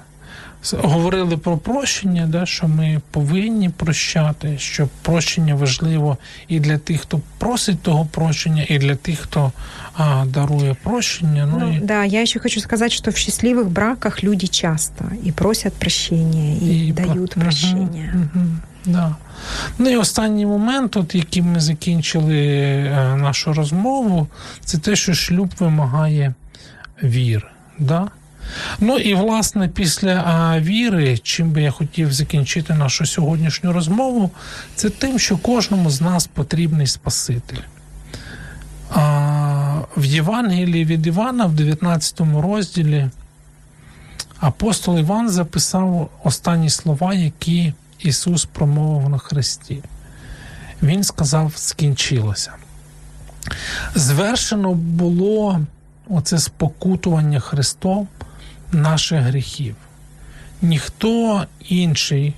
Говорили 0.74 1.38
про 1.38 1.58
прощення, 1.58 2.28
да, 2.28 2.46
що 2.46 2.68
ми 2.68 3.02
повинні 3.12 3.70
прощати, 3.70 4.58
що 4.58 4.90
прощення 5.02 5.56
важливо 5.56 6.18
і 6.48 6.60
для 6.60 6.78
тих, 6.78 7.02
хто 7.02 7.22
просить 7.38 7.82
того 7.82 8.06
прощення, 8.06 8.66
і 8.70 8.78
для 8.80 8.96
тих, 8.96 9.20
хто 9.20 9.52
а, 9.94 10.26
дарує 10.26 10.76
прощення. 10.84 11.46
Ну, 11.52 11.60
ну 11.60 11.78
и... 11.78 11.80
Да, 11.80 12.04
я 12.04 12.22
еще 12.22 12.40
хочу 12.40 12.60
сказать, 12.60 12.92
что 12.92 13.12
в 13.12 13.18
счастливых 13.18 13.70
браках 13.70 14.24
люди 14.24 14.48
часто 14.48 15.06
и 15.26 15.32
просят 15.32 15.74
прощения, 15.74 16.58
и, 16.58 16.90
и 16.90 16.92
дают 16.92 17.34
прощения. 17.34 18.14
Угу, 18.14 18.30
угу, 18.36 18.50
да. 18.88 19.16
Ну 19.78 19.90
і 19.90 19.98
останній 19.98 20.46
момент, 20.46 20.98
от 20.98 21.16
яким 21.16 21.46
ми 21.46 21.60
закінчили 21.60 22.38
е, 22.38 23.16
нашу 23.16 23.54
розмову, 23.54 24.28
це 24.66 24.78
те, 24.78 24.96
що 24.96 25.14
шлюб 25.14 25.52
вимагає 25.60 26.34
віри. 27.04 27.48
Да? 27.80 28.08
Ну 28.80 28.98
і 28.98 29.14
власне 29.14 29.68
після 29.68 30.56
віри, 30.60 31.18
чим 31.18 31.52
би 31.52 31.62
я 31.62 31.72
хотів 31.72 32.14
закінчити 32.14 32.74
нашу 32.74 33.06
сьогоднішню 33.06 33.74
розмову, 33.74 34.32
це 34.76 34.90
тим, 34.90 35.20
що 35.20 35.38
кожному 35.38 35.90
з 35.90 36.02
нас 36.02 36.28
потрібний 36.28 36.88
Спаситель. 36.88 37.62
А, 38.92 39.80
В 39.98 40.06
Євангелії 40.06 40.86
від 40.86 41.08
Івана, 41.08 41.46
в 41.46 41.54
19 41.54 42.22
розділі, 42.42 43.10
апостол 44.40 45.00
Іван 45.00 45.30
записав 45.30 46.10
останні 46.24 46.70
слова, 46.70 47.14
які 47.14 47.74
Ісус 48.00 48.46
промовив 48.46 49.10
на 49.10 49.18
Христі. 49.18 49.84
Він 50.84 51.04
сказав: 51.04 51.52
скінчилося. 51.56 52.52
Звершено 53.96 54.74
було 54.74 55.62
оце 56.10 56.40
спокутування 56.40 57.40
Христом 57.40 58.08
наших 58.72 59.22
гріхів. 59.22 59.76
Ніхто 60.62 61.46
інший, 61.70 62.34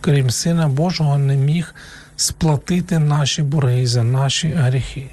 крім 0.00 0.30
Сина 0.30 0.68
Божого, 0.68 1.18
не 1.18 1.36
міг 1.36 1.74
сплатити 2.16 2.98
наші 2.98 3.42
борги 3.42 3.86
за 3.86 4.02
наші 4.02 4.48
гріхи. 4.48 5.10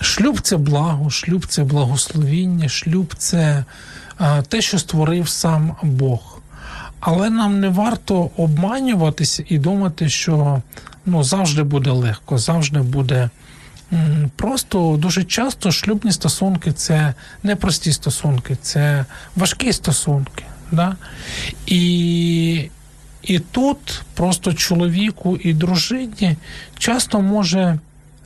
Шлюб 0.00 0.40
це 0.40 0.56
благо, 0.56 1.10
шлюб 1.10 1.46
це 1.46 1.64
благословіння, 1.64 2.68
шлюб 2.68 3.14
це 3.18 3.64
те, 4.48 4.60
що 4.60 4.78
створив 4.78 5.28
сам 5.28 5.76
Бог. 5.82 6.37
Але 7.00 7.30
нам 7.30 7.60
не 7.60 7.68
варто 7.68 8.30
обманюватися 8.36 9.44
і 9.48 9.58
думати, 9.58 10.08
що 10.08 10.62
ну, 11.06 11.22
завжди 11.22 11.62
буде 11.62 11.90
легко, 11.90 12.38
завжди 12.38 12.80
буде. 12.80 13.30
Просто 14.36 14.96
дуже 14.98 15.24
часто 15.24 15.70
шлюбні 15.70 16.12
стосунки 16.12 16.72
це 16.72 17.14
не 17.42 17.56
прості 17.56 17.92
стосунки, 17.92 18.56
це 18.62 19.04
важкі 19.36 19.72
стосунки. 19.72 20.44
Да? 20.72 20.96
І 21.66 22.70
і 23.22 23.38
тут 23.38 24.02
просто 24.14 24.52
чоловіку 24.52 25.36
і 25.36 25.52
дружині 25.54 26.36
часто 26.78 27.20
може 27.20 27.78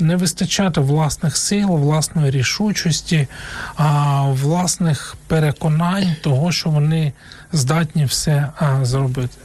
не 0.03 0.16
вистачати 0.16 0.80
власних 0.80 1.36
сил, 1.36 1.68
власної 1.68 2.30
рішучості, 2.30 3.28
а 3.76 4.22
власних 4.22 5.16
переконань 5.26 6.16
того, 6.22 6.53
що 6.53 6.70
вони 6.70 7.12
здатні 7.53 8.05
все 8.05 8.48
зробити. 8.82 9.38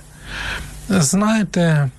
Знаєте. 0.89 1.89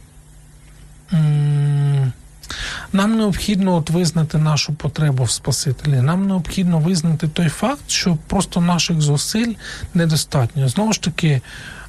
Нам 2.93 3.17
необхідно 3.17 3.75
от 3.75 3.91
визнати 3.91 4.39
нашу 4.39 4.75
потребу 4.75 5.25
в 5.25 5.31
Спасителі. 5.31 6.01
Нам 6.01 6.27
необхідно 6.27 6.79
визнати 6.79 7.29
той 7.29 7.49
факт, 7.49 7.83
що 7.87 8.19
просто 8.27 8.61
наших 8.61 9.01
зусиль 9.01 9.55
недостатньо. 9.95 10.69
Знову 10.69 10.93
ж 10.93 11.03
таки, 11.03 11.41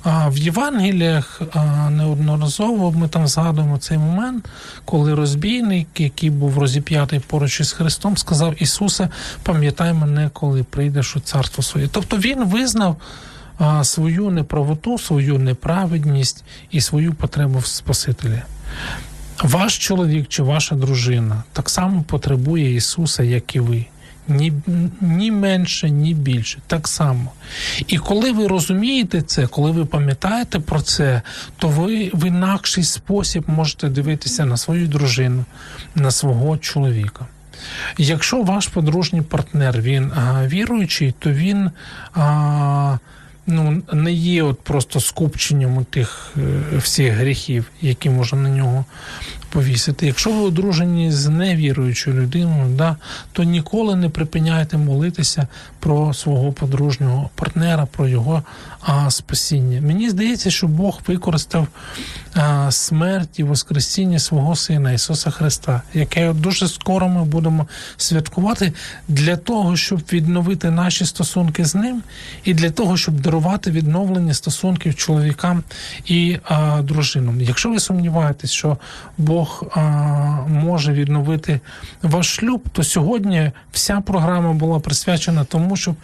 в 0.05 0.38
Євангеліях 0.38 1.41
неодноразово 1.89 2.91
ми 2.91 3.07
там 3.07 3.28
згадуємо 3.28 3.78
цей 3.78 3.97
момент, 3.97 4.45
коли 4.86 5.16
розбійник, 5.16 5.88
який 5.97 6.30
був 6.30 6.57
розіп'ятий 6.57 7.20
поруч 7.20 7.60
із 7.60 7.72
Христом, 7.72 8.18
сказав 8.18 8.64
Ісусе, 8.64 9.10
пам'ятай 9.43 9.93
мене, 9.93 10.30
коли 10.34 10.64
прийдеш 10.64 11.16
у 11.16 11.20
царство 11.20 11.64
своє. 11.64 11.88
Тобто 11.91 12.18
він 12.18 12.45
визнав 12.45 12.97
свою 13.84 14.30
неправоту, 14.30 14.97
свою 14.97 15.39
неправедність 15.39 16.43
і 16.72 16.82
свою 16.82 17.14
потребу 17.14 17.60
в 17.60 17.66
Спасителі. 17.66 18.41
Ваш 19.44 19.78
чоловік 19.78 20.28
чи 20.28 20.44
ваша 20.44 20.76
дружина 20.76 21.44
так 21.54 21.70
само 21.70 22.04
потребує 22.04 22.76
Ісуса, 22.76 23.24
як 23.24 23.56
і 23.56 23.60
ви. 23.60 23.86
Ні 24.28 24.54
ні 25.02 25.32
менше, 25.32 25.90
ні 25.90 26.14
більше. 26.14 26.60
Так 26.68 26.88
само. 26.88 27.32
І 27.88 27.98
коли 27.98 28.32
ви 28.32 28.48
розумієте 28.48 29.22
це, 29.22 29.48
коли 29.48 29.72
ви 29.72 29.86
пам'ятаєте 29.86 30.60
про 30.60 30.82
це, 30.82 31.22
то 31.58 31.68
ви 31.68 32.12
в 32.14 32.28
інакший 32.28 32.84
спосіб 32.84 33.44
можете 33.48 33.90
дивитися 33.90 34.46
на 34.46 34.58
свою 34.58 34.88
дружину, 34.88 35.46
на 35.96 36.12
свого 36.12 36.58
чоловіка. 36.58 37.26
Якщо 37.98 38.42
ваш 38.42 38.68
подружній 38.68 39.22
партнер 39.22 39.82
він 39.82 40.12
а, 40.12 40.48
віруючий, 40.48 41.14
то 41.20 41.32
він. 41.32 41.72
А, 42.14 42.98
ну, 43.50 43.82
не 43.93 44.12
є 44.12 44.43
от 44.43 44.62
просто 44.62 45.00
скупченням 45.00 45.86
тих 45.89 46.32
е, 46.38 46.78
всіх 46.78 47.14
гріхів, 47.14 47.66
які 47.82 48.10
можна 48.10 48.39
на 48.39 48.50
нього 48.50 48.86
повісити. 49.50 50.08
Якщо 50.08 50.32
ви 50.32 50.41
одружені 50.41 51.12
з 51.12 51.28
невіруючою 51.28 52.22
людиною, 52.22 52.76
да, 52.76 52.95
то 53.34 53.43
ніколи 53.43 53.95
не 53.95 54.10
припиняйте 54.10 54.78
молитися 54.78 55.47
про 55.80 56.14
свого 56.14 56.52
подружнього 56.52 57.30
партнера, 57.36 57.86
про 57.86 58.08
його 58.08 58.43
а, 58.82 59.11
спасіння. 59.11 59.82
Мені 59.82 60.09
здається, 60.09 60.51
що 60.51 60.67
Бог 60.67 60.99
використав 61.07 61.67
а, 62.34 62.71
смерть 62.71 63.39
і 63.39 63.43
Воскресіння 63.43 64.19
свого 64.19 64.55
Сина 64.55 64.91
Ісуса 64.91 65.30
Христа, 65.30 65.82
яке 65.93 66.34
дуже 66.34 66.67
скоро 66.67 67.09
ми 67.09 67.25
будемо 67.25 67.67
святкувати 67.97 68.73
для 69.07 69.38
того, 69.38 69.77
щоб 69.77 69.99
відновити 70.13 70.71
наші 70.71 71.05
стосунки 71.05 71.65
з 71.65 71.75
ним, 71.75 72.03
і 72.43 72.53
для 72.53 72.69
того, 72.69 72.97
щоб 72.97 73.19
дарувати 73.19 73.71
відновлення 73.71 74.34
стосунків 74.34 74.95
чоловікам 74.95 75.63
і 76.05 76.38
а, 76.43 76.82
дружинам. 76.82 77.41
Якщо 77.41 77.69
ви 77.69 77.80
сумніваєтесь, 77.80 78.51
що 78.51 78.77
Бог 79.17 79.63
а, 79.75 79.80
може 80.47 80.93
відновити 80.93 81.59
ваш 82.01 82.36
шлюб, 82.36 82.63
то 82.71 82.84
сьогодні 82.84 83.51
вся 83.71 84.01
програма 84.01 84.53
була 84.53 84.80
присвячена 84.80 85.43
тому, 85.43 85.75
щоб 85.77 85.95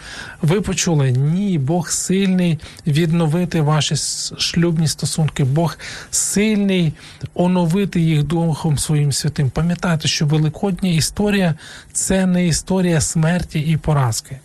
ви 0.42 0.62
почули 0.62 1.12
ні, 1.12 1.58
Бог 1.58 1.90
сильний 1.90 2.60
відновити 2.88 3.62
ваші 3.62 3.96
шлюбні 4.38 4.88
стосунки. 4.88 5.44
Бог 5.44 5.78
сильний 6.12 6.94
оновити 7.34 8.02
їх 8.02 8.24
Духом 8.24 8.78
своїм 8.78 9.12
святим. 9.12 9.50
Пам'ятайте, 9.50 10.08
що 10.08 10.26
великодня 10.26 10.90
історія 10.90 11.56
це 11.92 12.26
не 12.26 12.48
історія 12.48 13.02
смерті 13.02 13.60
і 13.60 13.78
поразки. 13.78 14.40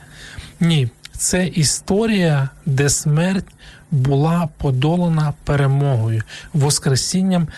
Ні, 0.61 0.89
це 1.17 1.47
історія, 1.47 2.49
де 2.67 2.89
смерть 2.89 3.47
була 3.91 4.49
подолана 4.59 5.33
перемогою, 5.45 6.23
Воскресінням 6.53 7.49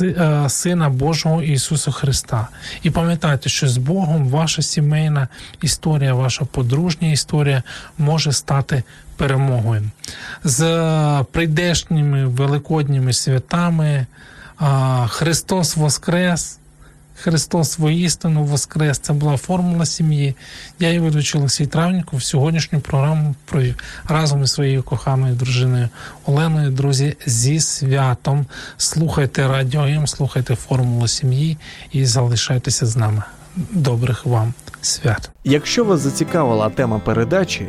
е, 0.00 0.48
Сина 0.48 0.88
Божого 0.88 1.42
Ісуса 1.42 1.90
Христа. 1.90 2.48
І 2.82 2.90
пам'ятайте, 2.90 3.48
що 3.48 3.68
з 3.68 3.76
Богом 3.76 4.28
ваша 4.28 4.62
сімейна 4.62 5.28
історія, 5.62 6.14
ваша 6.14 6.44
подружня 6.44 7.10
історія 7.10 7.62
може 7.98 8.32
стати 8.32 8.82
перемогою. 9.16 9.82
З 10.44 11.24
прийдешніми 11.32 12.26
великодніми 12.26 13.12
святами 13.12 14.06
Христос 15.08 15.76
Воскрес! 15.76 16.58
Христос 17.16 17.78
воістину 17.78 18.44
воскрес. 18.44 18.98
Це 18.98 19.12
була 19.12 19.36
формула 19.36 19.86
сім'ї. 19.86 20.34
Я 20.78 20.88
її 20.88 21.00
ведучий 21.00 21.40
Олексій 21.40 21.66
Травніков. 21.66 22.22
Сьогоднішню 22.22 22.80
програму 22.80 23.34
провів 23.44 23.76
разом 24.08 24.42
із 24.42 24.52
своєю 24.52 24.82
коханою 24.82 25.34
дружиною 25.34 25.88
Оленою. 26.26 26.70
Друзі, 26.70 27.16
зі 27.26 27.60
святом. 27.60 28.46
Слухайте 28.76 29.48
радіо 29.48 29.86
М, 29.86 30.06
слухайте 30.06 30.54
формулу 30.54 31.08
сім'ї 31.08 31.56
і 31.92 32.06
залишайтеся 32.06 32.86
з 32.86 32.96
нами. 32.96 33.22
Добрих 33.56 34.26
вам 34.26 34.54
свят. 34.82 35.30
Якщо 35.44 35.84
вас 35.84 36.00
зацікавила 36.00 36.70
тема 36.70 36.98
передачі 36.98 37.68